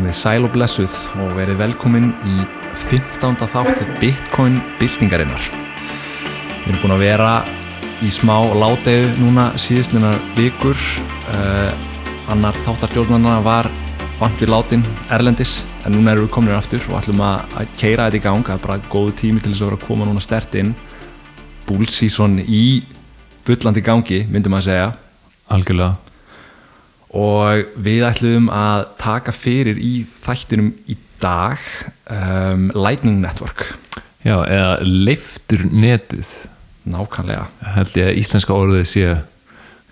[0.00, 2.38] Komið sæl og blessuð og verið velkomin í
[2.88, 3.34] 15.
[3.52, 5.44] þátt Bitcoin byltingarinnar.
[5.50, 7.32] Við erum búin að vera
[8.00, 10.80] í smá látegu núna síðustlunar vikur.
[11.28, 11.68] Uh,
[12.32, 13.68] annar þáttarstjórnarna var
[14.22, 18.08] vant við látin Erlendis en núna erum við komin aftur og ætlum að, að keira
[18.08, 18.48] þetta í gang.
[18.48, 20.78] Það er bara góðu tími til þess að vera að koma núna stert inn.
[21.68, 22.68] Búlsísson í
[23.44, 24.94] bullandi gangi, myndum að segja.
[25.52, 25.98] Algjörlega
[27.16, 31.58] og við ætlum að taka fyrir í þættinum í dag
[32.10, 33.64] um, Lightning Network.
[34.24, 36.30] Já, eða leiftur netið.
[36.90, 37.48] Nákvæmlega.
[37.76, 39.06] Held ég að íslenska orðið sé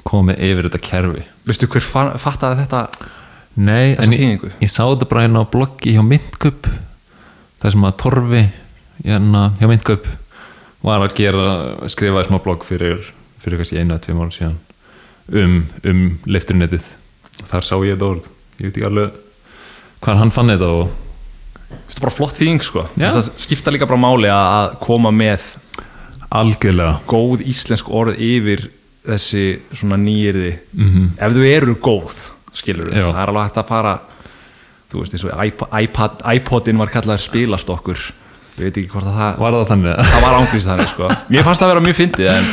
[0.09, 1.25] komið yfir þetta kerfi.
[1.49, 2.85] Veistu hver fa- fattaði þetta
[3.59, 6.69] Nei, en ég, ég sá þetta bara inn á bloggi hjá Myndkup
[7.59, 8.43] þar sem að Torfi
[9.03, 10.07] hérna, hjá Myndkup
[10.87, 11.47] var að gera,
[11.91, 13.03] skrifaði smá blogg fyrir,
[13.43, 14.59] fyrir kannski einu að tveim ára síðan
[15.43, 15.57] um,
[15.91, 16.87] um leifturnetið
[17.47, 18.27] þar sá ég þetta orð.
[18.59, 19.13] Ég veit ekki alveg
[20.03, 20.97] hvað hann fann þetta og
[21.69, 22.83] Þetta er bara flott þýðing sko.
[22.97, 23.11] Já.
[23.11, 25.51] Þess að skipta líka bara máli að koma með
[26.33, 26.99] algjörlega.
[27.09, 28.63] góð íslensk orð yfir
[29.09, 32.17] þessi svona nýjirði mm ef þau eru góð
[32.57, 33.07] skilur Já.
[33.13, 33.93] það er alveg hægt að fara
[34.89, 38.03] þú veist eins og iPod, iPod, iPodin var kallaður spilastokkur.
[38.59, 39.99] Ég veit ekki hvort að það Var það þannig?
[40.09, 41.11] það var ángrís þannig sko.
[41.33, 42.49] Mér fannst það að vera mjög fyndið en,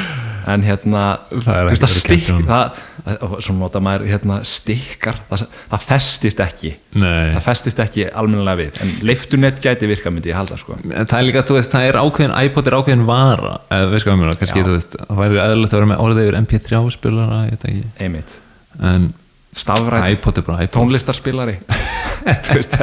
[0.53, 2.45] en hérna Það er þú veist, ekki verið stikk, kennt svona.
[2.51, 5.43] það, það, og svo nota maður hérna stikkar það,
[5.73, 6.71] það festist ekki.
[6.95, 7.33] Nei.
[7.33, 10.77] Það festist ekki almennilega við en leiftunett gæti virka myndi ég halda sko.
[10.85, 14.09] En það er líka, þú veist, það er ákveðin iPod er ákveðin vara, eða veist
[14.09, 17.39] hvað meina kannski, þú veist, það væri eðlilegt að vera með orðið yfir MP3 spilara,
[17.49, 17.93] ég veit ekki.
[18.05, 18.37] Einmitt.
[18.75, 20.41] Er iPod.
[20.75, 21.59] tónlistarspilari.
[22.45, 22.73] Þú veist,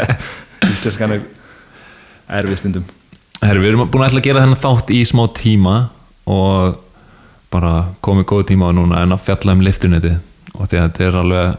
[0.70, 1.24] íslenskan er
[2.40, 2.86] erfið stundum.
[3.42, 5.76] Herri, við erum búin að ætla að gera þennan þátt í smá tíma
[6.30, 6.78] og
[7.52, 7.74] bara
[8.04, 10.14] komið góð tíma á núna en að fjalla um liftuneti
[10.56, 11.58] og því að þetta er alveg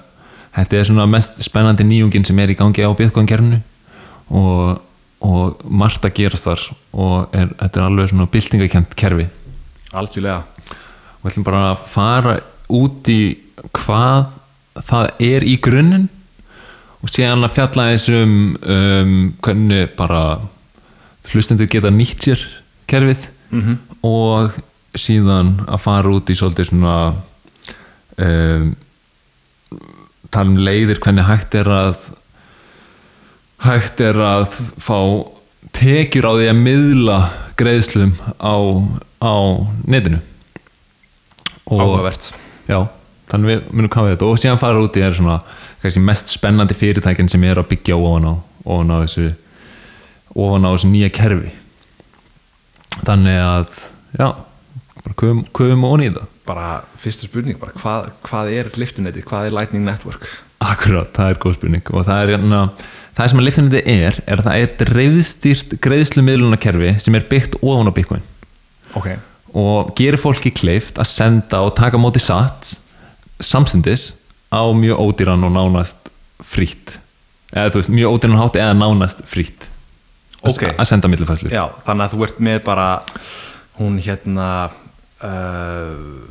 [0.53, 3.59] þetta er svona mest spennandi nýjungin sem er í gangi á Bitcoin-gerfinu
[4.33, 4.81] og,
[5.25, 9.27] og margt að gerast þar og er, þetta er alveg svona byltingakent kerfi.
[9.93, 10.43] Algjörlega.
[11.19, 12.35] Og við ætlum bara að fara
[12.73, 13.21] út í
[13.73, 14.33] hvað
[14.89, 16.09] það er í grunninn
[17.03, 20.23] og síðan að fjalla eins um, hvernig bara
[21.31, 22.45] hlustendur geta nýtt sér
[22.89, 24.51] kerfið mm og
[24.97, 26.97] síðan að fara út í svolítið svona
[28.17, 28.73] um,
[30.33, 32.11] tala um leiðir hvernig hægt er að
[33.63, 34.99] hægt er að fá
[35.73, 37.17] tekjur á því að miðla
[37.59, 38.55] greiðslum á,
[39.23, 39.35] á
[39.87, 40.19] netinu.
[41.63, 42.33] Áhugavert.
[42.67, 42.79] Já,
[43.31, 44.29] þannig við munum kafa þetta.
[44.29, 45.39] Og síðan fara út í svona
[46.03, 48.33] mest spennandi fyrirtækin sem er að byggja ofan á
[48.63, 49.33] ofan á þessu
[50.33, 51.51] ofan á þessu nýja kerfi.
[53.03, 53.79] Þannig að
[54.19, 54.27] já,
[55.03, 56.25] bara köfum, í það.
[56.47, 56.67] Bara
[56.99, 60.27] fyrsta spurning bara hvað, hvað er liftunetti, hvað er Lightning Network?
[60.63, 61.83] Akkurat, það er góð spurning.
[61.91, 62.61] Og það er hérna,
[63.17, 67.91] það sem að liftunandi er er að það er dreifstýrt greiðslumiðlunarkerfi sem er byggt ofan
[67.91, 68.25] á Bitcoin.
[68.93, 69.09] Ok,
[69.53, 72.73] og gerir fólki kleift að senda og taka móti satt
[73.43, 74.13] samstundis
[74.53, 76.09] á mjög ódýran og nánast
[76.43, 76.97] frýtt
[77.53, 79.69] eða þú veist, mjög ódýran hátt eða nánast frýtt
[80.43, 80.65] Ok.
[80.75, 82.87] að senda millifæslu já, þannig að þú ert með bara
[83.79, 84.47] hún hérna
[85.23, 86.27] uh,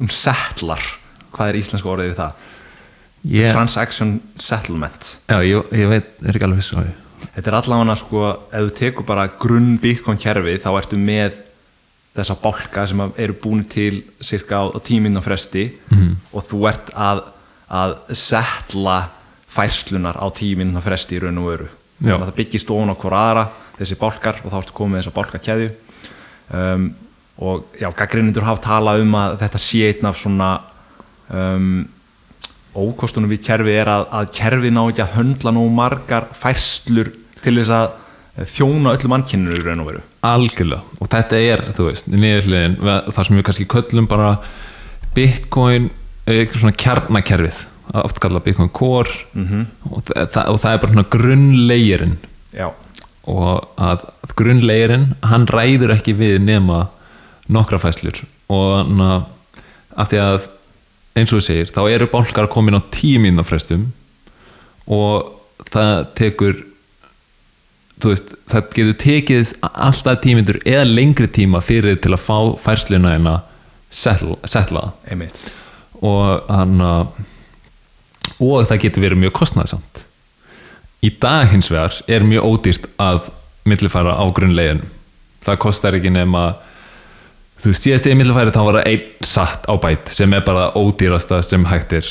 [0.00, 0.82] hún settlar.
[1.34, 2.48] Hvað er íslenska orðið við það?
[3.30, 5.10] Ég, transaction settlement.
[5.28, 6.96] Já, ég, ég veit, er ekki alveg viss á því
[7.34, 11.36] þetta er allavega sko, ef þú tekur bara grunn Bitcoin kerfi þá ertu með
[12.16, 16.16] þessa bálka sem eru búin til cirka á, á tíminn á fresti Mhm.
[16.32, 17.20] og þú ert að,
[17.70, 18.96] að settla
[19.52, 21.68] færslunar á tíminn á fresti í raun og
[22.00, 22.16] Já.
[22.16, 23.44] þannig að það byggist ofan á hvora aðra
[23.78, 25.70] þessi bálkar og þá ertu komið með þessa bálkakeðju.
[26.56, 26.94] Um,
[27.40, 30.50] og já, gaggrinnindur hafa talað um að þetta sé einn af svona
[31.32, 31.70] um,
[32.76, 37.10] ókostunum við kerfi er að, að kerfi ná ekki að höndla nú margar færslur
[37.40, 40.04] til þess að eh, þjóna öllum ankynninu í raun og veru.
[40.26, 40.98] Algjörlega.
[41.00, 44.34] Og þetta er, þú veist, niðurliðin það sem við kannski köllum bara
[45.16, 45.90] Bitcoin,
[46.26, 47.64] eh, eitthvað svona kjarnakerfið,
[48.04, 49.16] oft kalla Bitcoin Core.
[49.34, 52.16] Mm og, það, og það er bara svona grunnlegirinn
[52.54, 52.68] Já,
[53.30, 54.04] og að
[54.38, 56.84] grunnlegirinn hann ræður ekki við nema
[57.52, 60.48] nokkra fæslur og hann að því að
[61.18, 63.88] eins og þú segir þá eru bálkar komin á tíu mínúna frestum
[64.90, 65.30] og
[65.70, 66.60] það tekur
[68.00, 73.16] þú veist, það getur tekið alltaf tímyndur eða lengri tíma fyrir til að fá færsluna
[73.18, 73.40] en að
[73.90, 74.86] setla,
[76.00, 77.26] og hann að
[78.40, 80.00] og það getur verið mjög kostnæðsamt
[81.04, 83.30] í dag hins vegar er mjög ódýrt að
[83.68, 84.82] millifæra á grunnlegin
[85.44, 86.44] það kostar ekki nema
[87.60, 90.70] þú veist, síðast ég millifæri þá var það einn satt á bætt sem er bara
[90.78, 92.08] ódýrasta sem hægt er.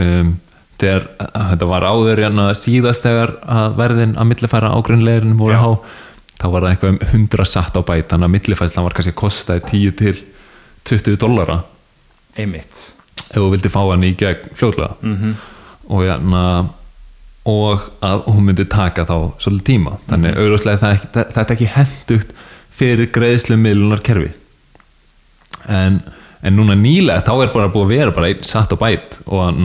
[0.00, 0.36] Um,
[0.80, 2.22] þegar þetta var áður
[2.56, 5.70] síðast þegar að verðin að millifæra á grunnlegurinn voru há
[6.36, 9.20] þá var það eitthvað um 100 satt á bæt þannig að millifæslan var kannski að
[9.22, 10.16] kostaði 10 til
[10.86, 11.60] 20 dollara.
[12.36, 12.82] Einmitt.
[13.26, 15.36] Ef þú vildi fá hann í gegn fljóðlega mm -hmm.
[15.88, 16.42] og, hérna,
[17.44, 19.98] og að hún myndi taka þá svolítið tíma.
[20.08, 22.30] Þannig mm auðvitað ekki, það, þetta er ekki hendugt
[22.70, 24.32] fyrir greiðslu miðlunar kerfi
[25.68, 26.00] en,
[26.42, 29.60] en núna nýlega þá er bara búið að vera bara einn satt á bæt og,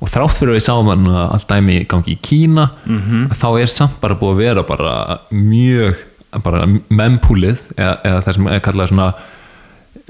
[0.00, 3.28] og þrátt fyrir að við sáum hann allt dæmi gangi í Kína Mhm.
[3.34, 5.96] þá er samt bara búið að vera bara mjög
[6.44, 9.12] bara mempúlið eða, eða það sem er kallað svona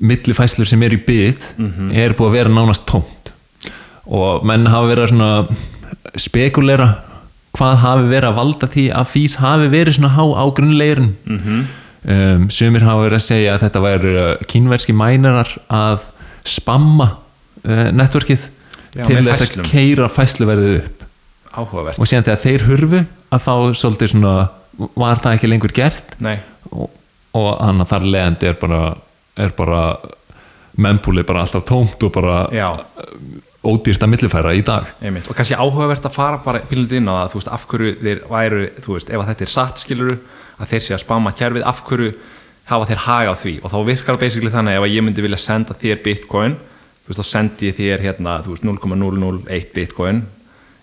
[0.01, 1.45] millifæslur sem er í byð
[1.95, 3.33] er búið að vera nánast tómt
[4.07, 5.53] og menn hafa verið að
[6.19, 6.89] spekulera
[7.59, 11.67] hvað hafi verið að valda því að fís hafi verið svona há á grunnleirin Mhm.
[12.09, 14.15] Um, sumir hafa verið að segja að þetta væri
[14.51, 16.07] kínverski mænarar að
[16.49, 17.11] spamma
[17.65, 18.47] uh, networkið
[18.97, 19.65] Já, til þess færslum.
[19.65, 21.09] að keira fæsluverðið upp.
[21.59, 23.03] Áhugavert og síðan þegar þeir hurfu
[23.35, 24.37] að þá svolítið svona
[24.99, 26.15] var það ekki lengur gert?
[26.23, 26.39] Nei.
[26.71, 26.89] og,
[27.37, 28.81] og hann að þar leðandi er bara
[29.39, 29.83] er bara
[30.79, 32.69] mempúli bara alltaf tómt og bara Já,
[33.67, 34.87] ódýrt að millifæra í dag.
[35.03, 35.27] Einmitt.
[35.29, 38.21] Og kannski áhugavert að fara bara pílundið inn á það, þú veist, af hverju þeir
[38.31, 40.19] væru þú veist, ef þetta er satt skiluru
[40.59, 42.15] að þeir sé að spama kerfið, af hverju
[42.69, 45.41] hafa þeir haga á því og þá virkar það basically þannig ef ég myndi vilja
[45.41, 50.21] senda þér bitcoin þú veist, þá sendi ég þér hérna þú veist, 0,001 bitcoin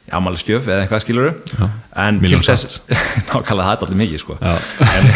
[0.06, 1.68] í amaliskjöf eða eitthvað skiluru Já.
[2.06, 2.80] en til þess
[3.30, 4.56] nákvæmlega það er allir mikið sko Já.
[4.90, 5.12] en,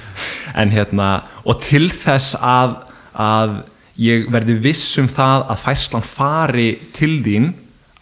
[0.62, 1.10] en hérna
[1.42, 2.78] og til þess að,
[3.18, 3.60] að
[4.02, 7.52] ég verði viss um það að færslan fari til þín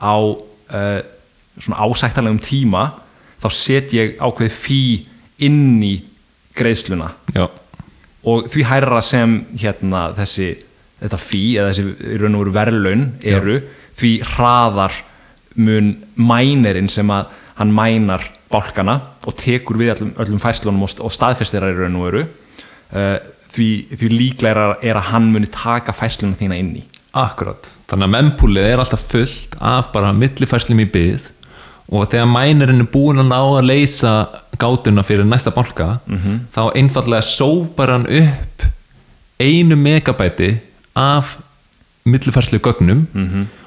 [0.01, 1.01] á uh,
[1.61, 2.85] svona ásættanlegum tíma
[3.41, 4.83] þá set ég ákveð fí
[5.47, 5.95] inn í
[6.59, 7.13] greiðsluna.
[7.37, 7.47] Já,
[8.29, 10.51] og því hærra sem hérna þessi
[11.01, 13.57] þetta fí eða þessi raun og veru verðlaun eru
[14.01, 14.99] því hraðar
[15.61, 18.97] mun mænerinn sem að hann mænar bálkana
[19.29, 23.17] og tekur við öllum, öllum fæslunum og, og staðfestirar í raun og veru uh,
[23.55, 26.87] því, því líklega er að hann muni taka fæslunum þína inn í.
[27.17, 27.67] Akkurat.
[27.91, 31.31] Þannig að mempúlið er alltaf fullt af bara millifærslum í byð
[31.91, 34.13] og þegar mænirinn er búin að ná að leysa
[34.61, 35.99] gátuna fyrir næsta bálka
[36.55, 38.67] þá einfallega sópar hann upp
[39.41, 40.53] einu megabæti
[40.97, 41.37] af
[42.07, 43.07] millifærslu gögnum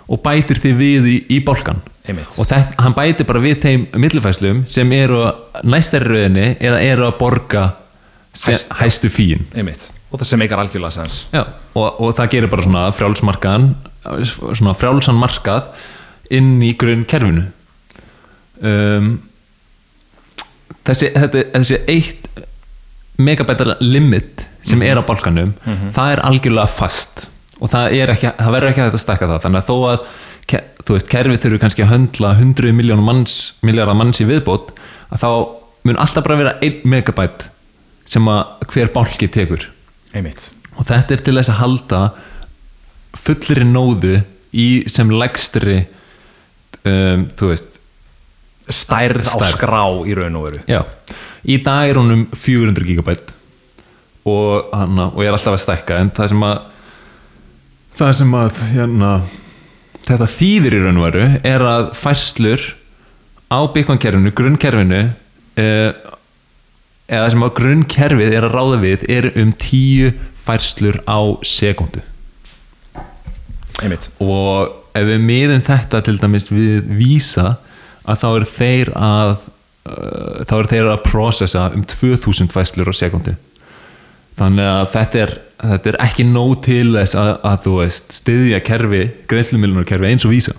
[0.07, 1.79] og bætir því við í, í bálkan.
[2.03, 2.35] Einmitt.
[2.37, 5.21] og þetta, hann bætir bara við þeim millifærslum sem eru
[5.63, 7.61] næstari rauðinni eða eru að borga
[8.33, 9.45] sem, Hæst- hæstu fíin.
[9.55, 9.85] Einmitt.
[10.11, 11.21] Og það sem meikar algjörlega sens.
[11.33, 13.69] Já, og, og það gerir bara svona frjálsmarkaðan
[14.53, 15.71] svona frjálsan markað
[16.29, 17.45] inn í grunn kerfinu
[18.61, 19.13] um,
[20.85, 22.43] þessi, þetta, þessi eitt
[23.23, 25.53] megabætar limit sem er á bálkanum
[25.93, 27.27] það er algjörlega fast.
[27.61, 29.41] Og það, er ekki, það verður ekki að þetta stekka það.
[29.43, 30.07] Þannig að þó að
[30.83, 34.73] þú veist, kerfið þurfi kannski að höndla 100 miljónum manns miljardar manns í viðbót
[35.13, 35.29] að þá
[35.87, 37.47] mun alltaf bara vera 1 megabæt
[38.09, 39.69] sem að hver bálki tekur.
[40.13, 40.49] Einmitt.
[40.75, 42.01] Og þetta er til þess að halda
[43.23, 44.17] fullri nóðu
[44.53, 45.83] í sem legstri
[46.83, 47.79] um, þú veist
[48.69, 50.61] stærð, á skrá í raun og veru.
[50.69, 50.83] Já,
[51.43, 53.33] í dag er hún um 400 gigabæt
[54.23, 56.61] og, hana, og ég er alltaf að stækka en það sem að
[57.97, 59.11] það sem að hérna,
[60.07, 62.69] þetta þýðir í raun og veru er að færslur
[63.53, 65.01] á byggankerfinu, grunnkerfinu
[65.59, 65.91] eh,
[67.11, 72.01] eða sem að grunnkerfið er að ráða við er um 10 færslur á sekundu
[73.83, 74.07] einmitt.
[74.23, 77.57] Og ef við miðum þetta til dæmis við vísa
[78.03, 82.93] að þá eru þeir að uh, þá eru þeir að processa um 2000 fæslur á
[82.95, 83.35] sekundu
[84.39, 88.61] þannig að þetta er, þetta er ekki nóg til þess að, að þú veist styðja
[88.65, 90.55] kerfi, greiðslumilunar kerfi eins og vísa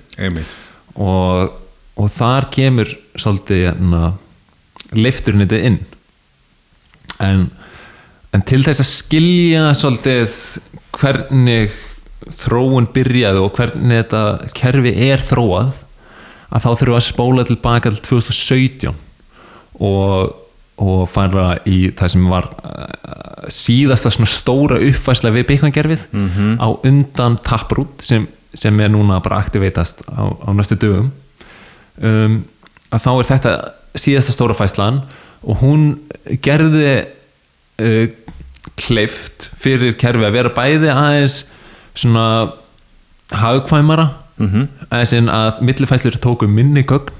[0.94, 1.56] og,
[1.98, 4.12] og þar kemur svolítið hérna,
[4.94, 5.80] leifturinn þetta inn.
[7.22, 7.48] En,
[8.34, 10.38] en til þess að skilja svolítið
[10.94, 11.74] hvernig
[12.40, 15.83] þróun byrjaði og hvernig þetta kerfi er þróað
[16.54, 18.94] að þá þurfum við að spóla tilbaka til 2017
[19.82, 20.34] og,
[20.84, 26.56] og fara í það sem var uh, síðasta svona stóra uppfæsla við byggvangerfið -hmm.
[26.62, 31.10] á undan taprút sem, sem er núna bara aktiveitast á, á næstu dögum
[31.98, 32.44] um,
[32.90, 33.54] að þá er þetta
[33.94, 35.02] síðasta stóra fæslan
[35.42, 35.98] og hún
[36.42, 37.06] gerði
[37.82, 38.06] uh,
[38.80, 41.44] kleift fyrir kerfi að vera bæði aðeins
[41.94, 42.52] svona
[43.34, 44.68] hagkvæmara mm -hmm.
[44.90, 47.12] aðeins en að millifæslur tóku minni gögn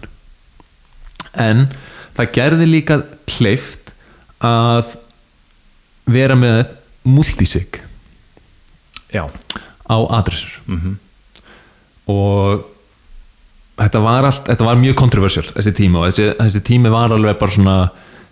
[1.35, 1.69] en
[2.17, 3.93] það gerði líka kleift
[4.41, 4.97] að
[6.07, 6.67] vera með
[7.05, 7.81] multisig
[9.13, 9.29] já,
[9.89, 10.97] á adressur -hmm.
[12.07, 12.65] og
[13.79, 17.39] þetta var, allt, þetta var mjög kontroversial þessi tími og þessi, þessi tími var alveg
[17.39, 17.79] bara svona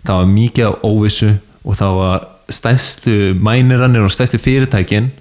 [0.03, 5.11] það var mikið af óvissu og það var stærstu mænirannir og stærstu fyrirtækin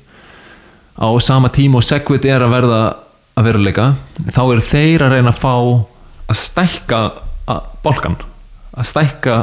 [0.99, 2.81] á sama tíma og Segwit er að verða
[3.43, 3.87] að veruleika
[4.33, 5.53] þá eru þeir að reyna að fá
[6.33, 7.01] að stækka
[7.53, 8.17] að- bálkan
[8.73, 9.37] að stækka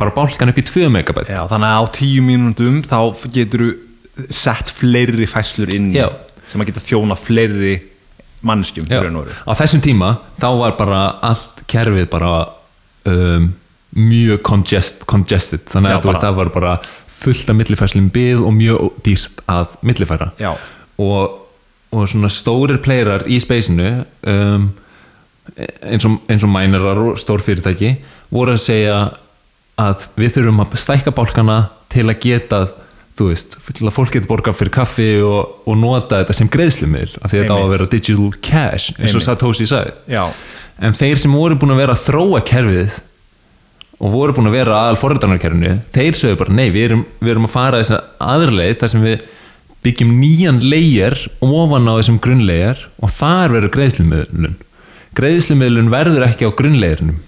[0.00, 2.98] bara bálkan upp í 2 megabæt Já, þannig að á tíu mínúndum þá
[3.30, 6.08] getur þú sett fleiri fæslur inn Já.
[6.50, 7.76] sem að geta þjóna fleiri
[8.44, 12.32] mannskjum á þessum tíma þá var bara allt kerfið bara
[13.08, 13.52] um,
[13.94, 15.62] mjög congest, congested.
[15.70, 16.72] Þannig Já, að bara- það var bara
[17.06, 20.32] fullt af millifærslum byð og mjög dýrt að millifæra.
[20.40, 20.50] Já,
[20.98, 21.43] og,
[21.94, 23.90] og svona stórir playerar í spacinu
[24.28, 24.70] um,
[25.54, 27.94] eins og, eins og mænerar og stór fyrirtæki
[28.34, 28.96] voru að segja
[29.80, 31.58] að við þurfum að stækka bálkana
[31.92, 32.64] til að geta
[33.14, 37.08] þú veist, til að fólk getur borgað fyrir kaffi og, og nota þetta sem greiðslumil
[37.20, 39.22] af því að þetta á að vera digital cash eins og.
[39.22, 39.94] Satoshi sagði.
[40.10, 40.24] Já,
[40.82, 42.98] en þeir sem voru búin að vera að þróa kerfið
[44.00, 47.46] og voru búin að vera aðal forritanarkerfinu, þeir sögðu bara nei, við erum, við erum
[47.46, 49.28] að fara þess að aðrleið þar sem við
[49.84, 54.54] byggjum nýjan leigjar ofan á þessum grunnleigjar og þar verður greiðslumiðlun.
[55.18, 57.20] Greiðslumiðlun verður ekki á grunnleigjarnum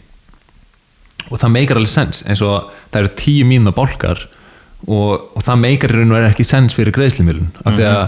[1.27, 4.21] og það meikar alveg sens eins og það eru tíu mínuna bálkar
[4.87, 7.49] og, og það meikar í raun og er ekki sens fyrir greiðslumiðlun.
[7.65, 8.05] Af, því að,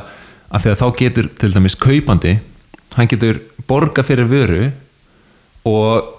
[0.54, 2.36] af því að þá getur til dæmis kaupandi
[2.96, 4.68] hann getur borga fyrir vöru
[5.68, 6.14] og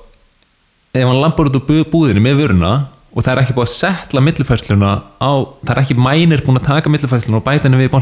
[0.94, 2.74] ef hann lampar út úr bú- búðinni með vöruna
[3.10, 5.32] og það er ekki búið að setla millifærsluna á,
[5.66, 7.94] það er ekki mænir búin að taka millifærsluna og bæta henni við í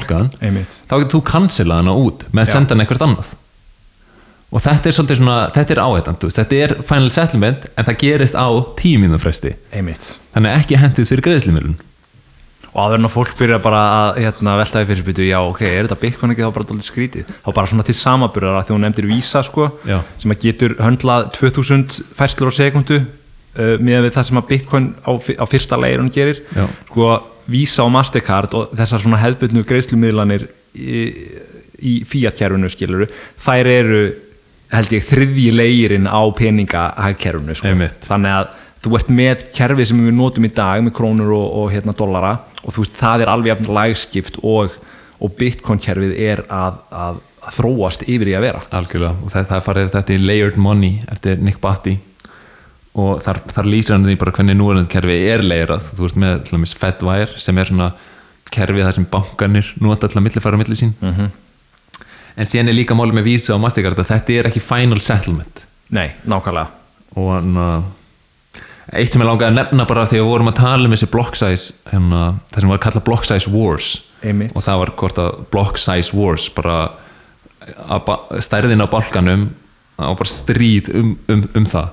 [0.44, 0.80] einmitt.
[0.88, 3.34] Þá getur þú cancelað hana út með að senda hann eitthvað annað.
[4.48, 8.38] Og þetta er svolítið svona, þetta er áhættan þetta er final settlement en það gerist
[8.40, 8.48] á
[8.96, 10.14] mínúna fresti Einmitt.
[10.32, 11.76] Þannig ekki henduð fyrir greiðslumilun
[12.78, 15.96] Og en að fólk byrja bara að hérna, veltaði fyrir spytu, já ok, er þetta
[15.98, 17.32] Bitcoin ekki þá bara dálítið skrítið?
[17.42, 19.70] Þá bara svona til samaburðar að því hún nefndir Visa sko,
[20.22, 23.00] sem að getur höndlað 2000 færslur á sekundu
[23.58, 26.44] uh, með við það sem að Bitcoin á, á fyrsta leirun gerir.
[26.86, 27.10] Sko,
[27.48, 31.04] Visa og Mastercard og þessar svona hefðbundnu greiðslumiðlanir í,
[31.80, 33.08] í Fiat-kerfinu skiluru,
[33.44, 34.02] þær eru
[34.74, 37.72] held ég þriðji leirinn á peningahagkerfinu sko.
[38.08, 38.50] Þannig að
[38.84, 42.34] þú ert með kerfið sem við notum í dag með krónur og, og hérna dollara
[42.64, 44.76] og þú veist það er alveg lagskipt og,
[45.24, 49.48] og bitcoin kerfið er að, að, að þróast yfir í að vera algjörlega og það,
[49.50, 51.98] það er farið þetta í layered money eftir Nick Batty
[52.98, 56.40] og þar, þar lýsir hann því bara hvernig núverandi kerfi er layerað þú ert með
[56.48, 57.92] til dæmis Fedwire sem er svona
[58.54, 60.94] kerfi þar sem bankanir nota til að millifæra milli sín.
[61.02, 61.30] -hmm.
[62.38, 65.66] en síðan er líka máli með Visa og Mastercard að þetta er ekki final settlement.
[65.90, 66.68] Nei, nákvæmlega.
[67.16, 67.84] Og hann
[68.94, 71.36] eitt sem ég langaði að nefna bara þegar við vorum að tala um þessi block
[71.36, 74.04] size hérna, það sem var að kalla block size wars.
[74.24, 74.56] Einmitt.
[74.56, 76.90] og það var hvort að block size wars bara
[78.42, 79.50] stærðin á balkanum
[79.98, 81.92] og bara stríð um, um, um það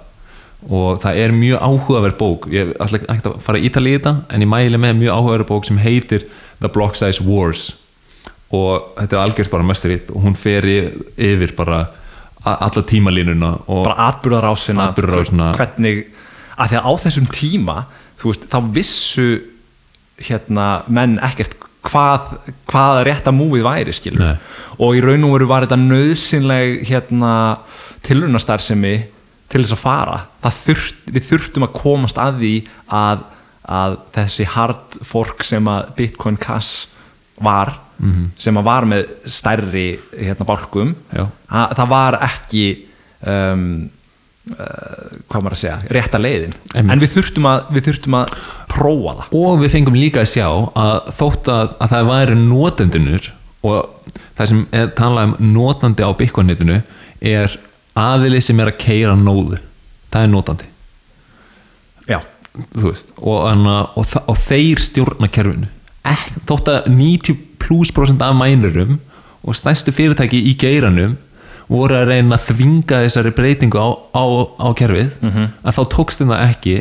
[0.71, 2.47] og það er mjög áhugaverð bók.
[2.55, 5.49] Ég ætla ekki að fara að ítala í þetta en ég mæli með mjög áhugaverð
[5.51, 6.25] bók sem heitir
[6.61, 7.67] The Block Size Wars.
[8.55, 11.83] Og þetta er algjört bara mösturít og hún fer í- yfir bara
[12.45, 13.55] alla tímalínuna
[13.87, 14.89] bara atbyrðarásina
[15.57, 16.03] hvernig,
[16.61, 17.77] að því að á þessum tíma
[18.21, 19.29] þú veist, þá vissu
[20.21, 22.21] hérna menn ekkert hvað,
[22.71, 23.95] hvað rétta múið væri
[24.79, 27.33] og í raun og veru var þetta nöðsynleg hérna
[28.07, 28.95] tilrunastarfsemi
[29.55, 30.19] til þess að fara
[30.65, 32.53] þurft, við þurftum að komast að því
[33.01, 33.25] að,
[33.79, 36.91] að þessi hard fork sem að Bitcoin Cash
[37.43, 38.33] var Mhm.
[38.43, 39.85] sem að var með stærri
[40.19, 42.63] hérna bálkum að, það var ekki
[43.23, 43.69] um,
[44.51, 46.91] uh, hvað maður að segja rétta leiðin, Einmitt.
[46.97, 48.35] en við þurftum að við þurftum að
[48.75, 53.31] prófa það og við fengum líka að sjá að þótt að, að það væri notendunur
[53.63, 56.81] og það sem er talað um notandi á Bitcoin-netinu
[57.31, 57.57] er
[57.99, 59.61] aðili sem er að keira nóðu.
[60.13, 60.71] Það er notandi.
[62.11, 62.21] Já,
[62.79, 65.71] veist, og, anna, og, og þeir stjórna kerfinu.
[66.05, 68.99] Ek, þótt að 90 plus prosent af mænurum
[69.45, 71.17] og stærstu fyrirtæki í geiranum
[71.71, 74.25] voru að reyna að þvinga þessari breytingu á, á,
[74.61, 76.75] á kerfið að þá tókst þeim það ekki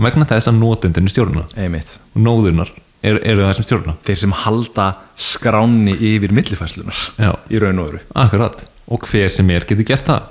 [0.00, 1.44] vegna þess að notendinu stjórna.
[1.60, 1.98] Einmitt.
[2.16, 2.72] Og nóðunar
[3.04, 3.96] eru, eru það sem stjórna.
[4.08, 4.86] Þeir sem halda
[5.20, 7.04] skráni yfir millifæslunar
[7.52, 8.02] í raun og veru.
[8.16, 10.26] Akkurat og hver sem er getur gert það.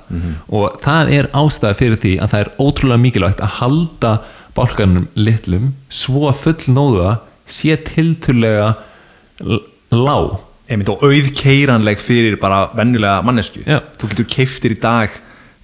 [0.52, 4.12] Og það er ástæða fyrir því að það er ótrúlega mikilvægt að halda
[4.58, 7.16] bálkanum litlum svo að full nóða
[7.50, 8.74] sé tilturlega
[9.96, 10.38] lág.
[10.70, 13.80] Einmitt og auðkeiranleg fyrir bara venjulega mannesku Já.
[13.98, 15.16] þú getur keiftir í dag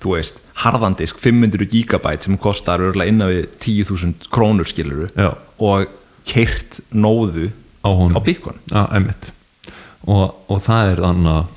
[0.01, 5.33] þú veist, harðandisk 500 gigabyte sem kostar örgulega innan við 10.000 krónur skiluru Já.
[5.61, 5.91] og
[6.25, 7.51] keirt nóðu
[7.85, 7.89] á
[8.73, 9.29] á einmitt.
[10.05, 11.53] Og, og það er þannig að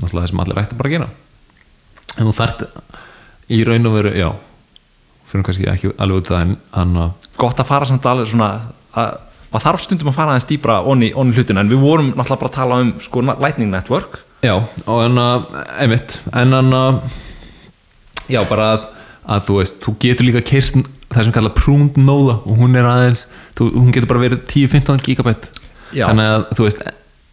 [0.00, 1.08] náttúrulega það sem allir ætti bara að gera.
[2.16, 2.66] En þú þarft
[3.52, 4.30] í raun og veru, já
[5.26, 6.98] fyrir kannski ekki alveg út það en
[7.40, 8.50] gott að fara samt alveg svona
[8.96, 9.16] að,
[9.50, 12.52] að þarf stundum að fara aðeins dýbra onni, onni hlutina en við vorum náttúrulega bara
[12.52, 14.20] að tala um sko Lightning Network.
[14.44, 14.54] Já,
[14.86, 15.46] og en að,
[15.82, 17.00] einmitt en að
[18.30, 18.90] já, bara að,
[19.34, 22.86] að þú veist þú getur líka keirt það sem kalla prúnd nóða og hún er
[22.90, 23.26] aðeins
[23.58, 25.50] þú, hún getur bara verið 10-15 gigabæt.
[25.94, 26.08] Já.
[26.08, 26.80] þannig að þú veist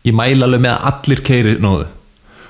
[0.05, 1.87] ég mæla alveg með að allir keiri nóðu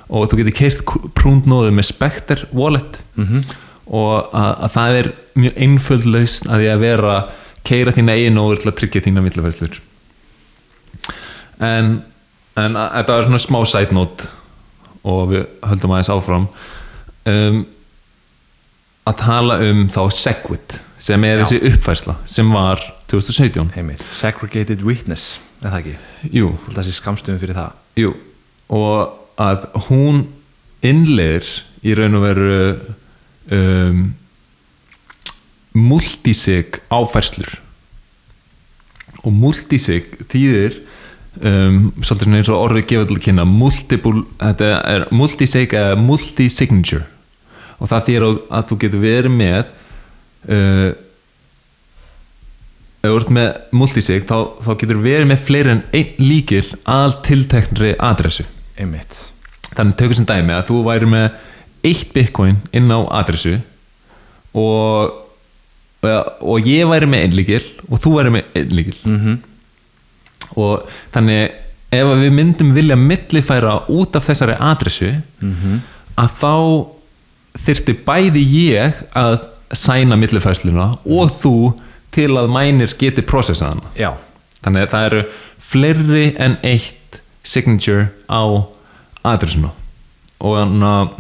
[0.09, 0.83] og þú getur keirt
[1.17, 3.03] prúnd nóðu með Spectre Wallet.
[3.15, 3.43] -hmm.
[3.87, 7.15] og að, að það er mjög einföld lausn að því að vera
[7.63, 9.81] keira þína eigin nóður til að tryggja þína millafæslur
[11.59, 12.01] en,
[12.55, 14.29] en að, þetta var svona smá side note
[15.03, 16.47] og við höldum aðeins áfram.
[17.27, 17.63] Um,
[19.07, 21.43] að tala um þá Segwit sem er Já.
[21.43, 22.79] þessi uppfærsla sem var
[23.11, 25.95] 2017 heimitt, Segregated Witness er það ekki,
[26.39, 27.75] jú, þessi skamstöðum fyrir það.
[27.99, 28.13] Jú.
[28.73, 30.25] Og að hún
[30.85, 31.47] innleir
[31.83, 32.57] í raun og veru
[33.53, 34.01] um,
[35.73, 37.55] multisig áfærslur.
[39.23, 40.75] Og multisig þýðir
[41.41, 47.05] um, svolítið eins og orðið gefur til að kynna multiple, þetta er multisig eða multisignature.
[47.79, 50.91] Og það þýðir að- þú getur verið með uh,
[53.03, 57.17] ef þú ert með multisig þá, þá getur verið með fleiri en einn líkil að
[57.27, 58.45] tilteknri adressu
[58.77, 59.17] heimitt,
[59.73, 61.27] þannig tökum sem dæmi að þú væri með
[61.83, 63.57] eitt bitcoin inn á adressu
[64.53, 65.19] og
[66.03, 69.41] og ég væri með einn líkil og þú væri með einn líkil mm
[70.59, 71.53] og þannig
[71.93, 75.07] ef við myndum vilja millifæra út af þessari adressu
[76.19, 76.53] að þá
[77.63, 81.55] þyrfti bæði ég að sæna millifæsluna og þú
[82.13, 83.23] til að mænir geti
[83.97, 84.11] já,
[84.61, 85.23] þannig að það eru
[85.57, 87.02] fleiri en eitt
[87.43, 88.43] signature á
[89.23, 89.73] adressuna
[90.43, 91.13] og þannig að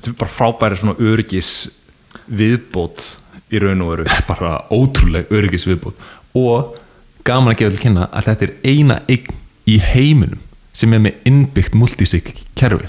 [0.00, 1.50] þetta er bara frábæri svona öryggis
[2.30, 3.04] viðbót
[3.50, 4.06] í raun og veru.
[4.30, 6.06] Bara ótrúleg öryggisviðbúð
[6.38, 6.76] og
[7.26, 9.36] gaman að gefa til kynna að þetta er eina eign
[9.70, 10.40] í heiminum
[10.72, 12.88] sem er með innbyggt multisig kerfi.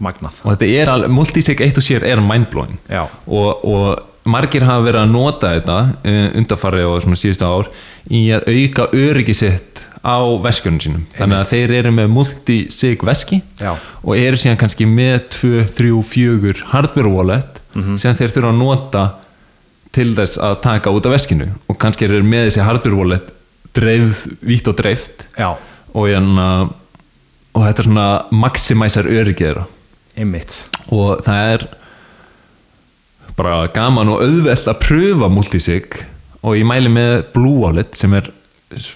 [0.00, 0.38] Magnað.
[0.46, 2.78] Og þetta er alveg, multisig eitt og sér er mindblowing.
[3.26, 7.68] Og, og margir hafa verið að nota þetta uh, undarfari og svona síðustu ár
[8.08, 11.06] í að auka öryggisett á veskjunum sínum.
[11.16, 13.74] Þannig að þeir eru með multisig veski Já.
[13.76, 17.60] og eru síðan kannski með 2, 3, 4 hardware wallet
[18.00, 19.02] sem þeir þurfa að nota
[19.94, 21.50] til þess að taka út af veskinu.
[21.70, 23.34] Og kannski eru með þessi hardware wallet
[23.76, 25.26] dreifð, vítt og dreift.
[25.38, 25.52] Já,
[25.92, 26.48] og, hérna,
[27.54, 29.10] og þetta er svona maximæsar
[30.16, 30.56] heimitt
[30.90, 31.66] og það er
[33.38, 36.00] bara gaman og auðvelt að pröfa multisig.
[36.40, 38.30] Og ég mæli með Blue Wallet sem er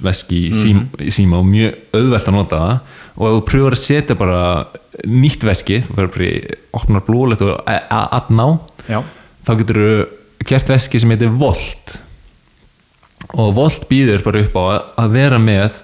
[0.05, 2.97] veski í, sím, í síma og mjög auðvelt að nota það.
[3.15, 4.41] Og ef þú pröfur að setja bara
[5.11, 6.15] nýtt veski, þú verður
[6.89, 8.47] bara Blue Wallet og að ná
[8.91, 9.01] já,
[9.47, 9.95] þá getur þú
[10.51, 11.97] gert veski sem heitir Volt.
[13.35, 14.65] Og Volt býður bara upp á
[15.01, 15.81] að, vera með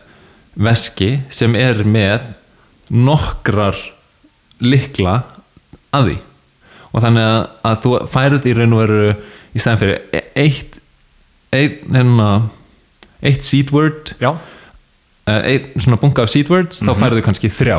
[0.61, 2.26] veski sem er með
[2.90, 3.79] nokkrar
[4.61, 5.22] likla
[5.94, 6.18] að því.
[6.90, 9.03] Og þannig að, að þú færið í raun og veru
[9.50, 10.81] í stæðan fyrir e- eitt
[11.55, 12.50] eitt, hérna,
[13.22, 14.14] eitt seed word.
[14.20, 14.33] Já,
[15.26, 17.78] eh, einn svona bunga af seed words þá færðu kannski þrjá.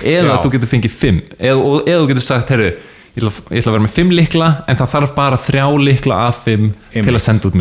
[0.00, 0.42] Eða Já.
[0.44, 1.20] þú getur fengið fimm.
[1.38, 2.70] Eða, og, eða þú getur sagt, herru
[3.16, 6.22] ég ætla, ég ætla að vera með fimm likla en það þarf bara þrjá likla
[6.28, 7.18] af fimm til Einmitt.
[7.18, 7.58] að senda út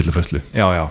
[0.53, 0.88] já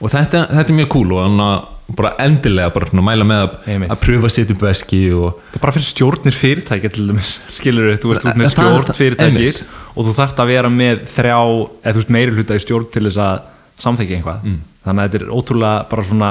[0.00, 3.84] og þetta, þetta er mjög cool og þannig að bara endilega bara mæla með að,
[3.90, 7.32] að pröfa að setja upp veski og það er bara fyrir stjórnir fyrirtækja til dæmis
[7.58, 9.60] skilur þú veist, þú ert með stjórn fyrirtækis
[9.90, 13.04] og þú þarft að vera með þrjá eða þú veist meiri hluta í stjórn til
[13.08, 13.40] þess að
[13.82, 14.60] samþekja einhvað Mm.
[14.84, 16.30] Þannig að þetta er ótrúlega bara svona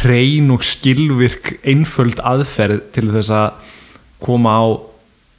[0.00, 3.76] hrein og skilvirk einföld aðferð til þess að
[4.22, 4.64] koma á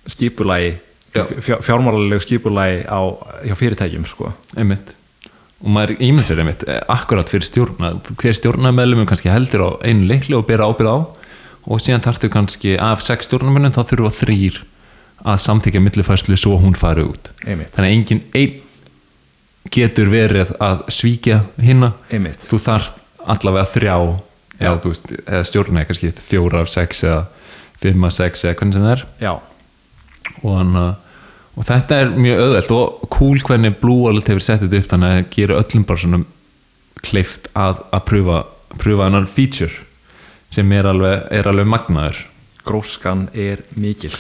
[0.10, 0.78] skipulagi
[1.12, 1.26] Já.
[1.60, 3.00] fjármálalegu skipulagi á,
[3.44, 4.32] hjá fyrirtækjum sko.
[4.56, 4.94] einmitt
[5.62, 10.08] og maður ímynd sér einmitt eh, akkurat fyrir stjórna hver stjórnarmeðlum kannski heldur á einu
[10.08, 10.98] leikli og bera ábyrð á
[11.68, 14.62] og síðan þarftu kannski af sex stjórnarmennum þá þurfa þrýr
[15.22, 17.76] að samþykja millifærslu svo hún fari út Einmitt.
[17.76, 18.60] þannig að engin einn
[19.72, 22.44] getur verið að svíkja hinna einmitt.
[22.48, 23.96] Þú þarf allavega þrjá
[24.62, 27.22] eða, veist, eða stjórna er kannski fjóra af sex eða
[27.82, 29.06] fimm af sex eða hvernig sem það er.
[29.22, 29.34] Já,
[30.42, 30.86] og, hana,
[31.56, 35.12] og þetta er mjög auðvelt og cool hvernig Blue Wallet hefur sett þetta upp þannig
[35.14, 36.22] að það gerir öllum bara svona
[37.02, 38.42] kleift að, að pröfa,
[38.78, 39.88] pröfa annar feature
[40.52, 42.26] sem er alveg, er alveg magnaður.
[42.68, 44.12] Gróskan er mikil.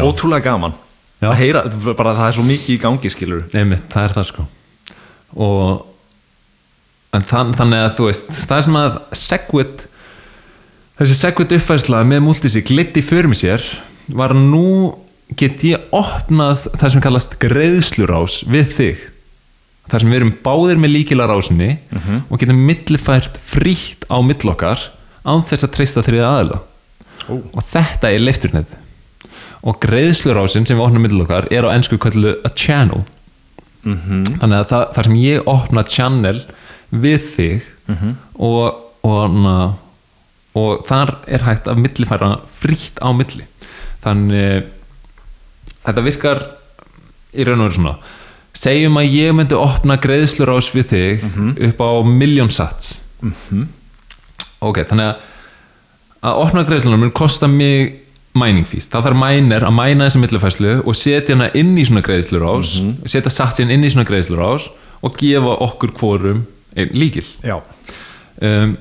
[0.00, 0.74] Ótrúlega gaman.
[1.22, 1.30] Já.
[1.30, 1.60] að heyra,
[1.94, 4.42] bara það er svo mikið í gangi skilur Einmitt, það er það sko
[5.34, 5.84] og
[7.14, 9.86] þann, þannig að þú veist það er sem að Segwit
[10.98, 13.64] þessi Segwit uppfærsla með multisig liti fyrir mig sér
[14.14, 14.94] var nú
[15.38, 19.02] get ég opnað það sem kallast greiðslurás við þig.
[19.90, 21.70] Þar sem við erum báðir með líkila rásinni
[22.28, 24.80] og getum millifært frítt á millokkar
[25.24, 26.62] án þess að treysta þriða aðila.
[27.24, 27.40] Ó.
[27.40, 28.72] og þetta er leifturnet.
[29.64, 33.04] Og greiðslurásin sem við opnum millokkar er á ennsku kallu a channel
[33.84, 34.38] Mhm.
[34.40, 36.40] þannig að það, þar sem ég opna channel
[36.92, 37.62] við þig
[38.38, 39.56] og, og, na,
[40.56, 43.44] og þar er hægt að millifæra frítt á milli.
[44.04, 44.64] Þannig
[45.84, 46.42] þetta virkar
[47.34, 47.94] í raun og veru svona.
[48.54, 51.24] Segjum að ég myndi opna greiðslurás við þig
[51.68, 53.00] upp á miljón sats.
[54.60, 55.16] Ok, þannig að
[56.24, 58.03] að opna greiðslunum mun kosta mig
[58.38, 62.02] mining fees, það þarf miner að mæna þessa millifæslu og setja hana inn í svona
[62.04, 62.72] greiðslurás
[63.06, 64.66] setja satsinn inn í svona greiðslurás
[65.04, 66.42] og gefa okkur hvorum
[66.74, 67.26] einn líkil.
[67.46, 67.60] Já,
[68.42, 68.74] um,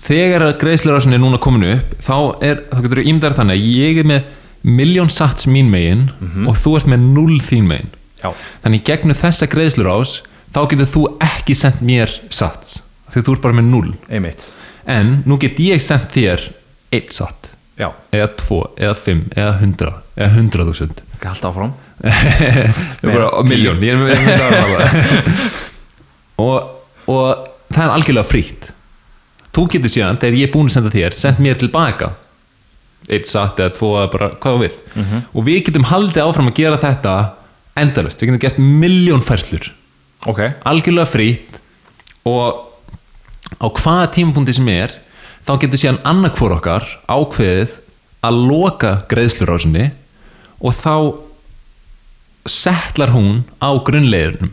[0.00, 3.70] þegar að greiðslurásin er núna komin upp þá, er, þá getur þú ímdar þannig að
[3.78, 6.10] ég er með miljón sats mín megin
[6.50, 7.94] og þú ert með null þín megin.
[8.20, 8.34] Já,
[8.66, 10.18] þannig gegnum þessa greiðslurás
[10.52, 12.80] þá getur þú ekki sendt mér sats
[13.14, 13.92] því þú ert bara með null
[14.90, 16.50] en nú get ég sendt þér
[16.92, 17.39] einn satt
[17.80, 20.98] Já, eða tvo, eða fimm, eða hundra eða hundra þúsund.
[21.16, 21.72] Ekki halda áfram.
[23.50, 23.80] Miljón
[26.40, 26.56] og,
[27.10, 27.26] og
[27.72, 28.64] það er algjörlega frítt.
[29.50, 32.08] Þú getur síðan, þegar ég er búin að senda þér send mér tilbaka.
[33.10, 34.76] Eitt satt eða tvo eða bara hvað þú vil
[35.32, 37.14] og við getum haldið áfram að gera þetta
[37.80, 39.64] endalust, við getum gert miljón færslur.
[40.28, 41.50] Ok, algjörlega frítt.
[42.28, 42.44] Og
[43.56, 44.90] á hvaða tímapunkti sem er
[45.46, 47.76] þá getur síðan annarkvor okkar ákveðið
[48.26, 49.90] að loka greiðslurásinni
[50.60, 50.94] og þá
[52.50, 54.52] settlar hún á grunnleirinnum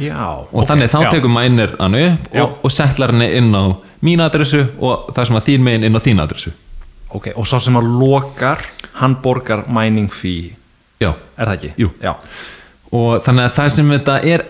[0.00, 0.16] já
[0.48, 2.42] og þannig þá tekur mænir hann upp Já.
[2.44, 5.98] og, og settlar henni inn á mín adressu og það sem að þín megin inn
[5.98, 6.54] á þín adressu
[7.12, 8.62] Ok, og sá sem að lokar
[8.96, 10.54] hann borgar mining fee
[11.02, 11.72] já, Er það ekki?
[11.76, 11.90] Jú.
[12.00, 12.14] Já,
[12.88, 14.44] og þannig að það sem þetta er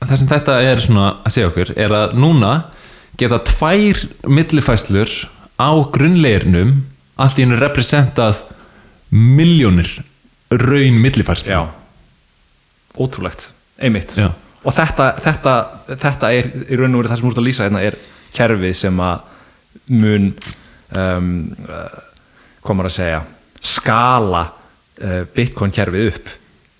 [0.00, 2.52] það sem þetta er svona að segja okkur er að núna
[3.18, 5.10] geta tvær millifæslur
[5.58, 6.76] á grunnleirinnum
[7.18, 8.44] allt í hennu representað
[9.10, 9.90] miljónir
[10.50, 11.62] raun millifæslur já.
[12.98, 14.14] Ótrúlegt, einmitt.
[14.18, 14.30] Já.
[14.66, 15.54] Og þetta, þetta,
[15.94, 17.98] þetta er í raun og verið það sem þú ert að lýsa hérna er
[18.34, 19.20] kerfið sem að
[19.94, 20.30] mun
[20.98, 21.28] um,
[21.68, 22.00] uh,
[22.66, 23.22] komar að segja
[23.64, 26.34] skala uh, Bitcoin kerfið upp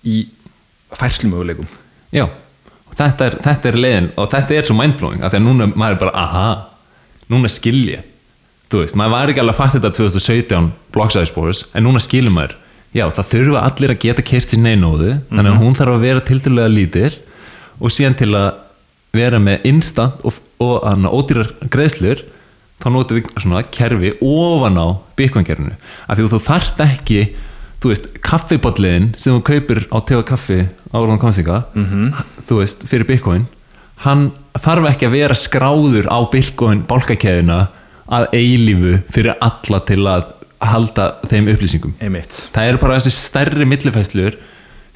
[0.07, 0.21] í
[0.95, 1.67] færslumöguleikum.
[2.15, 2.25] Já,
[2.89, 5.67] og þetta er, þetta er leiðin og þetta er svo mindblowing af því að núna
[5.73, 6.47] maður er bara, aha,
[7.31, 8.07] núna skil ég.
[8.69, 12.55] Þú veist, maður var ekki alveg að fatta þetta 2017 blocksæðisbóðus en núna skilur maður,
[12.93, 16.25] já, það þurfa allir að geta kert sér neinóðu, þannig að hún þarf að vera
[16.27, 17.13] tildulega lítil
[17.79, 18.49] og síðan til að
[19.17, 22.21] vera með instant og, og anna, ódýrar greiðslur
[22.79, 25.75] þá notum við svona kerfi ofan á bitcoin-kerfinu,
[26.05, 27.23] af því þú þarft ekki
[27.79, 30.59] þú veist, kaffibotliðin sem þú kaupir á tega kaffi
[30.91, 32.13] áraðan komstinga, -hmm.
[32.49, 33.47] þú veist, fyrir bitcoin
[34.05, 37.59] hann þarf ekki að vera skráður á bitcoin bálkakeðina
[38.09, 40.23] að eilífu fyrir alla til að
[40.59, 41.93] halda þeim upplýsingum.
[42.03, 42.49] Einmitt.
[42.55, 44.39] Það eru bara þessi stærri millifæslur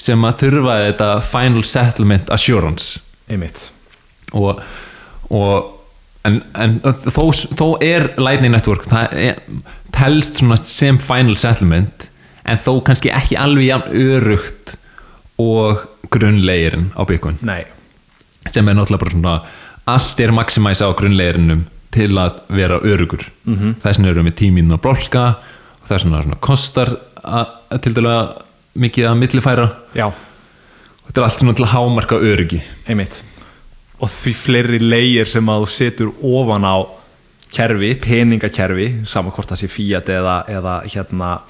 [0.01, 2.99] sem að þurfa þetta final settlement assurance.
[3.31, 3.69] Einmitt.
[4.33, 4.59] Og,
[5.29, 5.69] og
[6.27, 7.23] en, en þó,
[7.55, 9.39] þó er Lightning Network það er,
[9.93, 12.07] telst svona sem final settlement
[12.45, 14.75] en þó kannski ekki alveg jafn örugt
[15.41, 17.39] og grunnlegirinn á Bitcoin.
[17.41, 17.63] Nei,
[18.49, 19.35] sem er náttúrulega bara svona
[19.93, 23.25] allt er maximæsa á grunnleirinnum til að vera örugur.
[23.45, 23.73] Mm -hmm.
[23.81, 25.25] þess vegna erum við tíminn að blokka
[25.81, 27.47] og þess vegna svona kostar að,
[27.81, 29.67] til dæla mikið að millifæra.
[29.95, 30.11] Já,
[31.07, 33.23] þetta er allt svona til að hámarka örugi einmitt.
[33.99, 36.75] Og því fleiri leigir sem að þú setur ofan á
[37.53, 41.41] kerfi, peningakerfi sama hvort það sé Fiat eða, eða hérna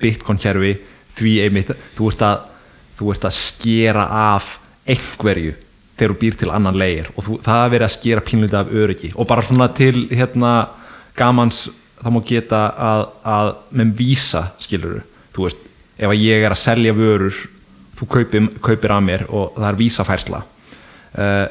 [0.00, 0.74] Bitcoin kerfi
[1.18, 2.46] því einmitt, þú ert að
[2.98, 4.04] þú ert að skera
[4.34, 4.56] af
[4.88, 5.54] einhverju
[5.98, 8.72] þegar þú býr til annan leigir og þú, það er verið að skera pínlítið af
[8.82, 9.12] öryggi.
[9.14, 10.52] Og bara svona til hérna
[11.18, 15.02] gamans það má geta að, að með vísa skiluru,
[15.34, 15.64] þú veist
[15.98, 17.38] ef að ég er að selja vörur
[17.98, 20.42] þú kaupir, kaupir að mér og það er vísafærsla.
[21.18, 21.46] Uh,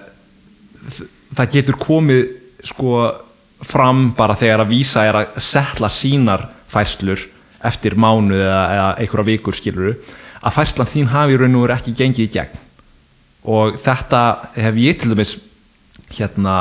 [1.35, 2.21] það getur komið
[2.67, 2.91] sko
[3.67, 7.25] fram bara þegar að vísa er að setla sínar færslur
[7.65, 9.95] eftir mánuð eða, eða einhverja vikur skiluru
[10.41, 12.65] að færslan þín hafi raun og veru ekki gengið í gegn.
[13.47, 14.21] Og þetta
[14.57, 15.37] hef ég til dæmis
[16.13, 16.57] hérna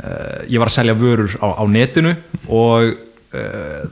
[0.00, 2.14] uh, ég var að selja vörur á, á netinu
[2.48, 2.94] og
[3.34, 3.84] uh,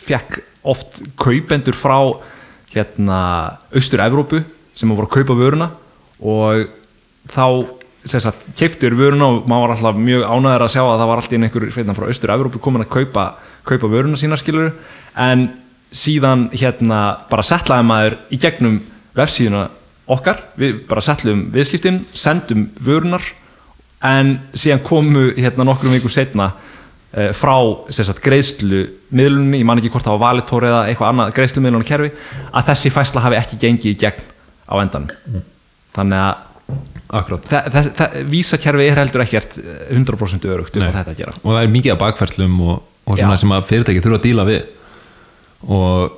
[0.00, 1.98] fekk oft kaupendur frá
[2.70, 3.20] hérna
[3.74, 4.42] Austur-Evrópu
[4.76, 5.70] sem voru að kaupa vöruna
[6.20, 6.68] og
[7.30, 7.46] þá
[8.56, 11.66] keftur vöruna og maður var alltaf mjög ánæður að sjá að það var alltaf einhver
[11.74, 13.26] sveitan frá Austur-Evrópu komin að kaupa,
[13.68, 14.72] kaupa vöruna sína skilur
[15.16, 15.48] en
[15.90, 17.00] síðan hérna
[17.30, 18.80] bara settlaði maður í gegnum
[19.18, 19.66] vefsíðuna
[20.10, 20.42] okkar.
[20.58, 23.24] Við bara settlum viðskiptin, sendum vörunar
[24.06, 27.54] en síðan komu hérna nokkrum vikum setna uh, frá
[27.92, 31.88] sagt, greiðslu miðlunni, ég man ekki hvort það var valitor eða eitthvað annað greiðslu miðlunni
[31.88, 32.12] kerfi
[32.50, 34.30] að þessi fæsla hafi ekki gengið í gegn
[34.70, 35.42] á endanum.
[35.96, 36.46] Þannig að
[38.30, 40.90] vísakerfi er heldur ekkert eh, 100% örugt um Nei.
[40.92, 41.32] hvað þetta að gera.
[41.42, 42.76] Og það er mikið af bakfærslum og,
[43.10, 44.60] og sem að fyrirtæki þurfa að díla við
[45.68, 46.16] og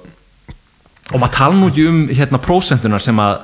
[1.12, 3.40] og maður tala nú ekki um hérna prósentunar sem að,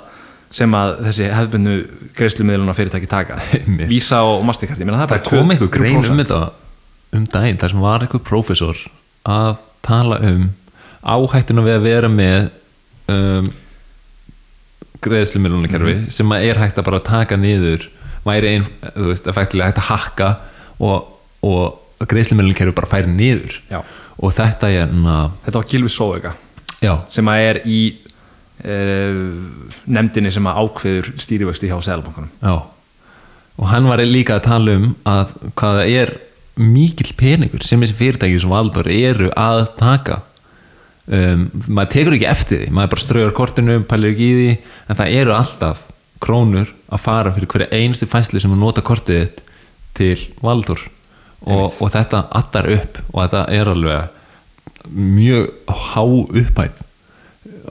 [0.55, 1.73] sem að þessi hefðbundu
[2.17, 3.41] greiðslumiðluna fyrirtæki taka.
[3.91, 6.23] Visa og Mastercard það, það kom 2 einhver grein um 3%.
[6.23, 8.81] þetta um daginn þar sem var einhver prófessor
[9.29, 10.47] að tala um
[11.09, 12.49] áhættuna við að vera með
[13.13, 13.51] um,
[15.05, 16.11] greiðslumilunarkerfi Mhm.
[16.11, 17.89] sem að er hægt að bara taka niður
[18.27, 18.65] væri ein,
[18.97, 20.31] þú veist, effektilega hægt að hakka
[20.81, 23.83] og, og greiðslumilunarkerfi bara færi niður Já.
[24.19, 26.35] Og þetta er na, þetta var Gilvi Sóega
[27.11, 27.81] sem að er í
[28.67, 29.21] uh,
[29.91, 32.31] nefndinni sem að ákveður stýrivexti hjá Sælabankunum
[33.59, 36.15] og hann var líka að tala um að hvað það er
[36.59, 40.23] mikill peningur sem þessi fyrirtæki sem valdur eru að taka.
[41.09, 42.73] Um, maður tekur ekki eftir því.
[42.75, 44.75] Maður bara strauður kortinu, pælir ekki í því.
[44.91, 45.85] En það eru alltaf
[46.23, 49.43] krónur að fara fyrir hverja einustu fæslu sem að nota kortið
[49.99, 50.83] til valdur
[51.47, 56.85] og, og þetta addar upp og þetta er alveg mjög há upphæð.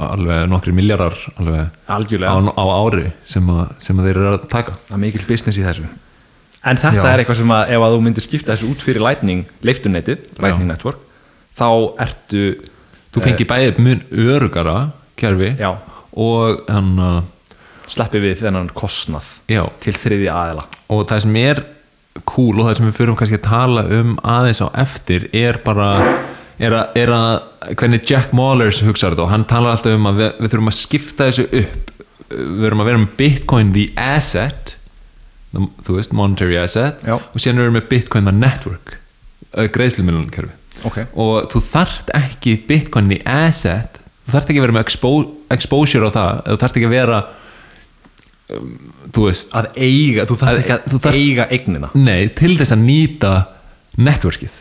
[0.07, 4.49] Alveg nokkri miljardar alveg á, algjörlega, á ári sem, að, sem að þeir eru að
[4.51, 4.77] taka.
[4.89, 5.87] Það er mikill business í þessu.
[6.67, 7.09] En þetta Já.
[7.13, 10.69] er eitthvað sem að ef að þú myndir skipta þessu út fyrir Lightning leiftunetið, Lightning
[10.69, 11.03] Network
[11.57, 11.69] þá
[12.05, 12.43] ertu
[13.13, 14.77] þú fengir bæði mun örugara
[15.17, 15.71] kerfi já,
[16.13, 17.21] og hann uh,
[17.89, 20.67] sleppi við þennan kostnað já, til þriði aðila.
[20.93, 21.63] Og það sem er
[22.25, 25.91] cool og það sem við förum kannski að tala um aðeins á eftir er bara
[26.57, 30.21] er að, er að hvernig Jack Mallers hugsaður þetta og hann talar alltaf um að
[30.21, 31.93] við, við þurfum að skipta þessu upp
[32.27, 34.73] við þurfum að vera með Bitcoin the asset
[35.53, 37.17] þú veist, monetary asset Já.
[37.17, 38.97] og síðan erum við með Bitcoin the network
[39.77, 41.07] greiðslumilunarkerfi okay.
[41.15, 45.13] og þú þarft ekki Bitcoin the asset þú þarft ekki að vera með expo
[45.53, 47.21] exposure á það þú þarft ekki að vera
[48.47, 51.89] þú veist að eiga, þú þarf Að- ekki að þarft- eiga eignina.
[51.99, 53.33] Nei, til þess að nýta
[53.97, 54.55] networkið.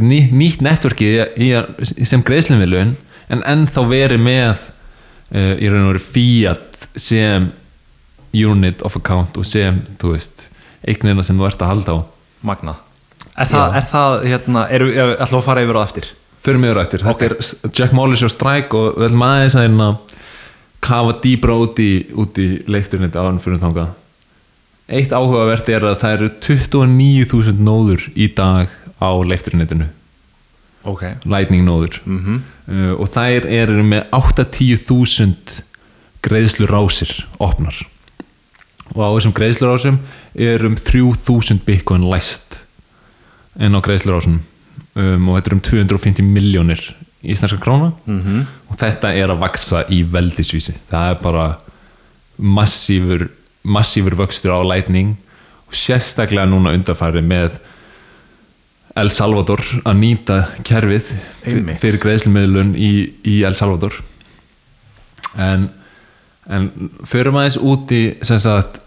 [0.00, 2.92] Ný, nýtt networkið sem greiðslumilun
[3.30, 4.52] en ennþá verið með
[5.34, 7.48] uh, í raun og veru fiat sem
[8.34, 10.44] unit of account og sem, þú veist
[10.86, 11.98] eignina sem þú ert að halda á.
[12.46, 12.78] Magnað.
[13.40, 16.08] Er það, er það hérna, eru, ætlum að fara yfir á eftir?
[16.40, 17.34] Fyrir mig rættir, þetta er
[17.76, 19.88] Jack Mollers og Strike og við ætlum aðeins að hérna
[20.80, 23.96] kafa dýbra út í, í leifturinn þetta áðan fyrir þangað.
[24.90, 29.86] Eitt áhugavert er að það eru 29.000 nóður í dag á leifturnettinu,
[30.84, 31.04] ok.
[31.24, 32.00] Lightning nóður.
[32.04, 32.40] Mm
[32.70, 35.62] uh, og þær eru með 8-10.000
[36.26, 37.76] greiðslurásir opnar.
[38.94, 40.00] Og á þessum greiðslurásum
[40.34, 42.60] er um 3.000 bitcoin læst
[43.58, 44.40] en á greiðslurásum.
[44.94, 46.82] Um, og þetta er um 250 miljónir
[47.22, 48.44] íslenska króna -hmm.
[48.68, 50.74] og þetta er að vaksa í veldisvísi.
[50.90, 51.58] Það er bara
[52.36, 53.28] massífur
[53.62, 55.16] massífur vöxtur á lightning.
[55.68, 57.58] Og sérstaklega núna undarfæri með
[58.98, 61.12] El Salvador að nýta kerfið
[61.46, 61.78] Einmitt.
[61.78, 63.94] fyrir greiðslumiðlun í, í El Salvador.
[65.38, 65.68] En,
[66.50, 66.70] en
[67.06, 68.80] förum aðeins út í sem sagt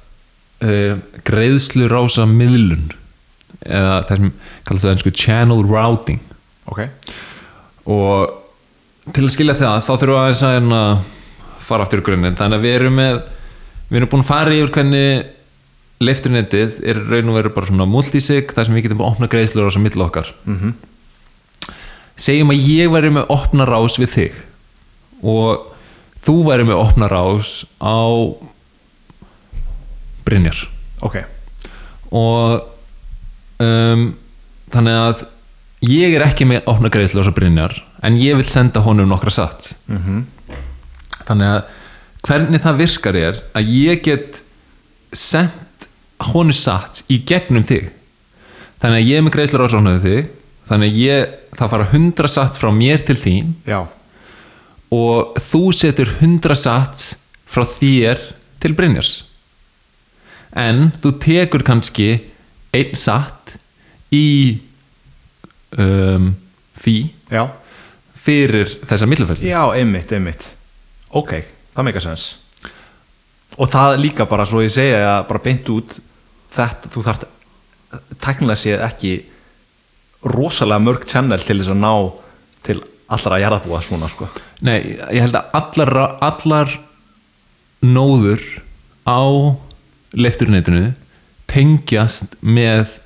[0.66, 2.90] uh, greiðslurása miðlun.
[3.64, 4.34] Eða það sem
[4.68, 6.20] kallast það einsku channel routing.
[6.68, 6.90] Ok
[7.90, 10.82] og til að skilja það þá þurfum við aðeins að hérna
[11.64, 12.38] fara aftur í grunninn.
[12.40, 13.18] Þannig að við erum með
[13.90, 15.26] við erum búin að fara yfir hvernig
[16.04, 19.68] leifturnettið er raun og veru bara svona multisig þar sem við getum að opna greiðslur
[19.68, 20.34] á þessu milli okkar.
[20.48, 20.74] Mhm.
[22.16, 24.34] segjum að ég væri með opna rás við þig
[25.24, 25.64] og
[26.22, 27.98] þú væri með opna rás á
[30.24, 30.60] Brynjar.
[31.04, 31.18] Ok,
[32.16, 32.62] og
[33.60, 34.04] um,
[34.72, 35.26] þannig að
[35.84, 39.34] ég er ekki með opna greiðslu á svo Brynjar en ég vil senda honum nokkra
[39.34, 39.74] satt.
[39.92, 40.24] Mm
[41.28, 41.74] þannig að
[42.24, 44.44] hvernig það virkar er að ég get
[45.16, 45.88] sendt
[46.32, 47.90] honum satt í gegnum þig.
[48.84, 50.32] Þannig að ég er með greiðslur á svona þig
[50.68, 53.54] þannig að ég, það fara 100 satt frá mér til þín.
[53.68, 53.82] Já.
[54.94, 57.06] Og þú setur 100 satt
[57.50, 58.22] frá þér
[58.64, 59.14] til Brynjars.
[60.56, 62.10] En þú tekur kannski
[62.74, 63.58] einn satt
[64.14, 64.62] í
[65.78, 66.32] um,
[66.78, 66.98] fí
[67.32, 67.48] já,
[68.24, 70.50] fyrir þessa millufælli já, einmitt, einmitt.
[71.14, 71.38] Ok,
[71.76, 72.32] það meika sens
[73.54, 76.00] og það líka bara svo ég segja að bara beint út
[76.54, 77.28] þetta, þú þarft
[78.24, 79.14] tæknilega séð ekki
[80.34, 81.94] rosalega mörg channel til þess að ná
[82.64, 82.80] til
[83.14, 84.30] allra jarðabúa svona sko.
[84.66, 86.74] Nei, ég held að allar, allar
[87.84, 88.42] nóður
[89.06, 89.22] á
[90.16, 90.94] leifturnetinu
[91.52, 92.98] tengjast með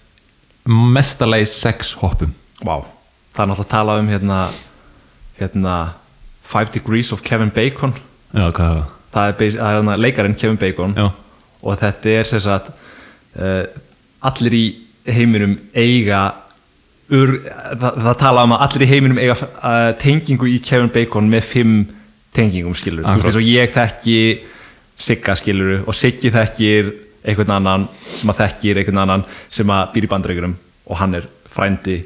[0.68, 2.76] mestalagi sex hoppum Vá,
[3.36, 4.40] það er náttúrulega að tala um hérna
[5.38, 5.76] hérna
[6.48, 7.94] Five Degrees of Kevin Bacon.
[8.32, 8.94] Já, hvað er það?
[9.14, 10.96] það er, það er hérna leikarinn Kevin Bacon.
[10.98, 11.08] Já,
[11.62, 12.72] og þetta er sem sagt
[13.38, 13.64] uh,
[14.28, 14.66] allir í
[15.08, 16.22] heiminum eiga
[17.14, 21.30] ur, það, það tala um að allir í heiminum eiga uh, tengingu í Kevin Bacon
[21.32, 21.80] með fimm
[22.36, 24.20] tengingum skilur þú veist eins og ég þekki
[24.98, 26.92] Sigga skilur og Siggi þekkir
[27.28, 30.56] einhvern annan sem að þekkir einhvern annan sem að býr í bandreikurum
[30.88, 32.00] og hann er frændi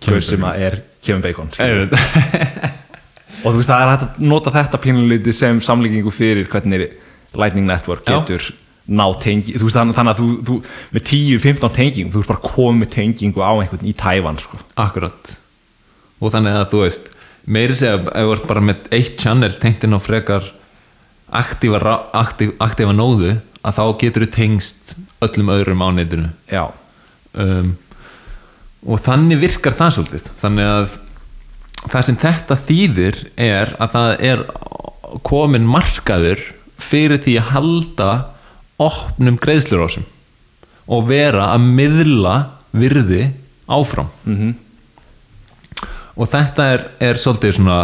[0.00, 1.52] hver sem að er Kevin Bacon
[3.44, 6.94] og þú veist það er hægt að nota þetta pínuliti sem samlíkingu fyrir hvernig
[7.34, 8.20] Lightning Network Já.
[8.20, 8.52] getur
[8.84, 10.56] ná tengi, þú veist þannig, að þú, þú
[10.92, 14.58] með 10-15 tengingum, þú veist bara komið tengingu á einhvern í Tævan sko.
[14.80, 15.32] Akkurat.
[16.20, 17.08] Og þannig að þú veist
[17.44, 20.50] meiri segja ef þú ert bara með eitt channel tengt inn á frekar
[21.34, 21.80] aktífa,
[22.12, 26.28] aktíf, aktífa nóðu að þá getur þú tengst öllum öðrum á netinu.
[26.52, 26.64] Já,
[27.40, 27.72] um,
[28.84, 30.30] og þannig virkar það svolítið.
[30.40, 30.98] Þannig að
[31.84, 34.44] það sem þetta þýðir er að það er
[35.24, 36.42] komin markaður
[36.80, 38.10] fyrir því að halda
[38.82, 40.06] opnum greiðslurásum
[40.90, 42.34] og vera að miðla
[42.74, 43.28] virði
[43.70, 44.10] áfram.
[44.24, 44.54] Mhm.
[46.14, 47.78] og þetta er, er svolítið svona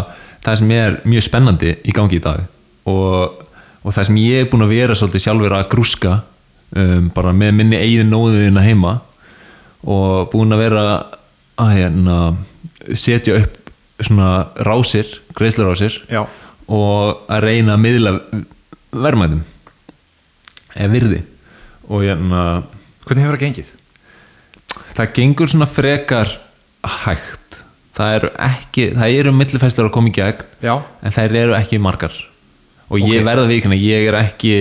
[0.44, 2.44] það sem er mjög spennandi í gangi í dag.
[2.86, 3.40] Og,
[3.82, 6.12] og það sem ég er búin að vera svolítið sjálfur að grúska
[6.76, 9.00] um, bara með minni eigin nóðina heima
[9.84, 10.84] og búin að vera
[11.60, 12.16] að hérna,
[12.96, 13.56] setja upp
[14.00, 14.30] svona
[14.64, 15.98] rásir, greiðslurásir
[16.70, 18.12] og að reyna að miðla
[18.92, 19.42] verðmætum
[20.76, 21.20] eða virði.
[21.90, 22.44] Og hérna
[23.04, 23.70] hvernig hefur það gengið?
[24.94, 26.30] það gengur svona frekar
[27.04, 27.36] hægt.
[27.96, 31.80] Það eru ekki, það eru millifæslur að koma í gegn já, en þær eru ekki
[31.82, 32.14] margar.
[32.90, 33.26] Og ég Ok.
[33.26, 34.52] verða vikina, ég er ekki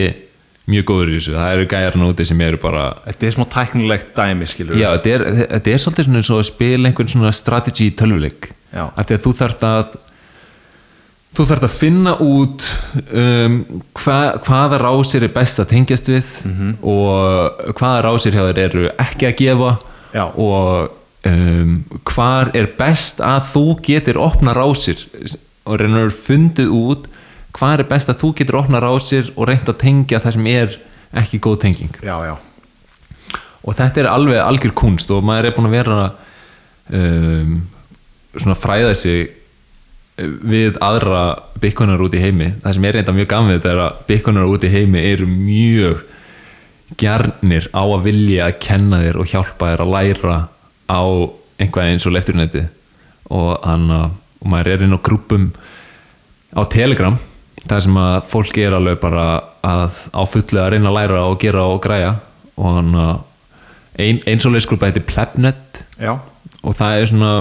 [0.69, 4.11] mjög góður í þessu, það eru gæjar núti sem eru bara þetta er smá tæknilegt
[4.17, 7.31] dæmi skilur já, þetta er, þetta er svolítið svona eins og að spila einhvern svona
[7.35, 8.83] strategy tölvuleik Já.
[8.93, 9.97] af því að þú þarft að
[11.37, 12.67] þú þarft að finna út
[13.13, 13.57] um,
[14.01, 16.71] hva, hvaða rásir er best að tengjast við Mhm.
[16.81, 19.71] og hvaða rásir hjá þér eru ekki að gefa
[20.13, 20.25] Já.
[20.33, 20.89] og
[21.29, 21.75] um,
[22.09, 25.05] hvar er best að þú getur opna rásir
[25.69, 27.05] og reynar fundið út
[27.57, 30.77] hvar er best að þú getur opna rásir og reynt að tengja það sem er
[31.19, 31.95] ekki góð tenging?
[32.05, 32.35] Já, já,
[33.63, 35.97] og þetta er alveg algjör kunst og maður er búin að vera
[36.93, 37.57] um,
[38.35, 41.23] svona fræða sig eh, við aðra
[41.59, 42.53] byggunar út í heimi.
[42.63, 45.27] Það sem er reynda mjög gaman við þetta er að byggunar út í heimi eru
[45.29, 46.05] mjög
[46.99, 50.37] gjarnir á að vilja að kenna þér og hjálpa þér að læra
[50.89, 51.01] á
[51.59, 52.63] einhvað eins og lefturneti
[53.29, 55.49] og, og maður er inn á grúpum
[56.55, 57.19] á Telegram
[57.67, 59.25] þar sem að fólk er alveg bara
[59.65, 62.13] að á fullu að reyna að læra og gera og græja.
[62.59, 62.93] Og hann
[63.99, 65.83] ein, eins og leysgrúpa heitir Plebnet.
[65.99, 66.15] Já,
[66.63, 67.33] og það er svona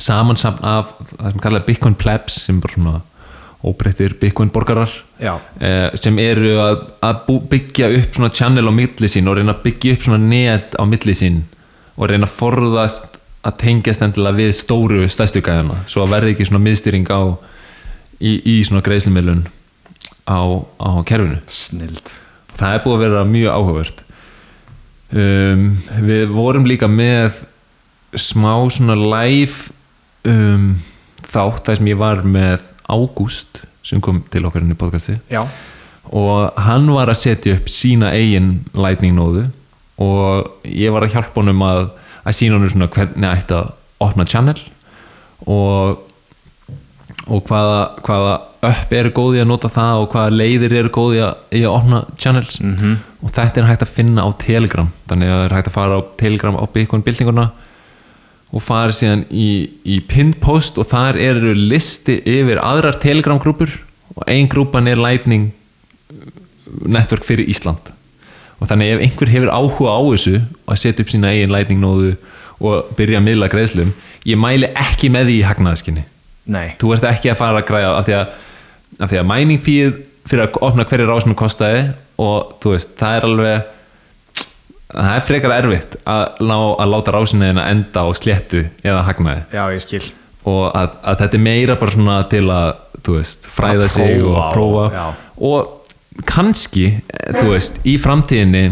[0.00, 2.94] samansapn af það sem kallaði Bitcoin Plebs sem bara svona
[3.64, 4.92] óbreyttir Bitcoin borgarar.
[5.20, 9.64] Eh, sem eru að, að byggja upp svona channel á milli sín og reyna að
[9.68, 11.42] byggja upp svona net á milli sín
[11.94, 16.48] og reyna að forðast að tengjast endilega við stóru stærstu gæðana svo að verði ekki
[16.48, 17.22] svona miðstýring á
[18.20, 19.46] í, í svona greiðslumilun
[20.28, 20.40] á,
[20.78, 21.40] á kerfinu.
[21.50, 22.14] Snild.
[22.54, 24.04] Það er búið að vera mjög áhugavert.
[25.14, 25.66] Um,
[26.06, 27.44] við vorum líka með
[28.18, 29.70] smá svona live
[30.26, 30.74] um,
[31.28, 35.42] þátt þar sem ég var með Ágúst sem kom til okkar inn í podcasti já,
[36.12, 39.46] og hann var að setja upp sína eigin lightning nóðu
[40.00, 41.86] og ég var að hjálpa honum að,
[42.24, 43.72] að sína honum svona hvernig ætti að
[44.04, 44.58] opna channel
[45.48, 46.03] og
[47.24, 48.34] og hvaða, hvaða
[48.68, 52.00] upp eru góði að nota það og hvaða leiðir eru góði að, í að opna
[52.20, 52.60] channels.
[52.60, 52.96] -hmm.
[53.22, 54.90] og þetta er hægt að finna á Telegram.
[55.08, 57.50] Þannig að það er hægt að fara á Telegram á Bitcoin bildinguna
[58.54, 63.72] og fara síðan í, í pinned post og þar eru listi yfir aðrar Telegram grúpur
[64.14, 65.52] og ein grúpan er Lightning
[66.86, 67.92] network fyrir Ísland.
[68.60, 72.16] Og þannig ef einhver hefur áhuga á þessu að setja upp sína eigin Lightning nóðu
[72.62, 73.94] og byrja að miðla greiðslum
[74.24, 76.04] ég mæli ekki með því í hagnaðaskinni
[76.46, 76.74] nei.
[76.80, 78.34] Þú ert ekki að fara að græða af því að,
[79.00, 79.94] af því að mining fíð
[80.28, 81.84] fyrir að opna hverju rásinu kostaði
[82.22, 83.70] og veist, það er alveg
[84.94, 89.44] það er frekar erfitt að, lá, að láta rásinu þína enda á sléttu eða hagnaði.
[89.54, 90.02] Já, ég skil.
[90.44, 92.72] Og að, að þetta er meira bara svona til að
[93.08, 94.84] veist, fræða Að sig og prófa prófa.
[94.94, 95.06] já.
[95.50, 98.68] og kannski, eh, veist, í framtíðinni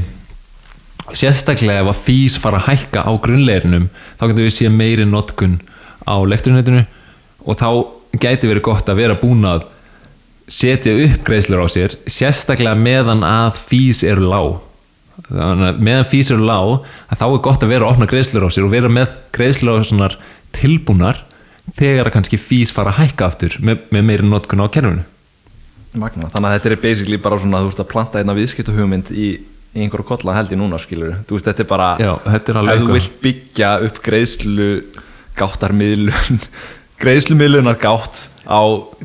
[1.13, 3.89] sérstaklega ef að fís fara að hækka á grunnleirinum
[4.21, 5.59] þá getum við séð meiri notkun
[6.07, 6.85] á lekturnetinu
[7.43, 7.69] og þá
[8.23, 9.67] gæti verið gott að vera búin að
[10.53, 14.61] setja upp greiðslur á sér sérstaklega meðan að fís eru lág.
[15.31, 18.75] Meðan fís eru lág þá er gott að vera að opna greiðslur á sér og
[18.75, 20.11] vera með greiðslur á svona
[20.57, 21.23] tilbúnar
[21.79, 25.07] þegar að kannski fís fara að hækka aftur með, með meiri notkun á kerfinu.
[25.93, 26.29] Magna.
[26.33, 29.27] Þannig að þetta er basically bara svona að þú ert að planta einna viðskiptuhugmynd í,
[29.77, 32.71] í einhverju kolla held ég núna skilur Þú veist þetta er bara Já, þetta er
[32.73, 34.69] ef þú vilt byggja upp greiðslu
[35.37, 36.41] gáttarmiðlun
[37.03, 38.61] greiðslumiðlunar gátt á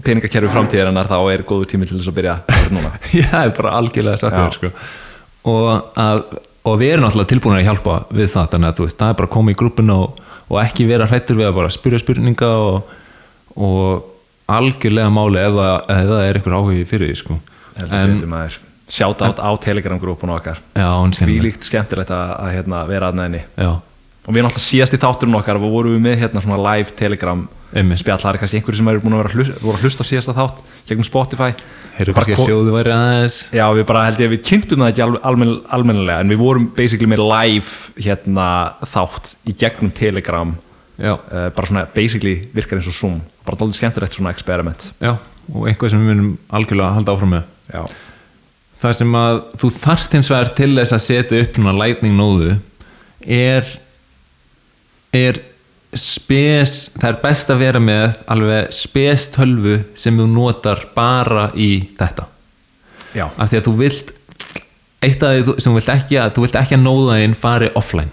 [0.05, 2.35] peningakerfi framtíðarinnar þá er góður tími til þess að byrja
[2.73, 2.91] núna.
[3.17, 4.71] Já, það er bara algjörlega yfir sko.
[5.51, 6.37] og,
[6.67, 9.29] og við erum alltaf tilbúin að hjálpa við það þannig að veist, það er bara
[9.29, 12.95] að koma í grúppuna og, og ekki vera hrættur við að bara spyrja spurninga og,
[13.57, 14.13] og
[14.57, 17.39] algjörlega máli ef, það- ef það er einhver áhugi fyrir því sko.
[18.87, 20.61] sjátt átt á Telegram grúpun okkar
[21.11, 24.95] því líkt skemmtilegt að, að hérna, vera að neðinni Já, og við erum alltaf síðast
[24.95, 27.41] í þátturinn okkar og vorum við með hérna live Telegram
[27.75, 27.99] Einmitt.
[27.99, 30.35] spjall, það er kannski einhverju sem eru búin að vera voru að hlusta á síðasta
[30.37, 31.49] þátt gegnum Spotify.
[31.97, 33.39] Heyrðu kannski að hljóðu væri aðeins.
[33.55, 36.41] Já, við bara held ég að við kynntum það ekki almen, almen, almennilega en við
[36.41, 38.47] vorum basically með live hérna
[38.93, 40.53] þátt í gegnum Telegram.
[40.97, 41.17] Uh,
[41.53, 43.17] bara svona basically virkar eins og Zoom.
[43.45, 44.87] Bara dálítið skemmtilegt svona experiment.
[45.03, 45.17] Já,
[45.51, 47.51] og einhvað sem við munum algjörlega að halda áfram með.
[47.73, 47.83] Já,
[48.81, 52.55] það sem að þú þarft hins vegar til þess að setja upp svona lightning nóðu
[53.27, 53.69] er
[55.15, 55.39] er
[55.95, 61.71] spes það er best að vera með alveg spes tölvu sem þú notar bara í
[61.97, 62.27] þetta.
[63.15, 64.11] Já, af því að þú vilt
[65.05, 68.11] eitt af því sem þú vilt ekki að þú vilt ekki að nóðaðinn fari offline.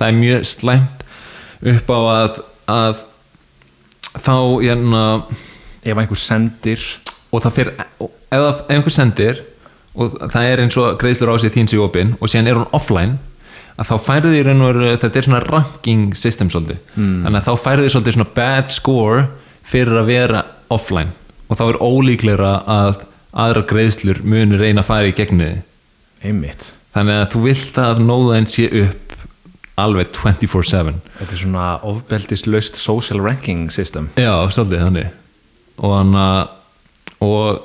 [0.00, 1.06] Það er mjög slæmt
[1.70, 3.04] upp á að, að
[4.16, 5.04] þá hérna
[5.84, 6.82] ef einhver sendir.
[7.30, 9.42] og það fyrir ef, ef einhver sendir
[9.94, 12.72] og það er eins og greiðslur á sig þín sig opinn og síðan er hún
[12.74, 13.18] offline
[13.76, 16.80] að þá færðu því raun og veru þetta er svona ranking system svolítið.
[16.96, 17.14] Mm.
[17.26, 19.22] þannig að þá færðu því svolítið svona bad score
[19.70, 21.14] fyrir að vera offline.
[21.50, 26.72] Og þá er ólíklegra að aðra greiðslur muni reyna að fara í gegnum þið einmitt.
[26.94, 29.10] Þannig að þú vilt að nóðaðin sé upp
[29.80, 34.10] alveg 24-7 Þetta er svona ofbeldislaust social ranking system.
[34.18, 35.12] Já, svolítið þannig.
[35.80, 36.26] Og, hana,
[37.24, 37.62] og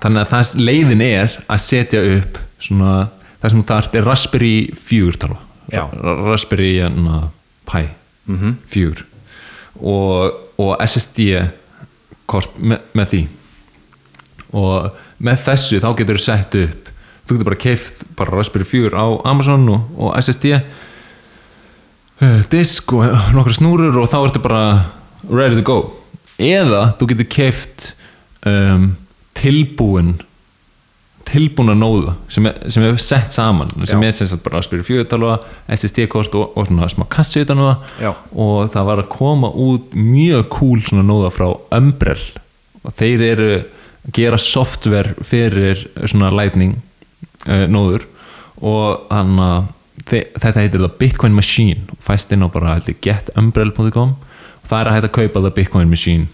[0.00, 2.94] þannig að það leiðin er að setja upp svona,
[3.42, 5.82] það sem þú þarft er Raspberry 4 talva Já.
[5.92, 7.30] Raspberry hana,
[7.66, 7.84] Pi.
[8.30, 8.56] Mhm.
[8.70, 9.04] 4
[9.82, 11.50] og, og SSD
[12.26, 13.22] kort með, með því.
[14.56, 16.86] Og með þessu þá getur þú sett upp
[17.26, 20.52] þú getur bara keift bara Raspberry 4 á Amazon og, og SSD
[22.22, 24.62] uh, disk og nokkra snúrur og þá ertu bara
[25.26, 25.78] ready to go.
[26.38, 27.90] Eða þú getur keift
[28.46, 28.92] um,
[29.36, 30.16] tilbúin
[31.26, 34.06] tilbúna nóða sem er sett saman sem Já.
[34.08, 35.38] er sem sagt bara Raspberry 4 talva
[35.74, 38.20] SSD-kort og, og svona smá kassi utan á það.
[38.32, 41.48] Og það var að koma út mjög cool svona nóða frá
[41.78, 42.22] Umbrell.
[42.86, 43.64] Og þeir eru að
[44.14, 46.76] gera software fyrir svona lightning
[47.48, 48.06] uh, nóður.
[48.62, 49.66] Og hann að
[50.06, 51.82] þe- þetta heitir það Bitcoin Machine.
[51.90, 55.90] Og fæst inn á bara getumbrell.com og það er að hægt að kaupa það Bitcoin
[55.90, 56.28] Machine.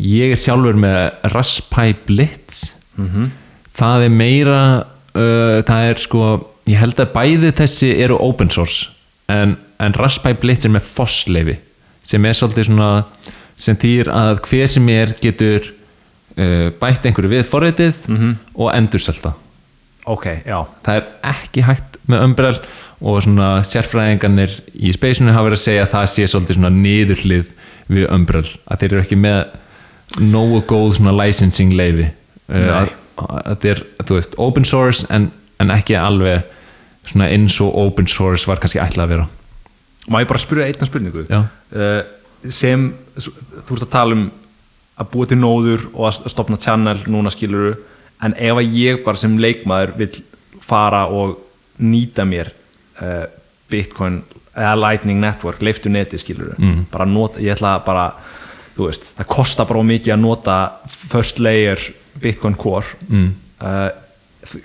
[0.00, 2.74] Ég er sjálfur með Raspberry Blitz.
[2.98, 3.30] Mhm.
[3.76, 4.62] Það er meira
[5.14, 6.30] uh, það er sko
[6.70, 8.90] ég held að bæði þessi eru open source
[9.30, 11.58] en, en Raspberry Blitz er með FOSS leifi
[12.06, 12.90] sem er svolítið svona
[13.60, 18.34] sem þýr að hver sem er getur uh, bætt einhverju við forritið -hmm.
[18.54, 19.36] og endurselta
[20.08, 20.64] Ok, já.
[20.82, 22.58] Það er ekki hægt með umbrell
[23.00, 27.52] og svona sérfræðingarnir í spacinu hafa verið að segja að það sé svolítið svona niðurhlið
[27.90, 32.94] við umbrell að þeir eru ekki með nógu góð svona licensing leifi uh, að
[33.28, 35.28] þetta er, þú veist, open source en,
[35.60, 36.46] en ekki alveg
[37.08, 39.28] svona eins og open source var kannski ætlað að vera.
[40.10, 41.26] Má ég bara spyrja einna spurningu?
[41.28, 42.00] Uh,
[42.48, 42.90] sem
[43.20, 44.26] þú ert að tala um
[45.00, 47.74] að búa til nóður og að stopna channel núna skiluru
[48.24, 50.24] en ef að ég bara sem leikmaður vill
[50.64, 51.38] fara og
[51.80, 52.52] nýta mér
[53.00, 53.24] uh,
[53.70, 56.82] Bitcoin eða Lightning Network, leiftu neti skiluru mm.
[56.92, 58.10] bara nota, ég ætla bara
[58.76, 60.56] þú veist, það kostar bara mikið að nota
[60.90, 61.80] first layer
[62.20, 62.96] Bitcoin Core.
[63.08, 63.32] Mm.
[63.62, 63.88] uh,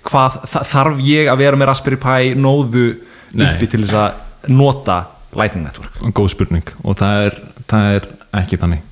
[0.07, 2.87] hvað, þa þarf ég að vera með Raspberry Pi nóðu
[3.35, 4.99] uppi til þess að nota
[5.35, 5.97] Lightning Network?
[6.15, 6.75] Góð spurning.
[6.83, 8.07] Og það er, það er
[8.41, 8.85] ekki þannig.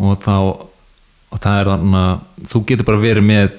[0.00, 0.34] Og þá
[1.30, 3.50] og það er þannig að þú getur bara verið með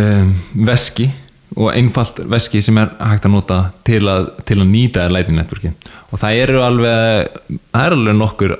[0.00, 0.32] um,
[0.66, 1.10] veski
[1.54, 5.70] og einfalt veski sem er hægt að nota til að, til að nýta Lightning Networki
[6.10, 7.28] og það eru alveg
[7.70, 8.56] það eru alveg nokkur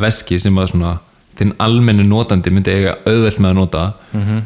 [0.00, 0.98] veski sem að svona
[1.40, 3.84] þinn almenni notandi myndi eiga auðvelt með að nota.
[4.12, 4.44] -hmm.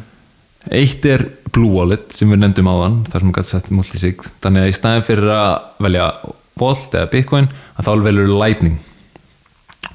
[0.71, 4.63] eitt er Blue Wallet sem við nefndum áðan þar sem við gæti sett multisig þannig
[4.63, 6.09] að í staðin fyrir að velja
[6.55, 8.79] Volt eða Bitcoin að þá velur Lightning.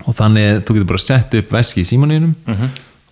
[0.05, 2.35] Og þannig þú getur bara sett upp veski í símanuðinum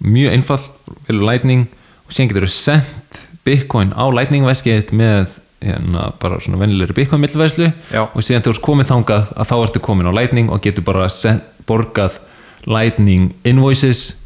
[0.05, 0.71] mjög einfalt,
[1.09, 1.67] velur lightning.
[2.07, 7.23] Og síðan getur þú sendt bitcoin á lightning veskið með hérna, bara svona vennilegri bitcoin
[7.25, 8.05] millvæslu Já.
[8.07, 11.09] og síðan þú ert komið þangað að þá ertu komin á lightning og getur bara
[11.13, 12.21] sent, borgað
[12.67, 14.17] lightning invoices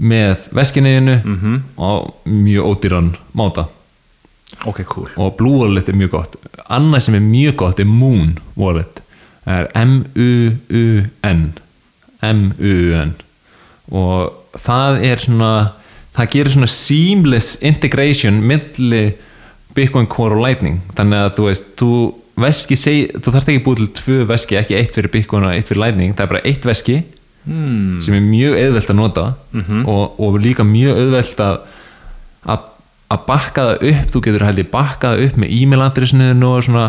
[0.00, 1.60] með veskinuðinu -hmm.
[1.76, 3.64] og mjög ódýran máta.
[4.64, 5.08] Ok, cool.
[5.16, 6.36] Og Blue Wallet er mjög gott.
[6.68, 9.02] Annað sem er mjög gott er Moon Wallet.
[9.44, 11.52] Það er M-U-U-N
[12.22, 13.14] M-U-U-N
[13.90, 15.52] og það er svona
[16.14, 19.14] það gerir svona seamless integration milli
[19.74, 20.80] Bitcoin Core og Lightning.
[20.98, 21.92] Þannig að þú veist, þú
[22.40, 25.70] veski seg, þú þarft ekki búið til tvö veski ekki eitt fyrir Bitcoin og eitt
[25.70, 26.14] fyrir Lightning.
[26.16, 27.00] Það er bara eitt veski
[27.44, 28.00] hmm.
[28.04, 29.26] sem er mjög auðvelt að nota
[29.84, 31.60] og, og líka mjög auðvelt að
[32.40, 32.66] að,
[33.10, 36.66] að bakka það upp þú getur held ég bakka það upp með e-mail adressinu og
[36.66, 36.86] svona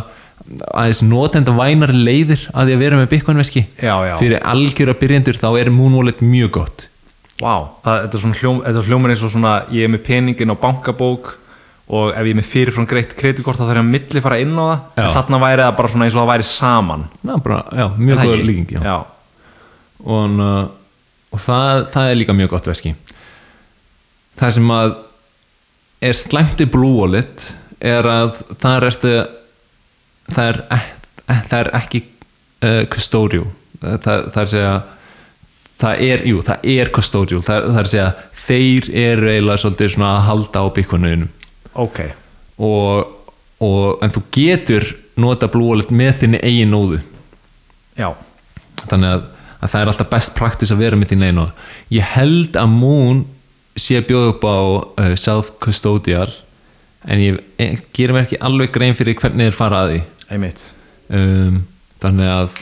[0.73, 4.15] aðeins notenda vænar leiðir að því að vera með Bitcoin veski Já, já.
[4.19, 6.87] fyrir algjöra byrjendur þá er Wallet mjög gott
[7.41, 11.37] Vá, það, er svona er hljómar eins og svona ég er með peningin á bankabók
[11.91, 14.53] og ef ég er með fyrirfram greitt kreditkort þá þarf ég að milli fara inn
[14.55, 15.01] á það Já.
[15.03, 18.21] en þarna væri það bara svona eins og það væri saman Ná, bara, já, mjög
[18.21, 18.81] góð líking já.
[18.85, 18.95] Já.
[20.03, 20.67] Og, uh,
[21.31, 22.93] og það, það er líka mjög gott veski.
[24.39, 24.93] Það sem að
[26.01, 26.17] er
[26.73, 27.49] Blue Wallet
[27.81, 28.87] er að það er
[30.31, 32.01] það er, ek- það er ekki
[32.65, 33.45] uh, custodial
[33.81, 34.73] það, það, er segja
[35.81, 38.09] það er, jú, það er custodial það, það er að segja,
[38.45, 41.29] þeir eru eiginlega svolítið svona að halda á byggunuðinu
[41.81, 41.99] Ok,
[42.61, 43.13] og,
[43.63, 44.87] og en þú getur
[45.21, 46.97] nota Wallet með þinni eigin nóðu.
[47.95, 48.09] Já,
[48.89, 49.23] þannig að,
[49.61, 51.45] að það er alltaf best practice að vera með þín einu
[51.93, 53.25] ég held að Moon
[53.79, 56.29] sé að bjóða upp á uh, self-custodial
[57.07, 60.01] en ég, ég gerir mér ekki alveg grein fyrir hvernig þeir fara að því.
[61.11, 61.63] Um,
[62.03, 62.59] þannig að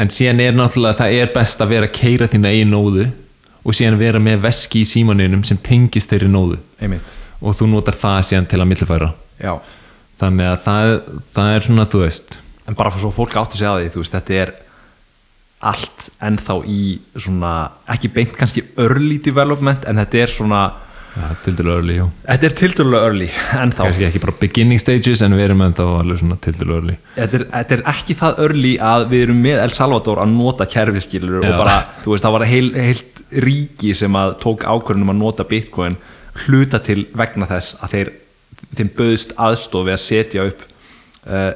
[0.00, 3.08] en síðan er náttúrulega það er best að vera að keira þína eigin nóðu
[3.60, 6.60] og síðan vera með veski í símaninum sem tengist þeirri nóðu.
[6.80, 9.10] Einmitt, og þú notar það síðan til að millifæra.
[9.40, 9.52] Já.
[10.20, 10.94] Þannig að það,
[11.34, 12.38] það er svona þú veist.
[12.68, 14.54] En bara fyrir svo fólk áttu sig að því þú veist, þetta er
[15.60, 16.84] allt ennþá í
[17.20, 17.54] svona,
[17.92, 20.60] ekki beint kannski early development, en þetta er svona
[21.16, 23.28] ja, til dælu early, jú þetta er tildulega early
[23.62, 23.84] ennþá.
[23.84, 26.96] Kannski ekki bara beginning stages en við erum ennþá alveg svona til dælu early.
[27.18, 30.68] Þetta er, þetta er ekki það early að við erum með El Salvador að nota
[30.70, 31.50] kerfiskilur Já.
[31.50, 35.46] og bara, þú veist, það var heil, heilt ríki sem að tók ákvörðunum að nota
[35.46, 36.00] bitcoin
[36.46, 38.12] hluta til vegna þess að þeir
[38.78, 40.64] þeim böðst aðstof við að setja upp
[41.26, 41.52] uh,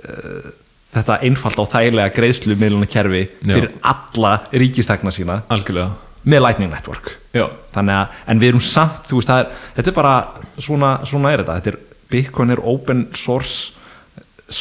[0.00, 0.52] uh,
[0.94, 2.56] þetta einfalt og þægilega greiðslu
[2.90, 3.54] kerfi Já.
[3.54, 5.90] fyrir alla ríkistegna sína algjörlega.
[6.24, 7.12] með Lightning Network.
[7.34, 10.14] Að, en við erum samt þú veist, er, þetta er bara
[10.56, 11.78] svona, svona er þetta, þetta er,
[12.10, 13.72] Bitcoin er open source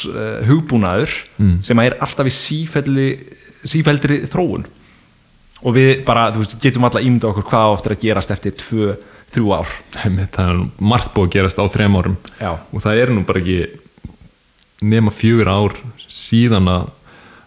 [0.10, 1.58] uh, hugbúnaður Mm.
[1.64, 3.08] sem er alltaf í sífelli
[3.64, 4.66] sífeldri þróun.
[5.64, 8.52] Og við bara, þú veist, getum alla ímynda okkur hvað á eftir að gerast eftir
[8.60, 8.96] tvö,
[9.34, 9.70] þrjú ár.
[10.04, 12.18] Einmitt, það er margt búið að gerast á þrem árum.
[12.42, 12.52] Já.
[12.60, 13.60] og það er nú bara ekki
[14.84, 15.78] nema fjögur ár
[16.08, 16.88] síðan að,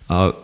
[0.09, 0.35] að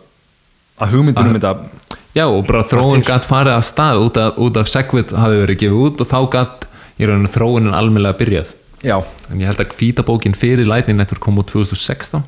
[0.81, 4.69] að hugmyndunum þetta já og bara þróun gætt farið af stað út af, út af
[4.71, 6.67] Segwit hafi verið gefið út og þá gætt
[6.99, 8.53] í rauninu þróunin almennilega byrjað.
[8.83, 8.97] Já,
[9.31, 12.23] en ég held að hvítabókin fyrir Lightning Network kom út 2016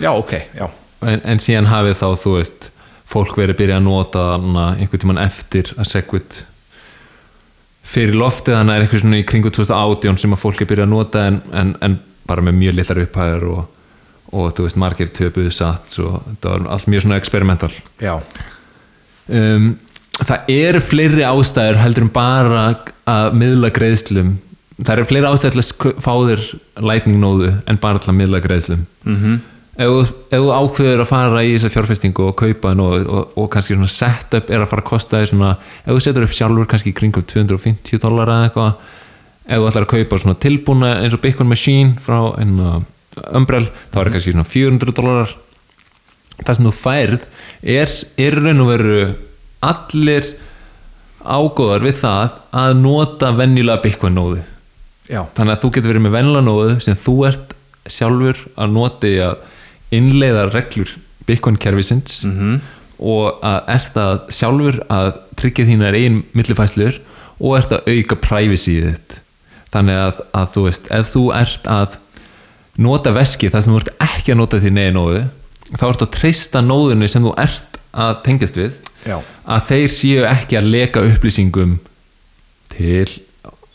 [0.00, 0.66] já, ok, já.
[1.00, 2.70] En, en síðan hafið þá þú veist
[3.10, 6.42] fólk verið að byrja að nota einhvern tímann eftir að Segwit
[7.90, 10.94] fyrir loftið þannig er eitthvað svona í kringu 2018 sem að fólk er byrjað að
[10.94, 11.96] nota en, en, en
[12.30, 13.78] bara með mjög litlar upphæður og,
[14.32, 17.72] og þú veist margir töpuðu sats og þetta var allt mjög svona experimental.
[18.02, 18.14] Já,
[19.28, 19.72] um,
[20.20, 22.64] það eru fleiri ástæður heldur en bara
[23.10, 24.34] að miðla greiðslum.
[24.80, 26.44] Það eru fleiri ástæður til að fá þér
[26.88, 28.84] lightning nóðu en bara til að miðla greiðslum.
[29.04, 29.40] Mhm.
[29.80, 33.46] Ef, þú- ef þú ákveður að fara í þessa fjárfestingu og kaupa nóðu og, og
[33.54, 35.52] kannski svona setup er að fara að kosta þér svona
[35.86, 38.74] ef þú setur upp sjálfur kannski kringum 250 dólar eða eitthvað
[39.50, 42.80] ef þú ætlar að kaupa svona tilbúna eins og Bitcoin Machine frá enna
[43.34, 45.34] Umbrell þá er kannski svona 400 dólarar
[46.40, 47.26] það sem þú færð
[47.60, 49.00] er, er raun og veru
[49.66, 50.30] allir
[51.20, 54.40] ágóðar við það að nota venjulega Bitcoin nóðu
[55.10, 57.56] já, þannig að þú getur verið með venjulega nóðu sem þú ert
[57.90, 60.94] sjálfur að nota í að innleiða reglur
[61.26, 62.60] Bitcoin kerfisins mhm.
[63.02, 67.00] og að ert að sjálfur að tryggja þínar einn millifæslur
[67.40, 69.18] og ert að auka privacy þitt
[69.74, 71.98] þannig að, að þú veist ef þú ert að
[72.80, 75.22] nota veski þar sem þú ert ekki að nota því neði nóðu
[75.70, 78.74] þá ert að treysta nóðunni sem þú ert að tengjast við
[79.06, 81.78] já, að þeir séu ekki að leka upplýsingum
[82.74, 83.06] til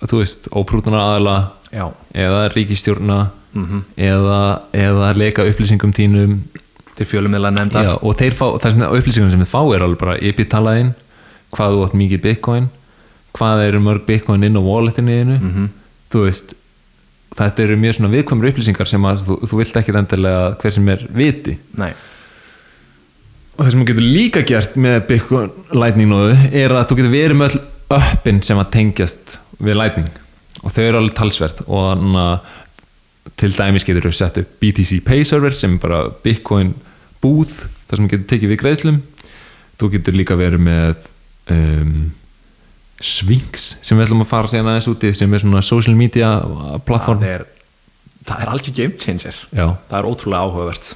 [0.05, 1.37] þú veist, óprútana aðala
[1.71, 3.19] já, eða ríkistjórna
[3.55, 3.85] mhm.
[3.97, 4.41] eða,
[4.75, 6.39] eða leka upplýsingum tínum
[6.95, 9.99] til fjölumila nefnda Já, og þeir fá, það sem upplýsingar sem þið fá er alveg
[9.99, 10.93] bara IP talaðinn,
[11.55, 12.69] hvað þú átt mikið bitcoin,
[13.35, 15.65] hvað eru mörg bitcoin inn á walletinu þínu Mhm.
[16.13, 16.55] Þú veist
[17.35, 20.91] þetta eru mjög svona viðkvæmur upplýsingar sem að þú, þú vilt ekki endilega hver sem
[20.93, 21.55] er viti.
[21.79, 21.91] Nei,
[23.55, 27.13] og það sem þú getur líka gert með bitcoin lightning nóðu er að þú getur
[27.13, 27.63] verið með öll
[27.95, 30.09] uppin sem að tengjast við lightning.
[30.65, 32.53] Og þau eru alveg talsvert og þannig að
[33.41, 36.73] til dæmis getur þú sett upp BTC Pay Server sem er bara bitcoin
[37.23, 37.53] búð
[37.87, 38.99] þar sem þú getur tekið við greiðslum.
[39.79, 41.07] Þú getur líka verið með
[41.51, 41.95] um,
[43.03, 46.29] Sphinx sem við ætlum að fara síðan aðeins úti sem er svona social media
[46.87, 47.45] plattform það er
[48.33, 49.35] er algjör game changer.
[49.53, 50.93] Já, það er ótrúlega áhugavert.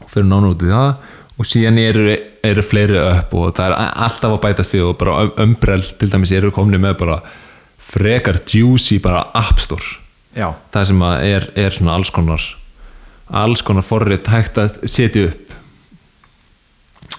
[0.00, 2.06] Og fyrir nánu út í það og síðan eru,
[2.44, 6.32] eru fleiri upp og það er alltaf að bætast við og bara umbrell til dæmis
[6.36, 7.20] eru komni með bara
[7.90, 9.98] frekar juicy bara app store.
[10.36, 12.44] Já, það sem er, er svona alls konar
[13.30, 15.49] alls konar forrið hægt að setja upp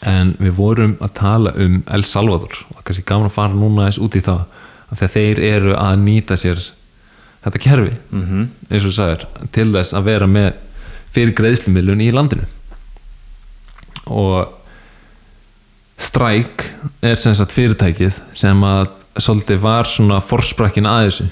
[0.07, 2.55] en við vorum að tala um El Salvador.
[2.69, 4.45] Og það er kannski gaman að fara núna eins út í það
[4.91, 6.63] að þeir eru að nýta sér
[7.41, 10.51] þetta kerfi mm eins og sagðir, til þess að vera með
[11.11, 12.45] fyrir greiðslumilun í landinu.
[14.07, 14.47] Og
[16.01, 16.69] Strike
[17.03, 21.27] er sem sagt fyrirtækið sem að svolítið var svona forsprakkin að þessu.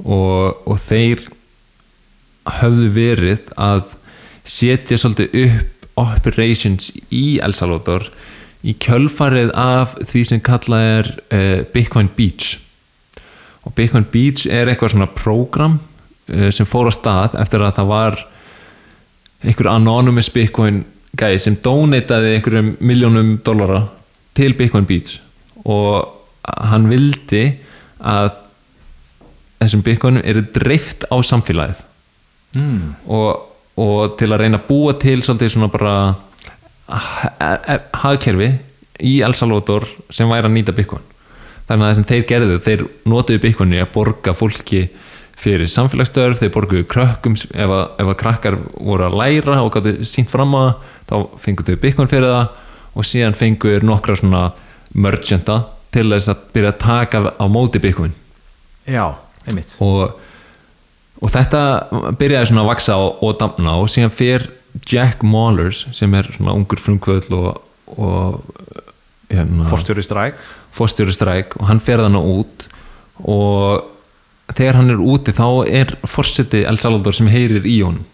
[0.00, 1.26] Og, og þeir
[2.60, 3.84] höfðu verið að
[4.48, 8.08] setja svolítið upp operations í El Salvador
[8.66, 12.58] í kjölfarið af því sem kallað er uh, Bitcoin Beach.
[13.64, 17.92] Og Bitcoin Beach er eitthvað svona prógram uh, sem fór á stað eftir að það
[17.92, 18.20] var
[19.40, 20.84] einhver anonymous Bitcoin
[21.18, 23.86] gæði sem donataði einhverjum miljónum dollara
[24.36, 25.18] til Bitcoin Beach.
[25.64, 26.04] Og
[26.44, 27.44] hann vildi
[28.00, 28.32] að
[29.60, 31.86] þessum Bitcoinum eru dreift á samfélagið.
[32.50, 32.96] Mm.
[33.06, 33.46] og,
[33.80, 35.94] og til að reyna að búa til svolítið svona bara
[36.88, 38.50] ha- ha- hagkerfi
[39.06, 41.02] í El Salvador sem væri að nýta Bitcoin.
[41.68, 44.82] Þannig að það sem þeir gerðu, þeir notuðu Bitcoin í að borga fólki
[45.40, 49.94] fyrir samfélagsstörf, þeir borguðu krökkum ef að, ef að krakkar voru að læra og gáttu
[50.04, 50.76] sínt fram á
[51.08, 52.58] það þá fenguðu Bitcoin fyrir það
[53.00, 54.42] og síðan fenguðu nokkra svona
[54.92, 55.60] merchanta
[55.94, 58.12] til þess að byrja að taka á móti Bitcoin.
[58.90, 59.06] Já,
[59.48, 59.76] einmitt.
[59.80, 60.10] Og,
[61.20, 61.62] og þetta
[62.18, 64.48] byrjaði svona að vaksa og, og damna og síðan fer
[64.86, 67.60] Jack Mallers sem er svona ungur frumkvöld og,
[67.96, 68.40] og
[69.30, 70.38] hérna, Forstjóri stræk
[70.74, 72.66] fórstjóri stræk og hann fer þannig út.
[73.20, 78.06] Og þegar hann er úti þá er fórseti El Salvador sem heyrir í honum.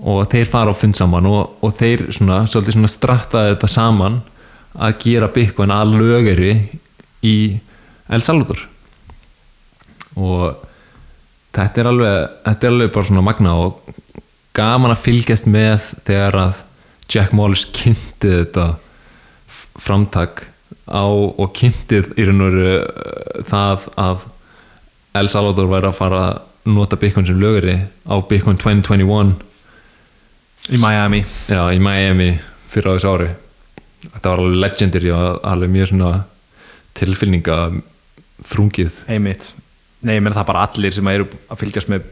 [0.00, 4.20] Og þeir fara á fund saman og, og þeir svona, svona strattaði þetta saman
[4.80, 6.54] að gera Bitcoin að lögari
[7.26, 7.36] í
[8.08, 8.62] El Salvador.
[10.16, 10.69] Og
[11.60, 13.96] þetta er alveg þetta er alveg bara svona magna og
[14.56, 16.62] gaman að fylgjast með þegar að
[17.10, 18.66] Jack Wallace kynnti þetta
[19.80, 20.44] framtak
[20.90, 24.26] á og kynntið í raun og veru uh, það að
[25.20, 29.32] El Salvador væri að fara að nota Bitcoin sem lögari á Bitcoin 2021
[30.70, 31.24] í Miami.
[31.48, 32.34] Já, í Miami
[32.70, 33.30] fyrir á þessu ári.
[34.04, 36.12] Þetta var alveg legendary og alveg mjög svona
[37.00, 37.58] tilfylninga
[38.50, 39.50] þrungið einmitt
[40.00, 42.06] Nei, ég menn það bara allir sem eru að fylgjast með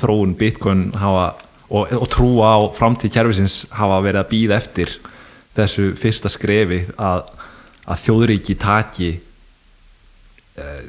[0.00, 1.28] þróun Bitcoin hafa,
[1.70, 4.96] og, og trúa á framtíð kerfisins hafa verið að býða eftir
[5.58, 7.28] þessu fyrsta skrefi að,
[7.86, 9.12] að þjóðríki taki
[10.58, 10.82] uh,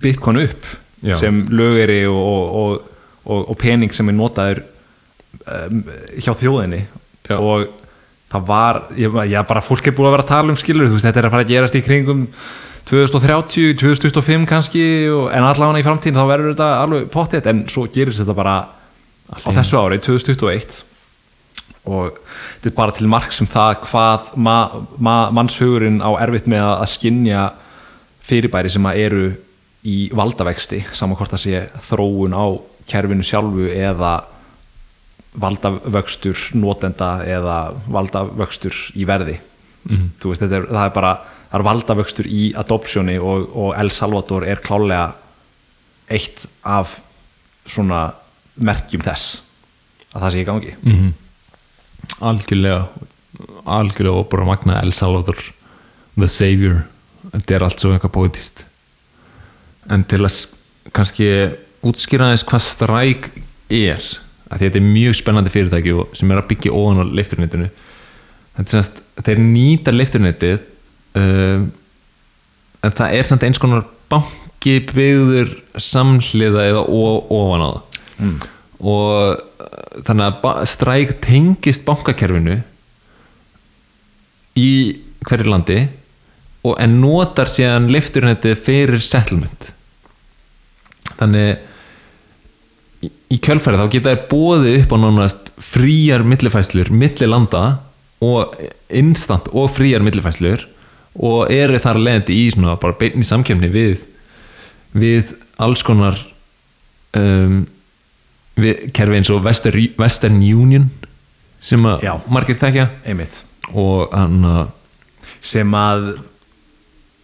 [0.00, 0.72] Bitcoin upp
[1.04, 1.18] Já.
[1.20, 2.90] sem lögeri og, og,
[3.28, 4.64] og, og pening sem er notaður
[5.44, 5.84] um,
[6.16, 6.84] hjá þjóðinni
[7.28, 7.36] Já.
[7.36, 7.68] og
[8.32, 10.96] það var, ég, ég bara fólk er búið að vera að tala um skilur, þú
[10.96, 12.24] veist, þetta er að fara að gerast í kringum
[12.88, 17.86] 2030, 2025 kannski og, en allavega í framtíðin þá verður þetta alveg pottétt en svo
[17.92, 18.56] gerist þetta bara
[19.32, 20.82] á þessu ári, 2021
[21.88, 24.58] og þetta er bara til marks um það hvað ma,
[24.96, 27.46] ma, mannshugurinn á erfitt með að, að skinja
[28.24, 29.24] fyrirbæri sem að eru
[29.84, 32.44] í valdavexti saman hvort það sé þróun á
[32.88, 34.14] kerfinu sjálfu eða
[35.40, 37.58] valdavöxtur notenda eða
[37.90, 39.40] valdavöxtur í verði.
[39.84, 40.12] Mhm.
[40.20, 41.14] þú veist, er, það er bara
[41.54, 45.12] það er valdavöxtur í adoptioni og, og El Salvador er klálega
[46.10, 46.98] eitt af
[47.64, 48.08] svona
[48.58, 49.38] merkjum þess
[50.14, 50.74] að það sé í gangi.
[50.82, 51.12] Mm
[52.20, 52.82] algjörlega
[53.64, 55.38] algjörlega og bara magna El Salvador
[56.14, 56.84] the savior.
[57.32, 58.60] Þetta er allt svo eitthvað pótist
[59.90, 60.36] en til að
[60.96, 61.30] kannski
[61.84, 63.26] útskýra aðeins hvað stræk
[63.72, 64.04] er
[64.52, 69.00] að þetta er mjög spennandi fyrirtæki sem er að byggja ofan á leifturnettinu er semst,
[69.24, 70.62] þeir nýta leifturnettið
[71.18, 71.66] um,
[72.84, 77.82] en það er samt eins konar banki byggður samhliða eða ofan á það
[78.26, 78.36] mm.
[78.84, 79.10] og
[79.64, 82.60] uh, þannig að stræk tengist bankakerfinu
[84.58, 84.70] í
[85.24, 85.78] hverju landi
[86.64, 89.72] og en notar síðan lifturnettið fyrir settlement
[91.18, 91.58] þannig
[93.04, 97.64] í, í kjölfærið þá geta þær bóðið upp á nánast fríar millifæslur milli landa
[98.24, 98.54] og
[98.88, 100.64] instant og fríar millifæslur
[101.14, 104.04] og eru þar leðandi í svona bara beinni samkjöfni við
[104.94, 106.18] við alls konar
[107.18, 107.64] um,
[108.58, 110.88] við kerfi eins og Western, Western Union
[111.64, 112.14] sem að Já.
[112.30, 113.42] margir tekja einmitt.
[113.72, 114.70] Og hann að
[115.44, 116.14] sem að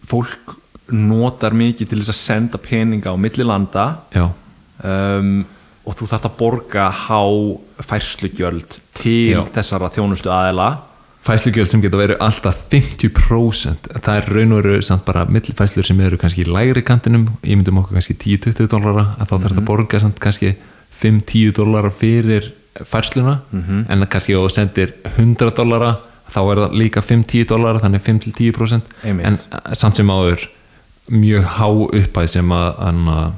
[0.09, 0.55] fólk
[0.91, 3.85] notar mikið til þess að senda peninga á milli landa.
[4.11, 4.27] Já,
[4.83, 5.41] um,
[5.81, 7.21] og þú þarft að borga há
[7.89, 9.41] færslugjöld til Já.
[9.55, 10.67] þessara þjónustu aðila
[11.21, 15.99] fæslugjöld sem geta verið alltaf 50% það er raun og veru samt bara millifæslur sem
[16.01, 17.27] eru kannski í lægri kantinum.
[17.45, 20.55] Ég myndum okkur kannski 10-20 dólara að þá þarf þetta að borga samt kannski
[21.01, 22.49] 5-10 dólara fyrir
[22.87, 23.39] færsluna.
[23.53, 25.93] En kannski ef þú sendir 100 dólara
[26.31, 29.25] þá er það líka 5-10 dólara þannig 5-10% Einmitt.
[29.27, 30.47] en eh, samt sem áður
[31.11, 33.33] mjög há uppæð sem að, að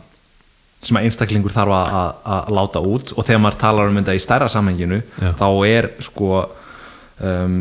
[0.84, 3.14] sem að einstaklingur þarf að, að, að láta út.
[3.18, 5.32] Og þegar maður talar um þetta í stærra samhenginu Já.
[5.40, 6.44] þá er sko
[7.20, 7.58] um,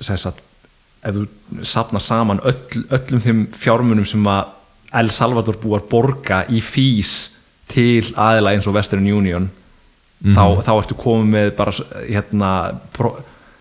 [0.00, 0.42] sem sagt
[1.00, 4.56] ef þú sapnar saman öll, öllum þeim fjármunum sem að
[5.00, 7.30] El Salvador búar borga í fís
[7.70, 9.46] til aðila eins og Western Union
[10.20, 11.74] þá, þá ertu komið með bara
[12.08, 12.50] hérna
[12.96, 13.12] pro,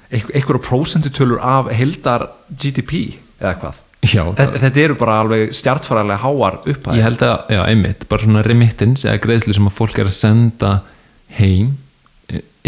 [0.09, 3.83] einhver, einhverja prósentutölur af heldar GDP eða hvað?
[3.99, 8.25] Já, þetta, þetta eru bara alveg stjartfæralega háar upphæð Ég held að, já, einmitt, bara
[8.25, 10.73] svona remittance eða greiðslu sem að fólk er að senda
[11.37, 11.75] heim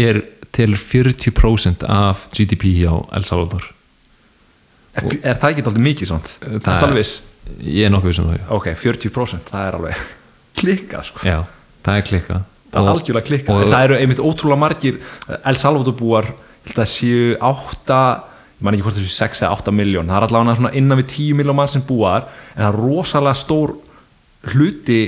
[0.00, 0.22] er
[0.52, 3.64] til 40% af GDP hjá El Salvador.
[4.92, 6.32] Er, er það ekki alltaf mikið svona?
[6.42, 7.14] Það er alveg viss?
[7.64, 8.42] Ég er nokkuð sem það.
[8.58, 10.02] Ok, 40% það er alveg
[10.60, 11.26] klikkað sko.
[11.26, 11.40] Já
[11.82, 12.42] Það er klikkað.
[12.72, 13.62] Það er algjörlega klikkað.
[13.72, 15.00] Það eru einmitt ótrúlega margir
[15.42, 17.96] El Salvador búar ég held að séu 8
[18.62, 21.08] ég man ekki hvort þessu 6 eða 8 miljón það er allavega svona innan við
[21.16, 23.72] 10 miljón mann sem búar en það er rosalega stór
[24.52, 25.00] hluti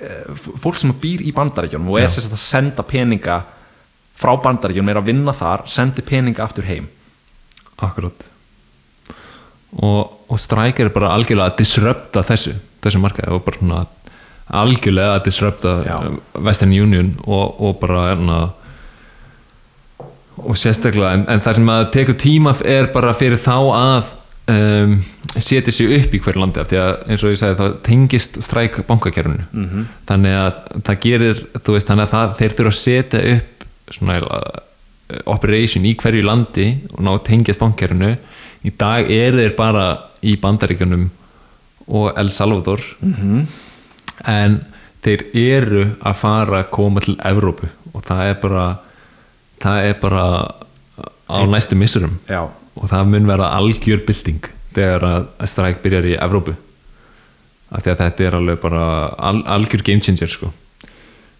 [0.00, 3.42] eh, fólk sem býr í bandaríkjónum og er sagt að senda peninga
[4.18, 6.88] frá bandaríkjónum er að vinna þar sendi peninga aftur heim
[7.78, 8.26] Akkurát
[9.78, 13.84] og, og Strike er bara algjörlega að disrupta þessu þessu markaði og bara svona
[14.48, 15.96] algjörlega að disrupta Já.
[16.40, 18.38] Western Union og, og bara erna,
[20.38, 24.14] og sérstaklega en, en það sem að tekur tíma er bara fyrir þá að
[24.54, 24.96] um,
[25.36, 28.40] setja sig upp í hverju landi af því að eins og ég sagði þá tengist
[28.44, 29.86] Strike bankakerfinu -hmm.
[30.08, 33.57] þannig að það gerir þú veist þannig að það, þeir þurfa að setja upp
[33.94, 38.16] svona uh, operation í hverju landi og ná að tengjast bankakerfinu
[38.66, 39.86] í dag eru þeir bara
[40.22, 41.08] í bandaríkjunum
[41.88, 42.82] og El Salvador.
[43.00, 43.46] -hmm.
[44.26, 44.60] en
[45.02, 48.78] þeir eru að fara að koma til Evrópu og það er bara
[49.62, 50.24] það er bara
[51.28, 52.48] á næstu missurum Já.
[52.74, 56.54] og það mun vera algjör bylting þegar að stræk byrjar í Evrópu.
[57.68, 58.84] Af því að þetta er alveg bara
[59.28, 60.52] al, algjör game changer sko.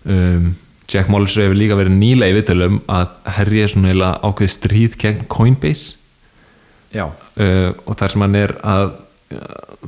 [0.04, 0.56] Um,
[0.88, 3.08] Jack Mollers hefur líka verið nýlega í viðtölum að
[3.38, 5.86] herja svona eiginlega ákveð stríð gegn Coinbase
[6.94, 7.04] Já.
[7.10, 8.86] uh, og þar sem hann er að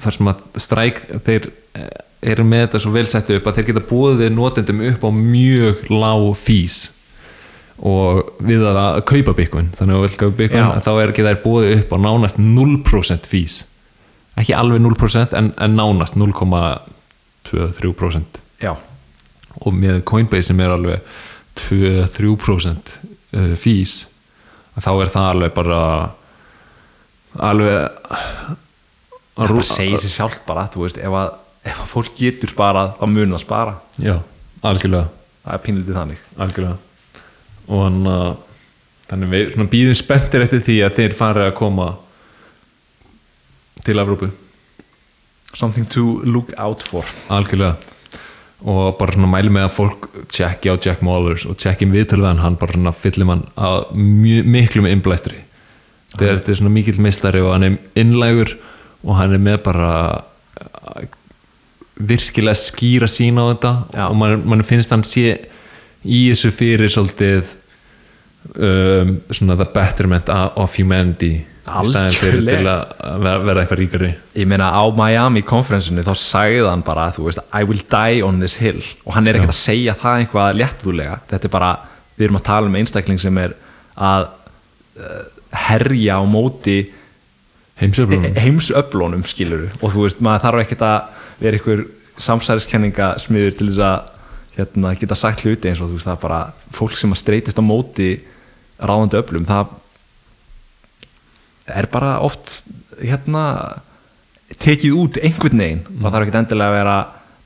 [0.00, 1.44] þar sem að stræk þeir
[1.78, 1.86] eh,
[2.32, 5.74] eru með þetta svo vel sett upp að þeir geta búið notendum upp á mjög
[5.88, 6.76] lág fís
[7.80, 8.10] og
[8.44, 10.66] við að, að kaupa bitcoin þannig að þú vilt kaupa Já.
[10.84, 13.54] þá er geta þær búið upp á nánast 0% fís
[14.40, 18.30] ekki alveg 0% en, en nánast 0,23%
[18.60, 18.72] Já.
[19.58, 21.02] Og með Coinbase sem er alveg
[21.60, 22.94] 2-3%
[23.34, 23.96] uh, fís
[24.80, 25.80] þá er það alveg bara
[27.50, 28.56] alveg
[29.40, 31.28] Það bara segir sér sjálf bara, þú veist, ef að,
[31.70, 33.74] ef að fólk getur sparað, þá mun það spara.
[34.02, 34.16] já,
[34.66, 35.08] algjörlega
[35.40, 36.24] Það er pínlítið þannig.
[36.36, 36.76] algjörlega
[37.70, 38.30] og hann að
[39.10, 41.86] þannig við svona býðum spenntir eftir því að þeir fari að koma
[43.86, 44.28] til Evrópu
[45.54, 47.06] Something to look out for.
[47.28, 47.76] algjörlega
[48.60, 52.58] og bara svona mæli með að fólk tjekki á Jack Mollers og tjekki viðtöluðan hann
[52.60, 55.38] bara svona fyllum hann að miklu með innblæstri
[56.16, 58.56] þetta er, svona mikill meistari og hann er innlægur
[59.00, 59.92] og hann er með bara
[60.60, 61.06] uh,
[61.96, 64.04] virkilega skýra sína á þetta Já.
[64.10, 65.38] og mann, mann finnst hann sé
[66.04, 67.54] í þessu fyrir svolítið
[68.56, 71.38] um, svona the betterment of humanity
[71.70, 72.74] Algjörlega.
[72.98, 74.10] að vera, vera eitthvað ríkari.
[74.36, 78.40] Ég meina á Miami konferensinu þá sagði hann bara, þú veist, I will die on
[78.42, 78.82] this hill.
[79.06, 81.72] Og hann er ekkert að segja það einhvað léttúlega, þetta er bara
[82.16, 83.54] við erum að tala um einstakling sem er
[83.96, 84.26] að
[85.00, 85.22] uh,
[85.70, 86.78] herja á móti
[87.80, 88.36] heimsöflunum.
[88.36, 90.98] heimsöflunum skiluru og þú veist, maður þarf ekkert að
[91.40, 91.84] vera einhver
[92.20, 94.10] samsæriskenninga smiður til þess að
[94.58, 96.40] hérna, geta sagt hluti eins og þú veist það er bara
[96.76, 98.10] fólk sem að streytist á móti
[98.80, 99.46] ráðandi öflum.
[99.48, 99.72] Það
[101.76, 102.54] er bara oft
[103.00, 103.44] hérna
[104.60, 106.00] tekið út einhvern veginn mm.
[106.02, 106.96] það þarf ekki endilega að vera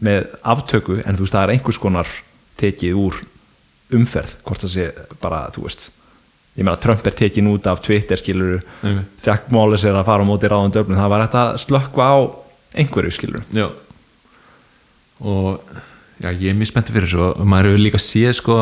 [0.05, 2.14] með aftöku en þú veist það er einhvers konar
[2.61, 3.20] tekið úr
[3.95, 4.89] umferð hvort það sé
[5.22, 5.89] bara þú veist
[6.55, 9.25] ég meina Trump er tekin út af Twitter skilur Einmitt.
[9.27, 12.16] Jack Wallace er að fara á móti ráðandi öflum það var að slökkva á
[12.79, 13.68] einhverju skilur Já
[15.25, 15.61] og
[16.18, 18.57] já, ég er mjög spenntið fyrir þessu og maður hefur líka séð sko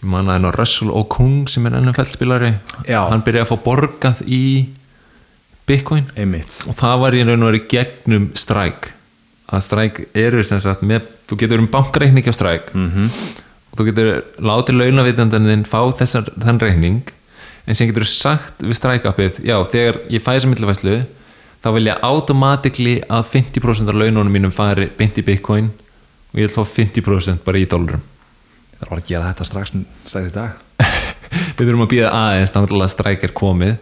[0.00, 2.52] ég man að hennar Russell Okung sem er NFL spilari
[2.86, 3.02] Já.
[3.10, 4.42] hann byrjaði að fá borgað í
[5.70, 6.08] Bitcoin.
[6.18, 6.64] Einmitt.
[6.66, 8.96] Og það var í raun og verið gegnum Strike.
[9.50, 12.74] Að Strike eru sem sagt með, þú getur um bankreikning á Strike.
[12.74, 13.08] Mm
[13.70, 14.08] og þú getur
[14.42, 17.12] látið launavitandinn þinn fá þessar, þann reikning.
[17.66, 20.96] En sem getur sagt við Strike appið já, þegar ég fæ þessa millifæslu
[21.60, 26.48] þá vil ég automatically að 50% af laununum mínum fari beint í Bitcoin og ég
[26.48, 28.02] vil fá 50% bara í dólarum.
[28.80, 30.58] Það var að gera þetta strax í dag.
[31.56, 33.76] Við þurfum að býða aðeins að Strike er komið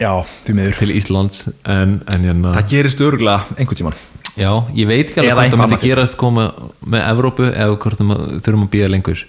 [0.00, 0.12] já,
[0.46, 3.98] til Íslands en, en hérna, það gerist örgulega einhvern tíman
[4.36, 6.46] já, ég veit ekki alveg hvort það myndi gerast koma
[6.84, 9.22] með Evrópu eða hvort það þurfum að býða lengur.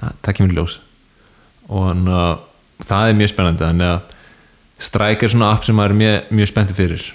[0.00, 0.76] Ja, það kemur ljós.
[1.68, 4.16] Og þannig að það er mjög spennandi þannig að
[4.80, 7.08] Strike er svona app sem maður er mjög, mjög spenntið fyrir.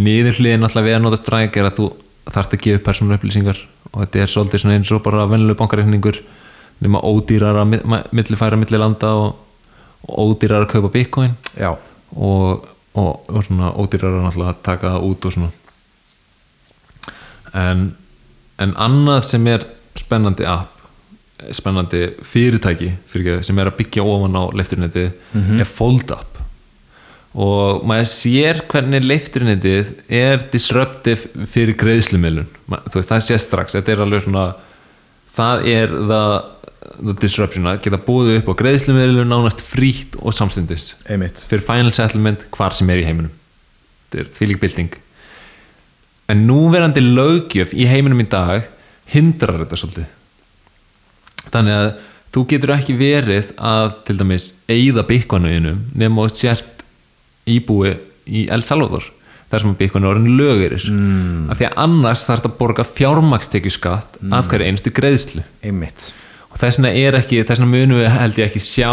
[0.00, 1.88] Niðurhliðin alltaf við að nota Strike er að þú
[2.30, 3.60] þarft að gefa persónu upplýsingar.
[3.90, 6.22] Og þetta er svolítið svona eins og bara vennileg bankareikningur
[6.80, 7.74] nema ódýrar að
[8.16, 9.34] milli færa milli landa og,
[10.08, 11.36] og ódýrar að kaupa bitcoin.
[11.52, 11.74] Já,
[12.16, 15.50] og, og, og svona ódýrar að taka það út og svona.
[17.54, 17.88] En,
[18.62, 19.66] en annað sem er
[19.98, 20.76] spennandi app
[21.56, 26.40] spennandi fyrirtæki fyrir sem er að byggja ofan á leifturnettið er Fold Up.
[27.30, 32.48] Og maður sér hvernig leifturnettið er disruptive fyrir greiðslumilun
[32.92, 34.46] það sé strax, þetta er alveg svona
[35.30, 36.34] það er það
[36.98, 40.94] the disruption að geta búið upp á greiðslumilun nánast frítt og samstundis.
[41.06, 41.44] Einmitt.
[41.50, 43.32] Fyrir final settlement hvar sem er í heiminum.
[44.10, 44.96] Þetta er þvílík bylting.
[46.30, 48.66] En núverandi löggjöf í heiminum í dag
[49.10, 50.10] hindrar þetta svolítið.
[51.50, 51.88] Þannig að
[52.34, 56.84] þú getur ekki verið að til dæmis eigða bygguanuðinum nema og sért
[57.50, 57.96] íbúi
[58.30, 59.06] í El Salvador
[59.50, 61.48] þar sem bygguanu orðin lögurir mm.
[61.50, 64.34] af því að annars þarf þetta að borga fjármakstekjuskatt mm.
[64.36, 65.42] af hverju einstu greiðslu.
[65.66, 66.10] Einmitt
[66.50, 68.92] og þess vegna er ekki, þess vegna munum við held ég ekki sjá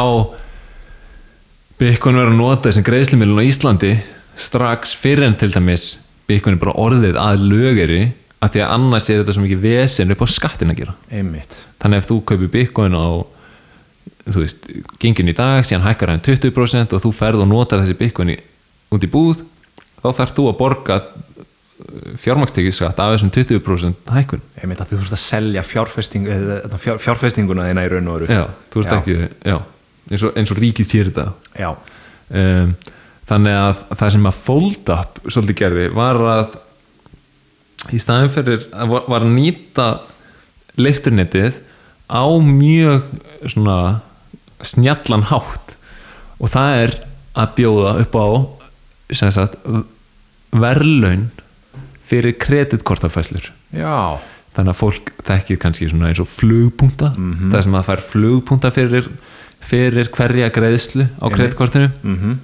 [1.77, 3.91] Bitcoin vera að nota þessum greiðslumilun á Íslandi
[4.37, 5.89] strax fyrir en til dæmis
[6.27, 8.01] Bitcoin er bara orðið að lögeri
[8.43, 10.93] að því að annars er þetta svo mikið vesen upp á skattin að gera.
[11.09, 11.63] Einmitt.
[11.81, 13.07] Þannig ef þú kaupir Bitcoin á
[14.27, 14.67] þú veist,
[15.01, 17.97] gengin í dag síðan hækkar hann 20% og þú ferð og notar þessi
[18.33, 18.37] í,
[18.93, 19.43] út í búð
[20.01, 20.99] þá þarf þú að borga
[22.17, 24.43] fjármakstekjuskatt af þessum 20% hækkun.
[24.57, 28.29] Einmitt að þú þurft að selja fjárfesting, eða fjár, fjárfestinguna þína í raun og veru.
[28.33, 28.93] Já, þú Já.
[28.97, 29.17] ekki
[29.51, 29.57] já,
[30.09, 31.27] eins, og, eins og ríkið sér þetta.
[32.27, 32.73] Um,
[33.29, 36.57] þannig að það sem að Fold Up svolítið gerði var að
[37.93, 39.87] í staðin fyrir að var, var að nýta
[40.81, 41.61] leifturnettið
[42.09, 43.05] á mjög
[43.45, 43.79] svona
[44.65, 45.75] snjallan hátt.
[46.41, 46.99] Og það er
[47.37, 48.27] að bjóða upp á
[49.13, 49.59] sagt
[50.57, 51.29] verðlaun
[52.07, 54.19] fyrir kreditkortafæslur já,
[54.55, 57.51] þannig að fólk þekkir kannski svona eins og flugpunta Mhm.
[57.53, 59.09] það sem að fær flugpunta fyrir,
[59.61, 61.91] fyrir hverja greiðslu á kreditkortinu.
[62.03, 62.37] Mhm.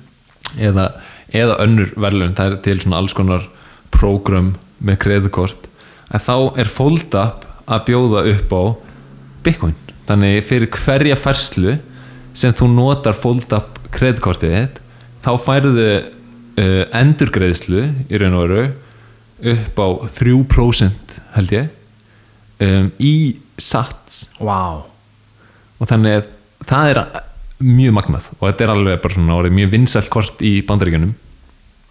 [0.60, 0.88] Eða,
[1.34, 3.48] eða önnur verðlun það er til svona alls konar
[3.92, 4.54] prógram
[4.84, 5.70] með kreditkort.
[6.12, 8.64] En þá er Fold Up að bjóða upp á
[9.44, 9.76] Bitcoin.
[10.08, 11.80] Þannig fyrir hverja færslu
[12.34, 14.80] sem þú notar Fold Up kreditkortið þitt
[15.24, 15.88] þá færðu
[16.60, 18.66] uh, endurgreiðslu í raun og veru
[19.44, 19.88] upp á
[20.20, 21.70] 3% held ég
[22.64, 23.16] um, í
[23.60, 24.84] sats Vá,
[25.78, 26.32] og þannig að
[26.68, 27.02] það er
[27.64, 31.14] mjög magnað og þetta er alveg bara svona orðið mjög vinsælt kort í bandaríkjunum.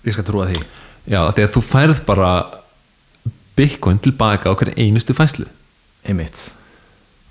[0.02, 0.58] Ég skal trúa því.
[1.06, 2.32] Já, þegar þú færð bara
[3.58, 5.46] bitcoin tilbaka á hverju einustu fæslu
[6.08, 6.38] einmitt.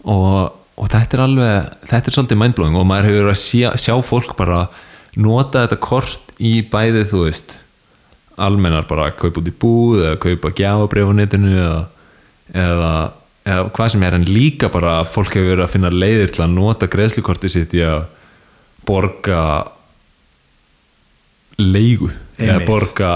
[0.01, 3.95] Og, og þetta er alveg þetta er svolítið mindblowing og maður hefur að sjá, sjá
[4.05, 4.65] fólk bara
[5.19, 7.57] nota þetta kort í bæði þú veist
[8.45, 11.81] almennar bara að kaupa út í búð eða kaupa gjafabrif á netinu eða,
[12.63, 12.93] eða,
[13.45, 16.45] eða hvað sem er en líka bara að fólk hefur verið að finna leiðir til
[16.45, 18.03] að nota greiðslukortið sitt í að
[18.87, 19.43] borga
[21.61, 22.09] leigu
[22.41, 23.11] eða borga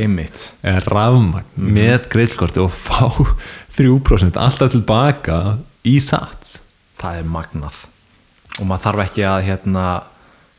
[0.00, 3.10] einmitt, eða rafmagn með greiðslukorti og fá
[3.76, 5.40] 3% alltaf tilbaka
[5.84, 6.60] í sats.
[6.96, 7.82] Það er magnað.
[8.56, 9.84] Og maður þarf ekki að hérna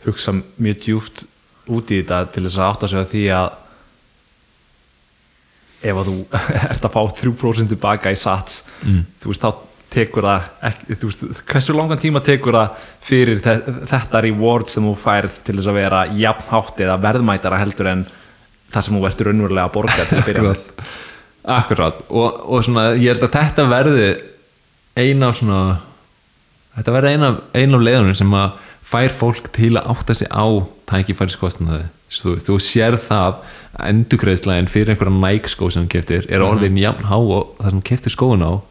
[0.06, 1.24] hugsa mjög djúft
[1.74, 3.48] út í þetta til þess að átta sig á því að
[5.88, 6.16] ef að þú
[6.74, 9.02] ert að fá 3% tilbaka í sats Mm.
[9.22, 9.50] þú veist þá
[9.90, 13.54] tekur það ekki, þú veist, hversu langan tíma tekur það fyrir þe
[13.90, 18.04] þetta reward sem þú færð til þess að vera jafnhátt eða verðmætara heldur en
[18.74, 20.66] það sem þú ert raunverulega að borga til að byrja með.
[21.58, 24.08] Akkurát og, og svona ég held að þetta verði
[25.00, 25.60] eina af svona
[26.78, 30.30] þetta verði eina, af- ein af leiðunum sem að fær fólk til að átta sig
[30.32, 30.46] á
[30.88, 31.88] tækifæriskostnaði.
[32.08, 33.42] Þú þú sér það
[33.76, 37.84] að endurgreiðslæðin fyrir einhverja Nike skó sem keftir er orðin jafn há og það sem
[37.92, 38.64] keftir skóin á.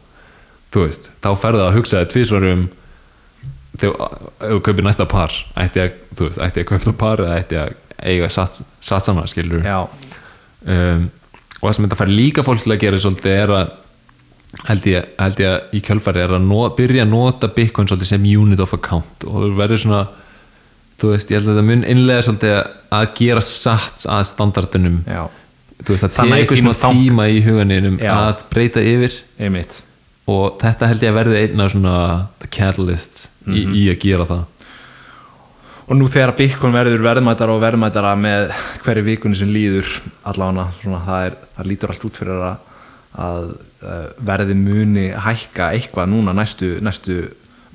[0.73, 2.63] Þú veist, þá ferðu að hugsa það tvísvarum
[3.77, 7.37] þegar þú kaupir næsta par ætti að, þú veist, ætti að kaupa það par eða
[7.43, 11.07] ætti að eiga sats, satsana um,
[11.57, 13.75] og það sem þetta fær líka fólk til að gera svolítið er að
[14.67, 18.11] held ég, held ég að í kjölfari er að no, byrja að nota Bitcoin svolítið
[18.13, 20.03] sem unit of account og verður svona
[20.97, 22.55] þú veist, ég held að þetta mun innlega svolítið
[22.97, 24.95] að gera sats að standardinum.
[25.05, 25.27] Já,
[25.83, 28.13] þú veist, það tekur þang- tíma í huganinum Já.
[28.15, 29.19] að breyta yfir.
[29.39, 29.81] Einmitt.
[30.27, 33.73] Og þetta held ég að verði einn af svona the catalyst í, Mhm.
[33.75, 34.45] í að gera það.
[35.87, 38.49] Og nú þegar Bitcoin verður verðmætara og verðmætara með
[38.83, 39.87] hverju vikunni sem líður
[40.25, 42.57] allavega, svona, það, það lítur allt út fyrir að,
[43.15, 47.21] að uh, verði muni hækka eitthvað núna næstu, næstu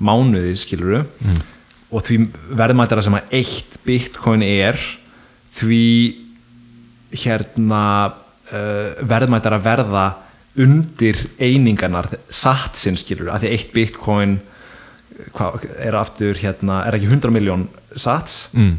[0.03, 1.39] mánuði skiluru mm.
[1.93, 2.19] og því
[2.59, 4.79] verðmætara sem að eitt Bitcoin er
[5.57, 5.85] því
[7.23, 10.07] hérna uh, verðmætara verða
[10.53, 14.37] undir einingarnar satsinn skiluru, að því eitt Bitcoin
[15.33, 18.75] hvað er aftur hérna, er ekki 100 miljón sats mm.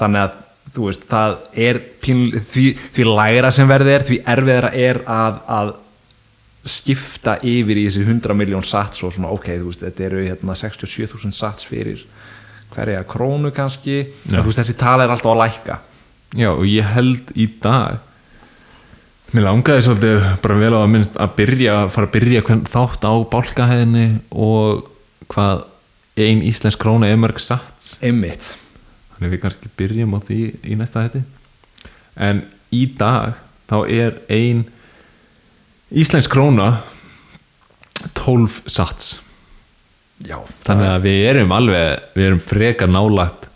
[0.00, 0.40] þannig að
[0.72, 2.66] þú veist, það er pín, því,
[2.96, 5.72] því lægra sem verðið er því erfiðara er að, að
[6.72, 10.56] skipta yfir í þessi 100 miljón sats og svona ok, þú veist, þetta eru hérna
[10.58, 12.04] 67.000 sats fyrir
[12.72, 13.98] hverja krónu kannski,
[14.30, 15.78] en þú veist, þessi tala er alltaf að lækka.
[16.38, 18.00] Já, og ég held í dag
[19.32, 22.66] Mér langaði svolítið bara vel á að minnst að byrja að fara að byrja hvern
[22.68, 24.82] þátt á bálkahæðinni og
[25.32, 25.62] hvað
[26.20, 27.94] ein íslensk króna er mörg sats.
[28.04, 28.50] Einmitt,
[29.22, 31.22] þannig við kannski byrjum á því í næsta hætti
[32.18, 32.42] en
[32.74, 33.38] í dag
[33.70, 34.64] þá er ein
[35.92, 36.82] íslensk króna
[38.18, 39.20] 12 sats.
[40.26, 40.40] Já.
[40.66, 43.46] Þannig að við erum alveg við erum frekar nálagt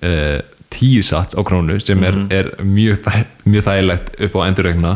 [0.00, 0.40] uh,
[0.72, 3.04] tíu sats á krónu sem er, er mjög,
[3.44, 4.94] mjög þægilegt upp á endurregna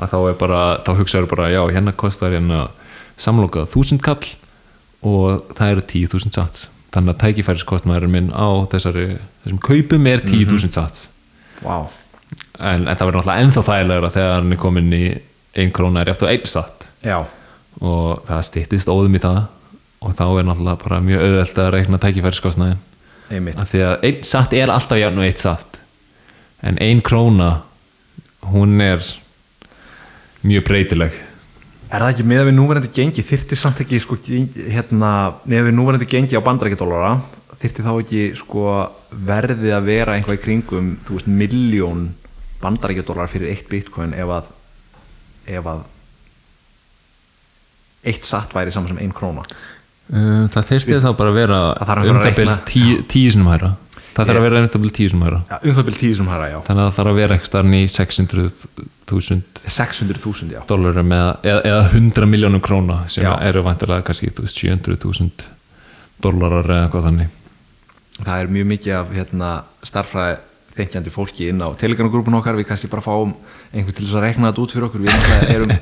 [0.00, 2.70] að þá er bara, þá hugsaður bara já, hérna kostar hérna
[3.20, 4.24] samlokað þúsund kall
[5.04, 9.06] og það eru tíu þúsund sats þannig að tækifæriskostnaður minn á þessari,
[9.44, 11.08] þessum kaupum er tíu þúsund sats.
[11.62, 11.88] Wow.
[12.58, 15.02] en, en það verður náttúrulega ennþá þægilegra þegar hann er komin í
[15.62, 17.18] ein króna er eftir einn satt já,
[17.78, 19.42] og það styttist óðum í það.
[20.02, 22.80] Og þá er náttúrulega bara mjög auðvelt að reikna tækifæriskostnaðin
[23.30, 23.60] einmitt.
[23.60, 25.78] Af því að einn satt er alltaf jafn og eitt satt
[26.62, 27.52] en ein króna
[28.52, 29.02] hún er
[30.42, 31.14] mjög breytileg
[31.92, 33.22] Er það ekki með við núverandi gengi?
[33.26, 34.16] Þyrti samt ekki sko,
[34.72, 35.12] hérna,
[35.44, 37.16] með við núverandi gengi á bandarækjadólara
[37.62, 38.64] þyrti þá ekki sko,
[39.28, 42.08] verðið að vera einhvað í kringum þú veist miljón
[42.62, 44.50] bandarækjadólara fyrir eitt bitcoin ef að
[45.52, 45.84] ef að
[48.08, 49.44] eitt satt væri saman sem ein króna?
[50.08, 51.60] Það þyrfti þá bara að vera
[52.02, 53.74] um að það tíu, tíu sinum hæra
[54.12, 56.16] það þarf að vera um það bil tíu sinum hæra ja, um það byrjum tíu
[56.18, 56.58] sem hæra, já.
[56.68, 60.60] Þannig að það þarf að vera ekki starfn í 600.000 600.000, já.
[60.68, 63.34] dólarum eða, eða, eða 100 miljónum króna sem Já.
[63.44, 65.44] eru vantilega kannski þú veist, 700.000
[66.22, 67.36] dólarar eða eitthvað þannig.
[68.22, 69.50] Það er mjög mikið af hérna,
[69.86, 70.40] starffræði
[70.76, 73.34] þengjandi fólki inn á telegram-grúpun okkar, við kannski bara fáum
[73.72, 75.04] einhvern til þess að rekna þetta út fyrir okkur.
[75.04, 75.74] Við erum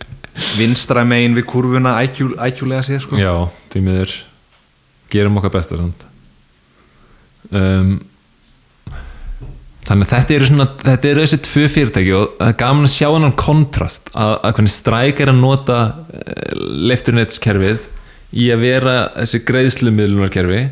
[0.60, 3.20] vinstra megin við kurvuna IQ, IQ-lega séð sko.
[3.20, 3.32] Já,
[3.72, 4.16] því miður.
[5.14, 6.04] Gerum okkar besta samt.
[7.50, 7.94] Um,
[9.84, 12.94] Þannig að þetta eru svona þetta eru þessi tvö fyrirtæki og það er gaman að
[12.94, 16.54] sjá hennan kontrast að, að hvernig stræk er að nota uh,
[16.88, 17.90] lefturnetskerfið
[18.34, 20.62] í að vera þessi greiðslumiðlunarkerfi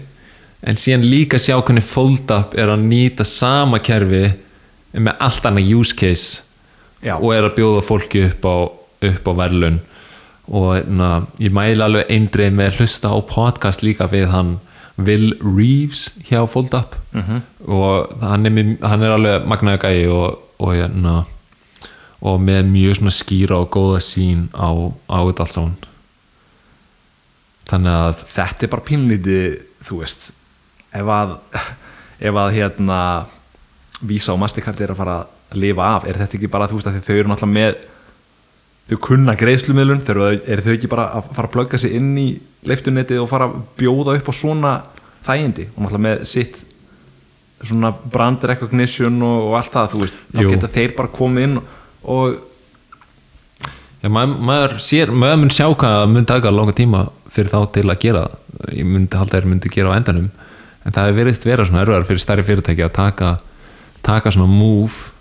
[0.63, 4.25] en síðan líka sjá hvernig fold-up er að nýta sama kerfi
[4.93, 6.43] með allt annað use case
[7.03, 7.17] Já.
[7.19, 8.57] og er að bjóða fólki upp á,
[9.11, 9.81] upp á verðlun
[10.53, 11.11] og na,
[11.43, 14.57] ég mæli alveg eindreið með að hlusta á podcast líka við hann
[15.01, 17.41] Will Reeves hjá FoldUp -hmm.
[17.67, 21.25] og hann er, hann er alveg magnaði gæi og, og, hérna,
[22.21, 24.69] og með mjög svona skýra og góða sín á,
[25.09, 25.77] á þetta allt saman
[27.71, 30.33] þannig að þetta er bara pínlítið þú veist
[30.93, 31.39] ef að,
[32.21, 32.99] ef að hérna
[34.03, 35.17] Visa og Mastercard er að fara
[35.53, 37.75] að lifa af, er þetta ekki bara þú veist að þau eru náttúrulega með
[38.91, 42.29] þau kunna greiðslumiðlun, eru þau ekki bara að fara að plugga sig inn í
[42.69, 44.73] leiftunetið og fara að bjóða upp á svona
[45.27, 45.69] þægindi?
[45.73, 46.63] Og náttúrulega með sitt
[47.63, 51.61] svona brand recognition og, og allt það, þá geta þeir bara komið inn
[52.03, 52.41] og
[54.03, 57.59] Já, maður, maður, sér, maður mun sjá hvað það mun taka langa tíma fyrir þá
[57.77, 58.25] til að gera
[58.75, 60.31] ég myndi halda að þeir myndi gera á endanum.
[60.83, 63.29] En það er verið vera svona erfiðar fyrir stærri fyrirtæki að taka,
[64.03, 65.13] taka svona move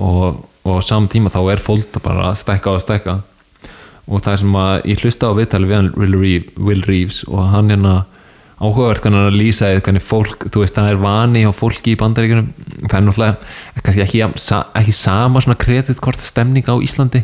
[0.00, 3.18] og, og á saman tíma þá er fólta bara að stækka og að stækka.
[4.10, 7.94] Og það er sem að ég hlusta á viðtali við Will Reeves, og hann hérna
[8.60, 12.00] áhugavert er að lýsa eða hvernig fólk, þú veist, það er vani á fólki í
[12.00, 12.50] bandaríkunum,
[12.84, 14.20] það er náttúrulega kannski ekki,
[14.82, 17.22] ekki sama svona kreditkort stemning á Íslandi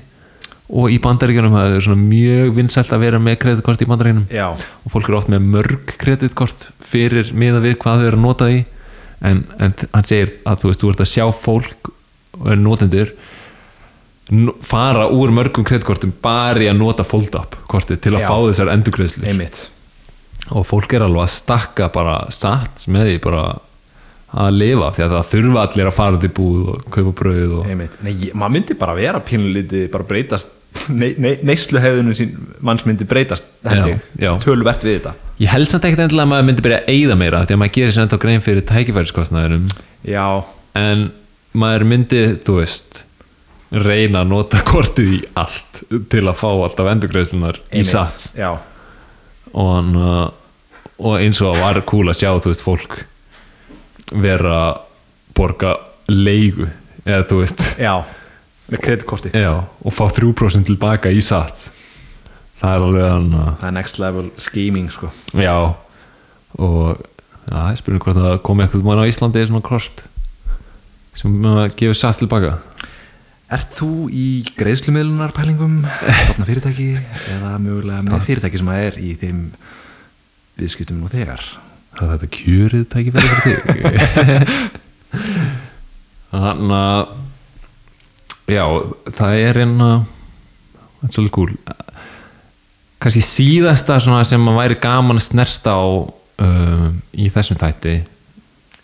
[0.67, 4.49] og í bandaríkunum, það er svona mjög vinsælt að vera með kreditkort í bandaríkunum Já,
[4.57, 8.49] og fólk eru oft með mörg kreditkort fyrir miða við hvað þau eru að nota
[8.49, 8.65] því
[9.29, 11.96] en, en hann segir að þú veist, þú ert að sjá fólk er
[12.61, 13.13] notendur
[14.33, 18.29] n- fara úr mörgum kreditkortum bara í að nota fold-up kortið til að Já.
[18.31, 19.55] fá þessar endurgreðslur
[20.57, 23.47] og fólk er alveg að stakka bara satt með því bara
[24.37, 27.69] að lifa því að það þurfa allir að fara til búð og kaupa brauð og.
[27.71, 30.53] Nei, maður myndi bara vera pínulítið bara breytast
[30.93, 32.35] ne, ne, neysluhefðunum sín
[32.67, 35.15] manns myndi breytast töluvert við þetta.
[35.41, 37.75] Ég held samt ekkert endilega að maður myndi byrja að eyða meira því að maður
[37.79, 39.67] gerir sér ennþá grein fyrir tækifæriskostnaðurum
[40.07, 40.27] Já,
[40.81, 41.07] en
[41.59, 43.03] maður myndi, þú veist
[43.71, 45.83] reyna að nota kortið í allt
[46.13, 50.27] til að fá alltaf endurgreðslunar í satt og, uh,
[51.01, 52.99] og eins og var cool að sjá þú veist fólk
[54.15, 54.83] vera að
[55.37, 55.73] borga
[56.09, 56.69] leigu
[57.07, 57.65] eða þú veist.
[57.83, 57.95] Já,
[58.71, 61.71] með kreditkorti og fá 3% tilbaka í satt
[62.57, 65.11] það er alveg hann uh, Það er next level scheming sko.
[65.37, 65.57] Já
[66.57, 67.03] og
[67.51, 70.07] já, ég spyrir hvort það komi eitthvað mann á Íslandi er svona kort
[71.17, 71.37] sem
[71.79, 72.57] gefur satt tilbaka?
[73.57, 74.27] Ert þú í
[74.59, 76.89] greiðslumiðlunarpælingum stopna fyrirtæki
[77.37, 79.45] eða mögulega með fyrirtæki sem að er í þeim
[80.59, 81.45] viðskiptum nú þegar?
[81.97, 83.87] Það er þetta kjörið tækifæri fyrir þig.
[86.37, 87.15] Þannig að
[88.47, 88.63] Já,
[89.11, 89.81] það er einn
[90.97, 91.55] Þetta er svolítið cool.
[93.03, 97.97] Kanski síðasta svona sem að væri gaman að snerta á uh, í þessum þætti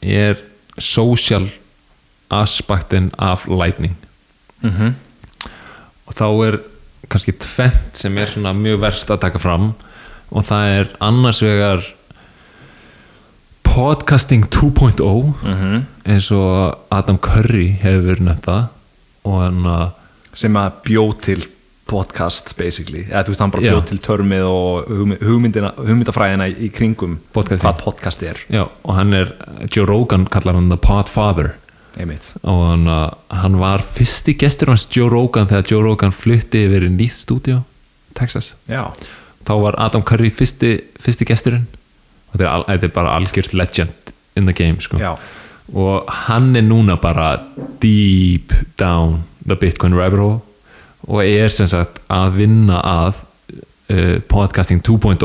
[0.03, 0.43] er
[0.83, 1.47] social
[2.33, 3.97] aspektin af lightning.
[4.61, 4.93] Mm -hmm.
[6.07, 6.59] og þá er
[7.09, 9.73] kannski tvent sem er svona mjög verst að taka fram.
[10.31, 11.85] Og það er annars vegar
[13.63, 18.57] podcasting 2.0 Mm eins og Adam Curry hefur verið nefnda
[19.25, 19.91] og hann að
[20.35, 21.45] sem að bjó til
[21.93, 23.73] podcast basically, eða þú veist hann bara Já.
[23.75, 27.69] bjó til törmið og hugmyndafræðina í kringum Podcasting.
[27.69, 28.41] hvað podcast er.
[28.49, 29.35] Já, og hann er,
[29.69, 31.53] Joe Rogan kallar hann The Podfather
[32.43, 36.87] og hann, að, hann var fyrsti gestur hans Joe Rogan þegar Joe Rogan flutti yfir
[36.87, 37.61] í nýtt stúdíu
[38.17, 38.55] Texas.
[38.69, 38.89] Já,
[39.49, 41.69] þá var Adam Curry fyrsti, fyrsti gesturinn.
[42.33, 45.01] Og þetta er, er bara algjört legend in the game sko.
[45.73, 47.41] og hann er núna bara
[47.81, 50.41] deep down the Bitcoin rabbit hole
[51.09, 53.23] og er sem sagt að vinna að
[53.91, 55.23] uh, podcasting 2.0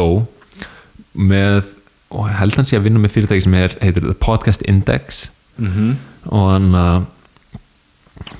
[1.17, 1.73] með
[2.07, 5.27] og ég held hann sé að vinna með fyrirtæki sem er heitir The Podcast Index.
[5.57, 5.97] Mm
[6.27, 7.05] og hann uh,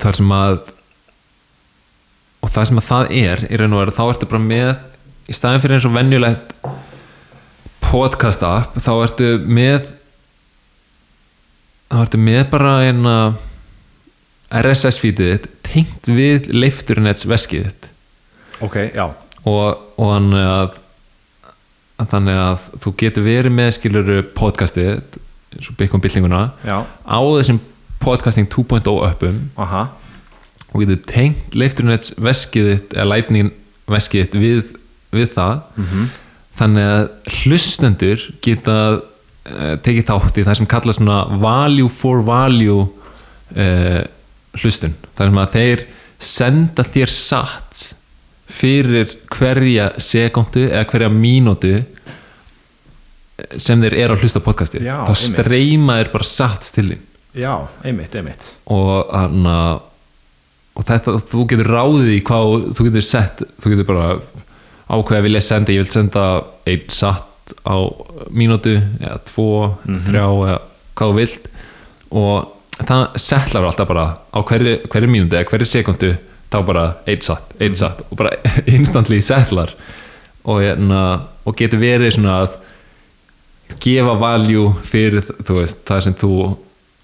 [0.01, 0.57] þar sem að
[2.43, 4.71] og það sem að það er í raun og veru þá ertu bara með
[5.27, 6.55] í staðin fyrir eins og venjulegt
[7.87, 9.91] podcast app þá ertu með
[11.91, 13.17] þá ertu með bara eina
[14.61, 17.89] RSS feedið þitt tengt við leifturinets veskið
[18.63, 19.05] ok, já,
[19.43, 20.77] og, og hann að,
[21.99, 25.19] að þannig að þú getur verið með skiluru podcastið
[25.55, 27.59] eins og byggjum byllinguna já, á þessum
[28.03, 29.41] podcasting 2.0 uppum.
[29.59, 29.87] Aha.
[30.73, 33.51] Og getur tengt leifturinets veskið þitt eða lightning
[33.87, 34.63] veskið þitt við,
[35.15, 35.61] við það.
[35.79, 36.07] Mm
[36.57, 42.87] þannig að hlustendur geta uh, tekið þátt í það sem kalla svona value for value
[42.87, 44.01] uh,
[44.57, 44.95] hlustun.
[45.17, 45.85] Þar sem að þeir
[46.17, 47.83] senda þér satt
[48.47, 51.75] fyrir hverja sekundu eða hverja mínútu
[53.59, 57.03] sem þeir eru að hlusta podcasti Já, þá streyma þeir bara satt til þín
[57.37, 57.53] já,
[57.85, 58.49] einmitt, einmitt.
[58.73, 59.57] Og, hana,
[60.77, 64.09] og þetta, þú getur ráðið í hvað þú getur sett, þú getur bara
[64.87, 66.25] ákveða að vilja senda, ég vil senda
[66.67, 67.77] einn satt á
[68.33, 69.49] mínútu eða tvo,
[69.85, 70.59] þrjá eða
[70.97, 71.49] hvað þú vilt.
[72.17, 76.13] Og það settlar alltaf bara á hverju, hverju mínútu eða hverju sekundu
[76.47, 78.35] þá bara einn satt, einn satt og bara
[78.77, 79.73] instantly settlar.
[80.47, 81.01] Og, hérna,
[81.43, 82.55] og getur verið svona að
[83.83, 86.31] gefa value fyrir þú veist, það sem þú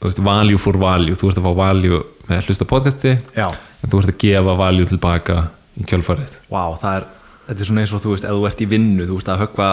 [0.09, 1.17] veist, value for value.
[1.19, 4.55] Þú ert að fá value með að hlusta podcasti já, en þú ert að gefa
[4.63, 5.37] value tilbaka
[5.79, 6.39] í kjölfarið.
[6.49, 7.11] Það er
[7.47, 9.41] þetta er svona eins og þú veist, ef þú ert í vinnu þú veist að
[9.43, 9.69] höggva,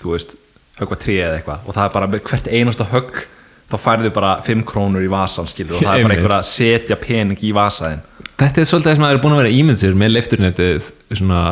[0.00, 0.36] þú veist
[0.80, 3.22] höggva tré eða eitthvað og það er bara hvert einasta högg
[3.70, 6.98] þá færðu bara 5 krónur í vasan skilur og það er bara einhver að setja
[7.00, 8.02] pening í vasaðin
[8.40, 11.42] þetta er svolítið það sem það er búin að vera ímynd sér með leifturnetið svona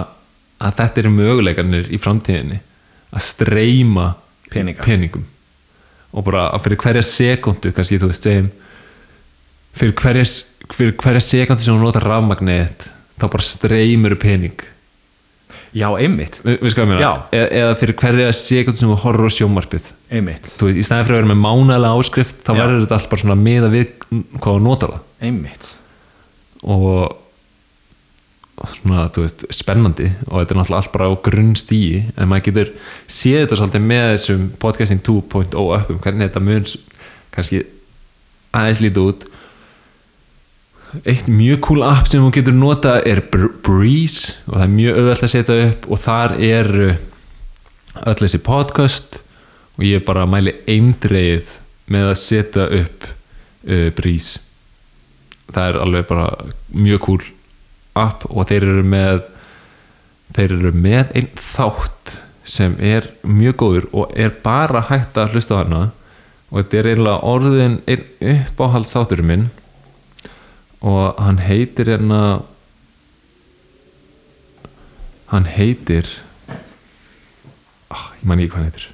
[0.58, 2.60] að þetta eru möguleikarnir í framtíðinni
[3.08, 4.08] að streyma
[4.50, 5.26] peningum
[6.12, 8.48] og bara að fyrir hverja sekundu kannski þú veist segjum
[9.78, 10.24] fyrir hverja,
[10.74, 14.64] fyrir hverja sekundu sem þú notar rafmagnið þá bara streymur pening.
[15.76, 16.38] Já, einmitt,
[16.88, 17.02] mér
[17.34, 20.48] eða, fyrir hverja sekundu sem þú horfur á sjómarpið einmitt.
[20.56, 22.60] Þú veist, í staðin fyrir að vera með mánalega áskrift þá Já.
[22.62, 25.02] verður þetta allt bara svona miða við hvað þú notar það.
[25.28, 25.68] Einmitt.
[26.64, 26.88] Og
[28.66, 32.70] svona, þú veist, spennandi og þetta er náttúrulega allt bara á grunnstíi en maður getur
[33.06, 36.66] séð þetta svolítið með þessum podcasting 2.0 uppum hvernig þetta mun
[37.34, 37.60] kannski
[38.56, 39.26] aðeins lítið út.
[41.04, 45.00] Eitt mjög cool app sem þú getur nota er Br- Breeze og það er mjög
[45.02, 46.90] auðvelt að setja upp og þar eru
[47.98, 49.18] öll þessi podcast
[49.76, 51.56] og ég bara mæli eindreið
[51.92, 54.40] með að setja upp uh, Breeze.
[55.52, 56.30] Það er alveg bara
[56.72, 57.28] mjög cool
[58.00, 59.22] app og þeir eru með
[60.36, 62.18] þeir eru með einn þátt
[62.48, 65.82] sem er mjög góður og er bara hægt að hlusta á hana.
[66.48, 68.04] Og þetta er eiginlega orðin einn
[68.34, 69.48] uppáhalds þátturinn minn.
[70.80, 72.20] Og hann heitir hérna
[75.28, 76.08] hann heitir
[77.92, 78.86] ah, ég man ekki hvað hann heitir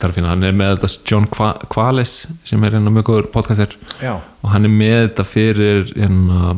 [0.00, 3.74] finna, hann er með þetta John Qua- Qualis sem er hérna mjög góður podcaster.
[4.00, 6.56] Já, og hann er með þetta fyrir hérna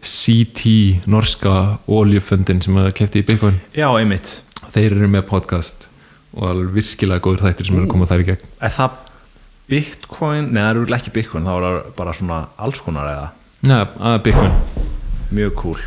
[0.00, 1.54] CT norska
[1.90, 3.58] oljuföndin sem að kefti í Bitcoin.
[3.76, 4.40] Já, einmitt.
[4.72, 5.86] Þeir eru með podcast
[6.32, 8.44] og alveg virkilega góður þættir sem eru að koma þær í gegn.
[8.62, 8.98] Er það
[9.70, 13.28] bitcoin, neða það eru ekki bitcoin þá er það bara svona alls konar eða?
[13.66, 14.54] Nei, að Bitcoin.
[15.30, 15.80] Mjög cool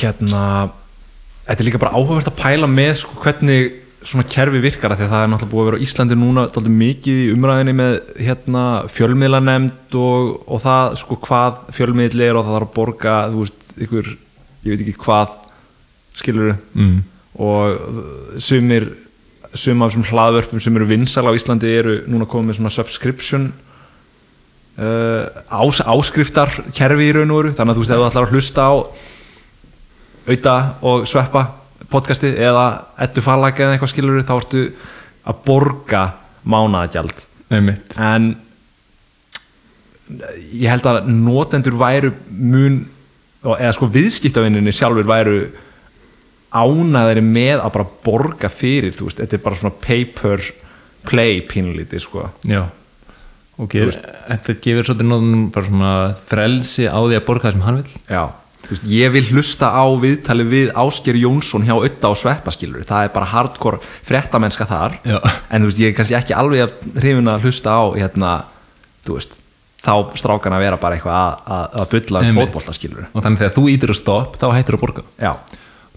[0.00, 0.44] hérna
[1.46, 3.74] þetta er líka bara áhugavert að pæla með sko, hvernig
[4.06, 6.44] svona kerfi virkar því að það er náttúrulega búið að vera á Íslandi núna
[6.76, 12.56] mikið í umræðinni með hérna, fjölmiðlanemnd og, og það sko hvað fjölmiðl er og það
[12.56, 14.12] þarf að borga þú veist, ykkur,
[14.66, 15.34] ég veit ekki hvað
[16.16, 16.96] skilur mm.
[17.42, 18.90] og sumir
[19.56, 23.50] sum af þessum hlaðvörpum sem eru vinsal á Íslandi eru núna komið með svona subscription
[24.76, 28.28] uh, ás, áskriftar kerfi í raun og veru þannig að þú veist ef þú ætlar
[28.28, 28.72] að hlusta á
[30.26, 31.44] auða og sveppa
[31.92, 32.66] podcastið eða
[33.06, 34.64] ettu fallag eða eitthvað skilur þá ertu
[35.26, 36.02] að borga
[36.46, 37.22] mánaðagjald.
[37.50, 38.32] En
[40.54, 42.84] ég held að notendur væru mun
[43.46, 45.38] eða sko viðskiptavinninni sjálfur væru
[46.56, 50.42] ánæðari með að bara borga fyrir þú veist, þetta er bara svona paper
[51.06, 52.30] play pínlítið sko.
[52.48, 52.64] Já.
[53.56, 55.92] Og þetta gefur svolítið nóðum bara svona
[56.28, 58.22] frelsi á því að borga það sem hann vil já,
[58.70, 63.08] veist, ég vil hlusta á viðtali við Ásker Jónsson hjá Ötta og Sveppa skilur, það
[63.08, 65.18] er bara hardcore fréttamennska þar, Já.
[65.50, 68.36] en veist, ég er kannski ekki alveg hrifin að hlusta á hérna,
[69.08, 69.38] veist
[69.86, 73.92] þá strákan að vera bara eitthvað að, bylla um skilur og þannig þegar þú ítir
[73.92, 75.04] að stopp þá hættir að borga.
[75.20, 75.32] Já,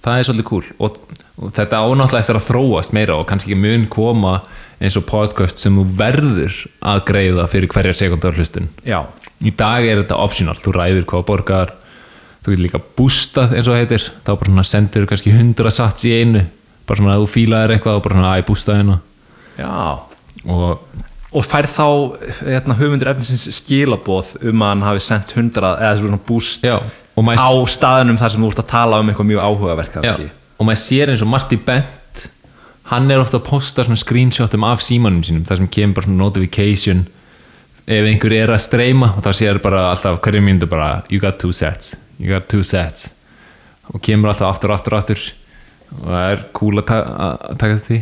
[0.06, 0.68] það er svolítið cool.
[0.78, 1.00] Og,
[1.40, 4.36] og þetta ánáttúrulega eftir að þróast meira og kannski ekki mun koma
[4.80, 8.70] eins og podcast sem þú verður að greiða fyrir hverjar sekundar hlustun.
[8.88, 9.02] Já,
[9.42, 11.76] í dag er þetta optional, þú ræður hvað borgar
[12.44, 14.08] þú getur líka boostað eins og heitir.
[14.24, 16.46] Þá bara svona sendur kannski 100 sats í einu.
[16.90, 19.00] Bara svona að þú fílaðir eitthvað og bara svona að ég boostaði hérna.
[19.60, 19.78] Já.
[20.50, 21.86] Og og fær þá
[22.42, 27.52] hérna, höfundur efnisins skilaboð um að hann hafi sendt 100 eða svona búst Já, á
[27.70, 30.30] staðunum þar sem þú ert að tala um eitthvað mjög áhugavert Já, kannski.
[30.58, 32.24] og maður sér eins og Marty Bent
[32.90, 36.24] hann er ofta að posta svona screenshotum af símanum sínum, það sem kemur bara svona
[36.24, 37.06] notification.
[37.90, 41.38] Ef einhver er að streyma og þá sér bara alltaf hverju mínútu bara you got
[41.42, 43.14] two sets, you got two sets.
[43.90, 45.22] Og kemur alltaf aftur, aftur, aftur.
[45.98, 48.02] Og það er cool að, ta að taka þetta því.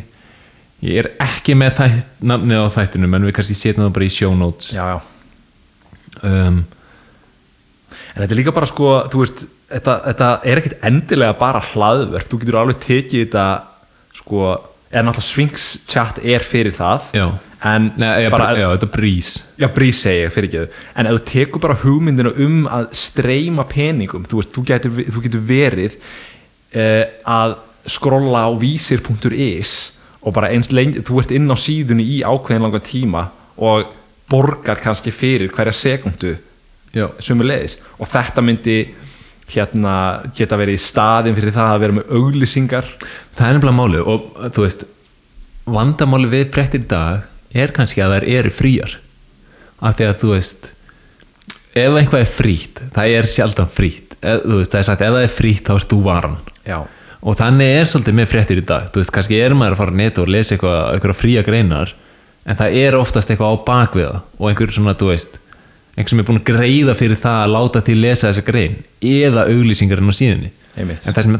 [0.88, 4.14] Ég er ekki með þætt, nafnið á þættinum en við kannski setjum það bara í
[4.14, 4.73] show notes.
[4.76, 4.98] Já, já.
[6.22, 6.60] um,
[8.11, 12.30] en þetta er líka bara sko þú veist, þetta, þetta er ekkit endilega bara hlaðverk,
[12.30, 13.48] þú getur alveg tekið þetta
[14.19, 14.44] sko,
[14.91, 17.10] eða náttúrulega Sphinx chat er fyrir það.
[17.18, 17.26] Já,
[17.65, 21.09] en Nei, ég, bara, já, þetta er breeze Já, brís segi ég, fyrir ekki En
[21.09, 25.45] ef þú tekur bara hugmyndina um að streyma peningum, þú veist, þú getur, þú getur
[25.47, 27.55] verið uh, að
[27.88, 29.75] skrolla á vísir.is
[30.21, 33.93] og bara eins lengi, þú ert inn á síðunni í ákveðin langan tíma og
[34.29, 35.73] borgar kannski fyrir hverja
[37.23, 38.77] sömu leiðis og þetta myndi
[39.47, 39.93] hérna
[40.35, 42.89] geta verið í staðin fyrir það að vera með auglýsingar.
[43.38, 44.25] Það er nefnilega málið og
[44.55, 44.84] þú veist
[45.67, 48.98] vandamáli við fréttir í dag er kannski að þær eru fríar.
[49.78, 50.74] Af því að þú veist
[51.78, 55.34] ef eitthvað er frýtt, það er sjaldan frýtt veist, það er sagt ef það er
[55.34, 56.38] frýtt þá erst þú varan.
[56.68, 56.78] Já,
[57.22, 58.91] og þannig er svolítið með fréttir í dag.
[58.91, 61.94] Þú veist, kannski er maður að fara að neta og lesa eitthvað, eitthvað fría greinar
[62.48, 65.40] en það er oftast eitthvað á bakviða og einhver svona, þú veist
[65.98, 69.48] einhver sem er búin að greiða fyrir það að láta því lesa þessa grein eða
[69.49, 70.53] auglýsingarinn á síðunni.
[70.78, 71.40] En það sem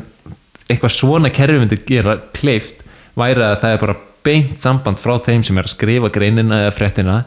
[0.68, 2.84] eitthvað svona kerfi myndi gera kleift
[3.18, 3.98] væri að það er bara
[4.28, 7.18] beint samband frá þeim sem er að skrifa greinina eða fréttina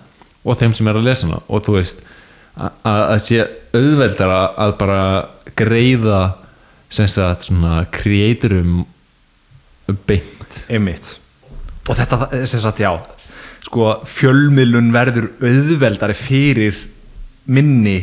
[0.45, 1.41] og þeim sem er að lesa hana.
[1.49, 2.03] Og þú veist
[2.61, 3.41] að að- að sé
[3.75, 5.03] auðveldar að, að bara
[5.57, 6.21] greiða
[6.91, 8.85] sem sagt svona kreaturum
[10.07, 10.61] beint.
[10.71, 11.17] Einmitt.
[11.89, 12.93] Og þetta sem sagt já
[13.67, 16.77] sko fjölmiðlun verður auðveldari fyrir
[17.51, 17.99] minni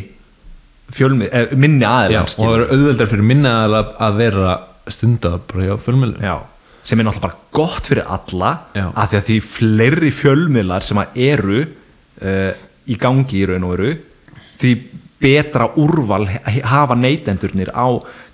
[0.94, 3.74] fjölmið, eh, minni aðeins og það er auðveldar fyrir minna að,
[4.06, 4.52] að vera
[4.88, 6.36] stunda bara hjá fjölmjölu já,
[6.88, 8.86] sem er náttúrulega bara gott fyrir alla Já.
[8.94, 12.52] af því að því fleiri fjölmiðlar sem að eru uh,
[12.88, 13.92] í gangi í raun og veru
[14.58, 14.72] því
[15.18, 16.24] betra úrval
[16.64, 17.86] hafa neytendurnir á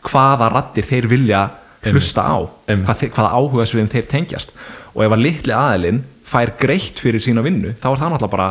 [0.05, 1.43] hvaða rattir þeir vilja
[1.89, 4.55] hlusta á hvað, hvaða áhuga sviðum þeir tengjast.
[4.94, 8.48] Og ef að litli aðilinn fær greitt fyrir sína vinnu þá er það náttúrulega bara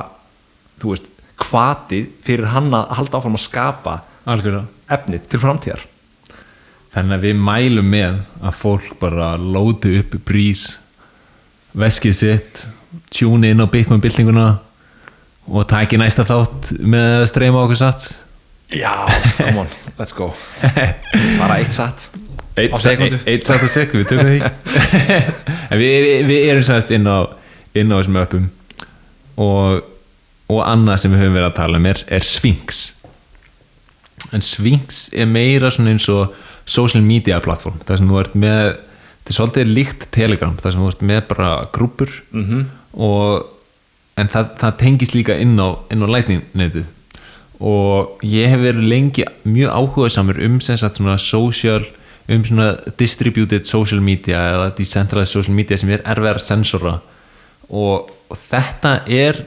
[0.82, 1.10] þú veist,
[1.44, 3.96] hvati fyrir hann að halda áfram að skapa
[4.30, 4.68] algjörlega.
[4.98, 5.88] efnið til framtíðar
[6.94, 10.68] Þannig að við mælum með að fólk bara lóti upp brís
[11.74, 12.66] veskið sitt
[13.14, 14.48] tjúni inn á Bitcoin-byltinguna
[15.50, 18.06] og taki næsta þátt með streyma okkur satt
[18.74, 18.94] já,
[19.38, 20.30] come on, let's go.
[21.42, 22.10] Bara eitt satt
[22.54, 22.76] Eitt,
[23.26, 24.42] eitt satt að sekund, við tökum því.
[25.82, 27.26] Við, við, við erum sannst inn á
[27.74, 28.44] inn á þessum öppum.
[29.42, 29.80] Og,
[30.54, 32.84] og annað sem við höfum verið að tala um er, er Sphinx.
[34.38, 38.62] En Sphinx er meira svona eins og social media platform það sem þú ert með
[38.74, 42.66] þetta er svolítið líkt Telegram það sem þú ert með bara grúpur -hmm.
[42.94, 43.50] og
[44.18, 46.86] en það, það tengist líka inn á, inn á lightning netið
[47.60, 51.86] og ég hef verið lengi mjög áhuga samur um svona social
[52.28, 56.94] um svona distributed social media eða decentralized social media sem er erfið að sensora.
[57.70, 59.44] Og, og þetta er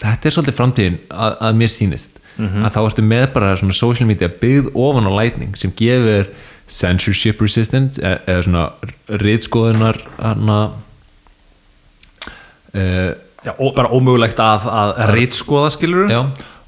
[0.00, 1.72] þetta er svolítið framtíðin að, að mér
[2.40, 6.30] sýnist að þá ertu með bara svona social media byggð ofan á lightning sem gefur
[6.70, 8.64] censorship resistant eða, eða svona
[9.20, 10.58] riðskoðunar hana
[12.74, 13.10] uh,
[13.44, 16.20] já, og bara ómögulegt að, að rítskoða skilur já,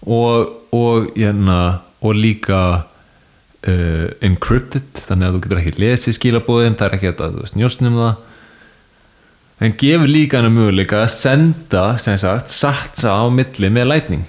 [0.07, 1.61] og, og, hérna,
[2.03, 7.25] og líka uh, encrypted þannig að þú getur ekki lesið skilabóðin það er ekki að
[7.25, 8.29] þú veist njóstnum það.
[9.63, 14.25] En gefur líka hennar möguleika að senda sem sagt satsa á milli með lightning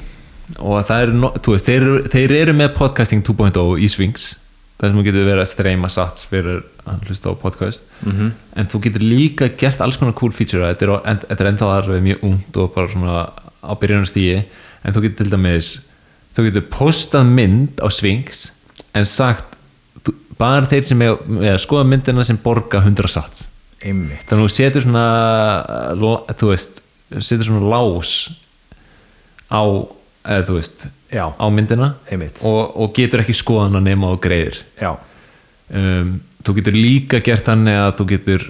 [0.59, 4.33] og það er, no, þú veist, þeir, eru- þeir eru með podcasting 2.0 í Sphinx.
[4.79, 7.81] Það sem þú getur verið að streyma sats fyrir að hlusta á podcast.
[8.03, 8.31] -hmm.
[8.55, 10.73] en þú getur líka gert alls konar cool feature.
[10.73, 13.29] Þetta er, en, er ennþá alveg mjög ungt og bara svona
[13.63, 14.43] á byrjunastígi
[14.83, 15.79] en þú getur til dæmis
[16.35, 18.51] þú getur postað mynd á Sphinx
[18.93, 19.55] en sagt
[20.03, 23.47] þú- bara þeir sem er, er að skoða myndina sem borga 100 sats.
[23.85, 24.25] Einmitt.
[24.27, 25.07] Þannig að þú setur svona
[26.39, 26.81] þú veist,
[27.19, 28.31] setur svona lás
[29.51, 29.61] á
[30.25, 31.25] eða þú veist, Já.
[31.35, 31.93] á myndina
[32.47, 34.61] og, og getur ekki skoðan að nema á greiðir
[35.73, 36.13] um,
[36.43, 38.45] þú getur líka gert þannig að þú getur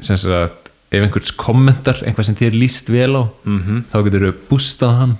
[0.00, 3.60] sem sagt, ef einhvers kommentar eitthvað sem þér líst vel á Mhm.
[3.66, 3.82] -hmm.
[3.92, 5.16] þá getur þú bústað hann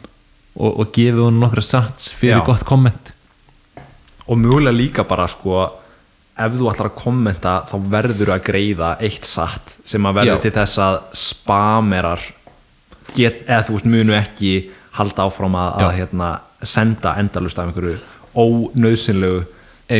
[0.56, 2.44] og, og gefið hann nokkra sats fyrir Já.
[2.46, 3.12] gott komment
[4.28, 5.70] og mjögulega líka bara sko
[6.38, 10.40] ef þú ætlar að kommenta þá verður að greiða eitt satt sem að verður Já.
[10.42, 12.20] til þess að spamerar
[13.14, 16.30] get, eða þú veist munu ekki halda áfram að, að hérna,
[16.66, 17.98] senda endalust af einhverju
[18.36, 19.44] ónauðsynlegu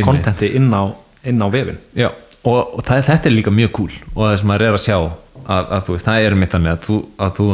[0.05, 0.83] kontenti inn á,
[1.27, 2.09] inn á vefin Já,
[2.43, 4.97] og, og það, þetta er líka mjög cool og það sem maður er að sjá
[4.97, 7.47] að, að þú veist, það er mitt þannig að þú, að þú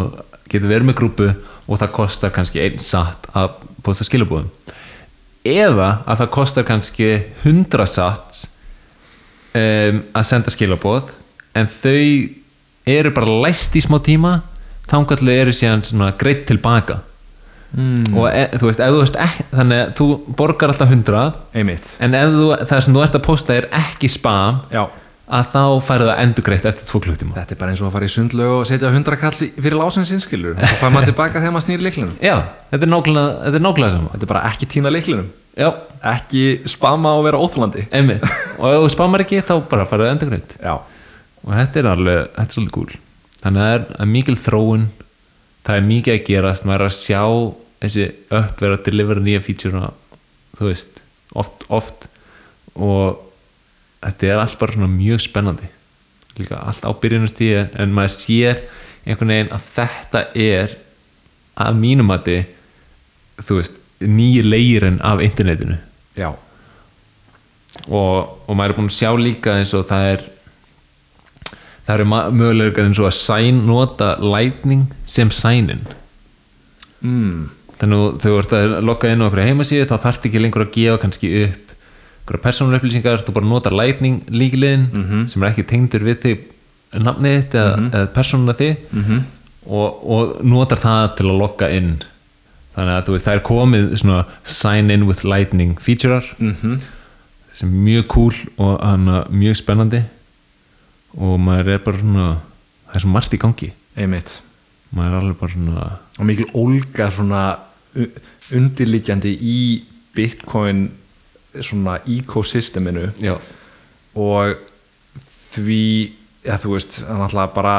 [0.54, 1.30] getur verið með grúpu
[1.64, 4.50] og það kostar kannski einn satt að posta skilabúðum
[5.48, 7.10] eða að það kostar kannski
[7.44, 8.42] 100 satt
[9.56, 11.12] um, að senda skilabúð
[11.60, 12.00] en þau
[12.90, 14.38] eru bara læst í smá tíma
[14.92, 17.02] þangallu eru síðan greitt tilbaka
[17.74, 18.18] mm.
[18.18, 20.08] og e, þú veist, ef þú veist ekki, þannig að þú
[20.40, 21.24] borgar alltaf 100
[21.60, 21.94] einmitt.
[22.04, 24.84] en ef þú, það sem þú ert að posta er ekki spam já,
[25.34, 27.36] að þá færðu það endur greitt eftir tvo klukkutíma.
[27.38, 30.12] Þetta er bara eins og að fara í sundlög og setja 100 kall fyrir lásins
[30.14, 32.36] innskilur og fær maður tilbaka þegar maður snýr leiklinum já,
[32.74, 34.12] þetta er nákvæmlega, þetta er nákvæmlega sama.
[34.14, 35.70] Þetta er bara ekki tína leiklinum já,
[36.12, 38.28] ekki spama og vera óþólandi einmitt.
[38.60, 40.76] Og ef þú spamar ekki þá bara færðu það endur greitt já,
[41.44, 43.00] og þetta er alveg, þetta er svolítið cool.
[43.44, 44.86] Þannig að það er mikil þróun
[45.64, 47.24] það er mikið að gerast, maður er að sjá
[47.84, 49.92] þessi upp vera að delivera nýja feature
[50.58, 51.02] þú veist,
[51.36, 52.08] oft, oft.
[52.74, 53.20] Og
[54.04, 55.70] þetta er allt bara mjög spennandi.
[56.40, 58.64] Líka allt á byrjunastíði en maður sér
[59.04, 60.78] einhvern veginn að þetta er
[61.60, 62.40] að mínum mati
[63.44, 65.78] þú veist, nýji leirinn af internetinu.
[66.18, 66.32] Já,
[67.88, 70.26] og, og maður er búin að sjá líka eins og það er
[71.84, 72.08] það eru
[72.38, 75.84] möguleikar eins og að sign nota lightning sem sign-in.
[77.04, 77.50] Mm.
[77.84, 80.74] Þannig að þú ert að logga inn á okkur heimasíðu þá þarf ekki lengur að
[80.78, 81.72] gefa kannski upp
[82.24, 85.28] okkur persónulega upplýsingar, þú bara notar lightning líkiliðin Mhm.
[85.28, 86.44] sem er ekki tengdur við þig
[87.04, 89.20] nafnið þitt eða, eða persónulega þig Mhm.
[89.68, 91.98] og, og notar það til að logga inn.
[92.78, 96.80] Þannig að þú veist það er komið svona sign in with lightning featurear Mhm.
[97.52, 100.04] sem er mjög cool og hana, mjög spennandi.
[101.18, 102.38] Og maður er bara svona
[102.88, 103.72] það er svo margt í gangi.
[103.98, 104.42] Einmitt.
[104.96, 107.58] Maður er alveg bara svona og mikil ólga svona
[107.96, 108.12] u-
[108.58, 109.58] undirliggjandi í
[110.16, 110.86] bitcoin
[111.62, 113.36] svona ecosysteminu já,
[114.18, 114.56] og
[115.54, 115.82] því
[116.46, 117.76] ja, þú veist, náttúrulega bara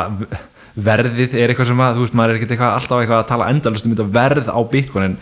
[0.75, 3.49] verðið er eitthvað sem að þú veist, maður er ekkert eitthvað, alltaf eitthvað að tala
[3.53, 5.17] endalust um þetta verð á bitcoin en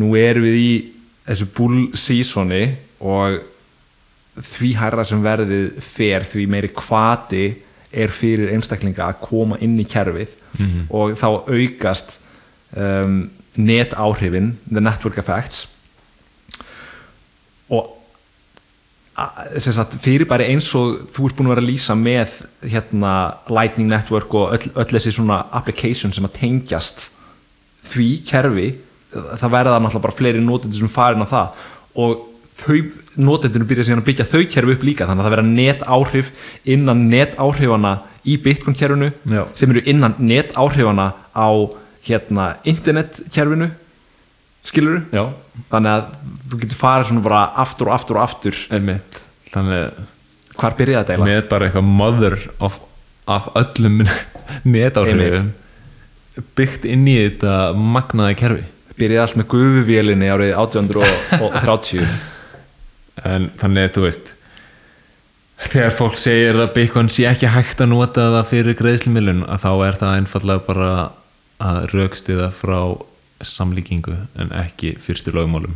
[0.00, 0.70] nú erum við í
[1.26, 2.62] þessu bull seasoni
[3.00, 3.40] og
[4.46, 7.44] því hærra sem verðið fer því meiri kvati
[7.96, 10.32] er fyrir einstaklinga að koma inn í kerfið
[10.92, 12.18] og þá aukast
[12.76, 13.26] um,
[13.58, 15.66] net áhrifin the network effects
[17.70, 17.92] og
[19.16, 22.34] a- sem sagt, fyrirbæri eins og þú ert búin að vera að lýsa með
[22.68, 23.12] hérna,
[23.48, 27.08] Lightning Network og öll, öll þessi svona application sem að tengjast
[27.86, 28.68] því kerfi
[29.12, 31.60] það verða náttúrulega bara fleiri notendur sem farin á það
[31.96, 32.24] og
[32.56, 32.76] þau
[33.16, 36.30] notendunum byrja síðan að byggja þau kerfi upp líka þannig að það verða net áhrif
[36.76, 37.94] innan net áhrifana
[38.26, 39.46] í Bitcoin kerfinu Já.
[39.54, 41.48] sem eru innan net áhrifana á
[42.06, 43.70] hérna internet kerfinu
[44.66, 45.22] skilur já,
[45.70, 46.06] þannig að
[46.50, 48.60] þú getur farið svona bara aftur og aftur og aftur.
[48.74, 49.20] Einmitt.
[49.52, 50.00] Þannig
[50.56, 51.42] hvar byrjaði þetta eiginlega?
[51.42, 52.78] með bara eitthvað mother of,
[53.30, 54.00] af öllum
[54.74, 55.52] netáhrifum
[56.56, 58.64] byggt inn í þetta magnaði kerfi.
[58.96, 62.08] Byrjaði allt með gufuvélinni árið 1830
[63.34, 64.32] en þannig að þú veist
[65.56, 69.70] þegar fólk segir að Bitcoin sé ekki hægt að nota það fyrir greiðslumilun að þá
[69.86, 70.90] er það einfallega bara
[71.62, 72.78] að raukstiða frá
[73.44, 75.74] samlíkingu en ekki fyrstu lögmálum.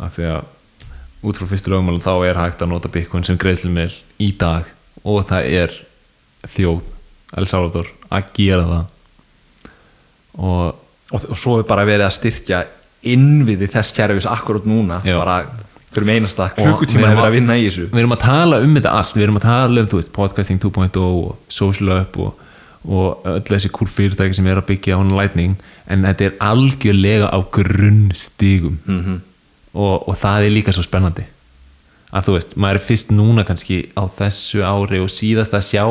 [0.00, 0.44] Af því að
[1.28, 3.92] út frá fyrstu lögmálum þá er hægt að nota Bitcoin sem greiðslumil
[4.22, 4.68] í dag
[5.04, 5.76] og það er
[6.48, 6.86] þjóð
[7.38, 8.94] El Salvador að gera það.
[10.40, 10.76] Og
[11.10, 12.60] og, og svo er bara verið að styrkja
[13.10, 15.16] innviði þess kerfis akkurát núna Já.
[15.18, 15.40] bara
[15.90, 17.86] fyrir með einasta klukkutíma við er erum að- vinna í þessu.
[17.90, 19.14] við erum að tala um þetta allt.
[19.16, 22.44] Við erum að tala um, veist, podcasting 2.0 og social up og,
[22.88, 25.58] og öll þessi cool fyrirtæki sem er að byggja on lightning,
[25.90, 28.78] en þetta er algjörlega á grunnstígum.
[28.86, 29.18] Mm -hmm.
[29.74, 31.24] og, og það er líka svo spennandi.
[32.12, 35.84] Að þú veist, maður er fyrst núna kannski á þessu ári og síðast að sjá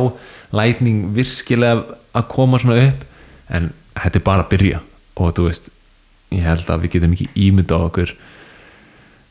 [0.51, 3.05] lightning virkilega að koma svona upp
[3.49, 4.81] en þetta er bara að byrja.
[5.15, 5.69] Og þú veist,
[6.31, 8.15] ég held að við getum ekki ímynda á okkur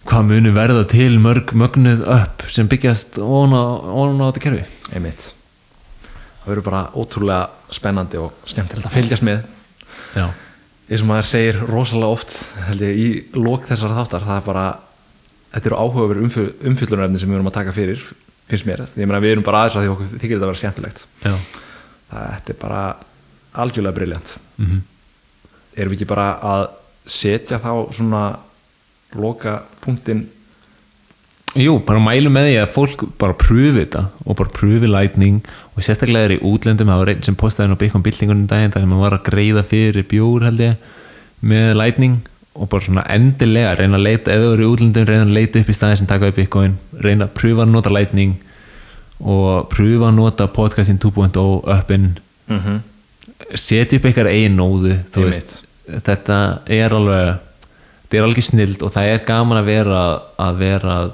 [0.08, 4.64] hvað muni verða til mörg mögnuð upp sem byggjast ón á, á þetta kerfi.
[4.94, 5.37] Einmitt
[6.48, 9.44] það verður bara ótrúlega spennandi og skemmtilegt að fylgjast með.
[10.16, 10.26] Já,
[10.88, 12.36] eins og maður segir rosalega oft
[12.80, 14.66] ég í lók þessara þáttar það er bara,
[15.54, 18.04] þetta eru áhugaverð umfyl, umfyllunarefni sem við erum að taka fyrir
[18.48, 20.60] finnst mér, ég meina við erum bara aðeins að því okkur þykir þetta að vera
[20.62, 21.02] skemmtilegt.
[21.20, 21.34] Já.
[22.08, 22.84] það, þetta er bara
[23.58, 24.86] algjörlega briljant Mm
[25.78, 26.64] erum við ekki bara að
[27.08, 28.22] setja þá svona
[29.18, 30.26] loka punktin
[31.56, 35.38] Jú, bara mælum með því að fólk bara pröfi þetta og bara pröfi lightning
[35.74, 38.84] og sérstaklega er í útlöndum, það var einn sem postaði nú byggjum byltingunum daginn þar
[38.84, 40.90] sem hann var að greiða fyrir bjór held ég
[41.40, 42.18] með lightning
[42.58, 45.62] og bara svona endilega reyna að leita, ef þú eru í útlöndum reyna að leita
[45.62, 48.36] upp í staði sem taka upp bitcoin reyna að pröfa að nota lightning
[49.18, 51.46] og pröfa að nota podcasting 2.0
[51.78, 52.10] uppin
[52.46, 52.80] mm -hmm.
[53.54, 57.38] setja upp eitthvað eigin nóðu veist, þetta er alveg
[58.02, 60.02] þetta er alveg snild og það er gaman að vera
[60.38, 61.10] að vera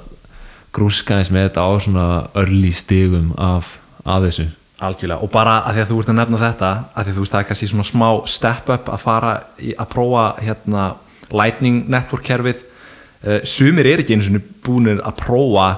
[0.75, 4.49] að grúska eins með þetta á svona örli stigum af, af þessu.
[4.83, 5.23] Algjörlega.
[5.23, 7.33] Og bara að því að þú ert að nefna þetta að því að þú veist
[7.33, 10.85] það er kannski svona smá step up að fara í, að prófa hérna
[11.31, 15.69] lightning network kerfið uh, sumir er ekki eins og búinir að prófa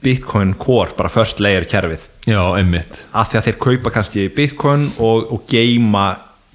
[0.00, 2.06] bitcoin core, bara first layer kerfið.
[2.28, 3.02] Já, einmitt.
[3.16, 6.06] Að því að þeir kaupa kannski bitcoin og, og geima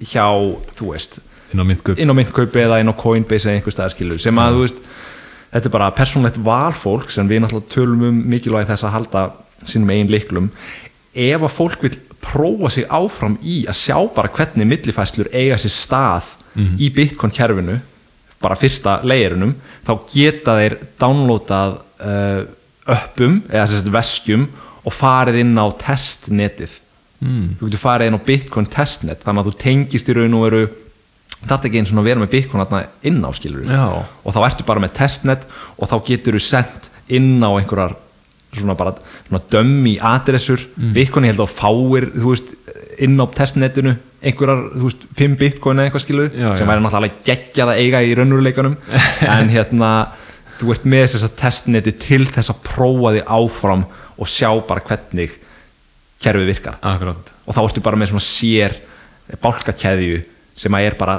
[0.02, 0.26] hjá,
[0.78, 1.20] þú veist
[1.54, 4.80] inn á myntkaupi eða inn á Coinbase eða einhver staðar skilur sem að þú veist
[5.52, 9.24] þetta er bara persónlegt valfólk sem við náttúrulega tölum um mikilvægi þess að halda
[9.64, 10.50] sínum eigin liklum
[11.16, 11.94] ef að fólk vil
[12.26, 16.32] prófa sig áfram í að sjá bara hvernig millifæslur eiga sér stað
[16.80, 17.78] í Bitcoin kerfinu
[18.42, 19.54] bara fyrsta layerunum
[19.86, 22.42] þá geta þeir downloadað uh,
[22.86, 24.48] uppum eða að veskjum
[24.86, 26.76] og farið inn á testnetið.
[27.16, 27.56] Mm.
[27.58, 30.64] þú getur farið inn á Bitcoin testnet þannig að þú tengist í raun og veru
[31.42, 32.64] þetta er ekki eins og að vera með Bitcoin
[33.06, 35.46] inn á skilur og þá ertu bara með testnet
[35.76, 37.96] og þá getur þú sendt inn á einhverjar
[38.56, 38.94] svona bara
[39.26, 40.62] svona dömmi adressur.
[40.76, 40.92] Mm.
[40.96, 42.54] Bitcoin ég held að fáir veist
[43.02, 43.96] inn á testnetinu
[44.26, 46.70] einhverjar, þú veist, 5 bitcoin eða eitthvað skilu Já, sem já.
[46.70, 48.76] væri náttúrulega geggjað að eiga í raunveruleikunum
[49.36, 49.90] en hérna,
[50.60, 53.84] þú ert með þess að testneti til þess að prófa því áfram
[54.16, 55.36] og sjá bara hvernig
[56.24, 56.78] kerfið virkar.
[56.80, 57.32] Akkurat.
[57.44, 58.78] Og þá ertu bara með svona sér
[59.42, 60.22] bálkakeðju
[60.56, 61.16] sem að er bara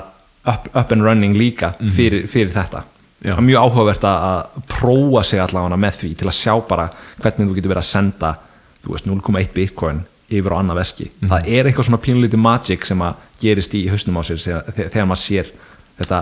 [0.47, 2.84] up, up and running líka fyrir, fyrir þetta.
[3.18, 3.31] Já.
[3.31, 6.91] það er mjög áhugavert að, prófa sig allavega með því til að sjá bara
[7.23, 8.34] hvernig þú getur verið að senda
[8.84, 11.07] þú veist 0,1 bitcoin yfir á annað veski.
[11.23, 15.09] Það er eitthvað svona pínlítið magic sem að gerist í hausnum á sér þegar, þegar
[15.09, 15.49] maður sér
[15.97, 16.22] þetta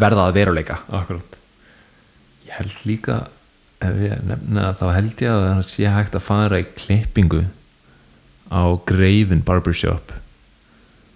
[0.00, 0.78] verða að veruleika.
[0.88, 1.36] Akkurat.
[2.46, 3.18] Ég held líka
[3.80, 7.44] nefna þá held ég að það sé hægt að fara í klippingu
[8.52, 10.12] á Greifin Barbershop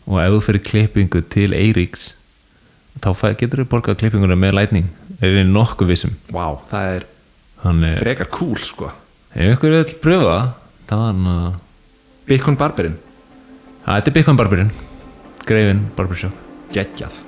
[0.04, 2.12] og ef þú fyrir klippingu til Eiríks
[3.04, 4.88] þá getur þú borgað klippinguna með lætning
[5.20, 6.14] er við nokkuð vissum.
[6.32, 7.06] Vá, það er
[7.64, 8.90] þannig frekar cool sko.
[9.34, 10.38] Ef ykkur vil pröfa
[10.88, 11.46] það hann að
[12.24, 12.96] Bitcoin barberinn,
[13.84, 14.70] að þetta er Bitcoin Barberin
[15.44, 16.36] Greifin Barbershop
[16.72, 17.18] geggjað.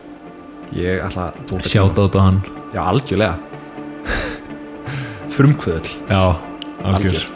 [0.77, 2.40] Ég ætla að bóka sjátt á hann.
[2.73, 3.36] Já, algjörlega.
[5.36, 6.23] Frumkvöðl já,
[6.82, 7.27] algjör.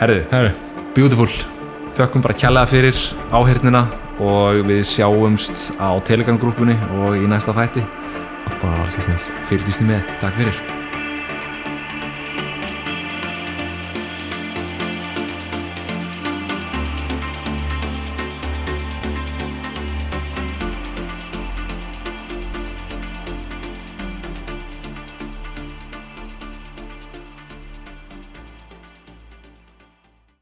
[0.00, 0.54] Herðu, Herru,
[0.96, 1.28] beautiful.
[1.94, 3.84] Þökkum bara kjallaða fyrir áhyrnina
[4.22, 7.84] og við sjáumst á Telegram grúpunni og í næsta þætti.
[8.62, 9.20] Bara alveg snill
[9.50, 10.83] fylgist þið með, takk fyrir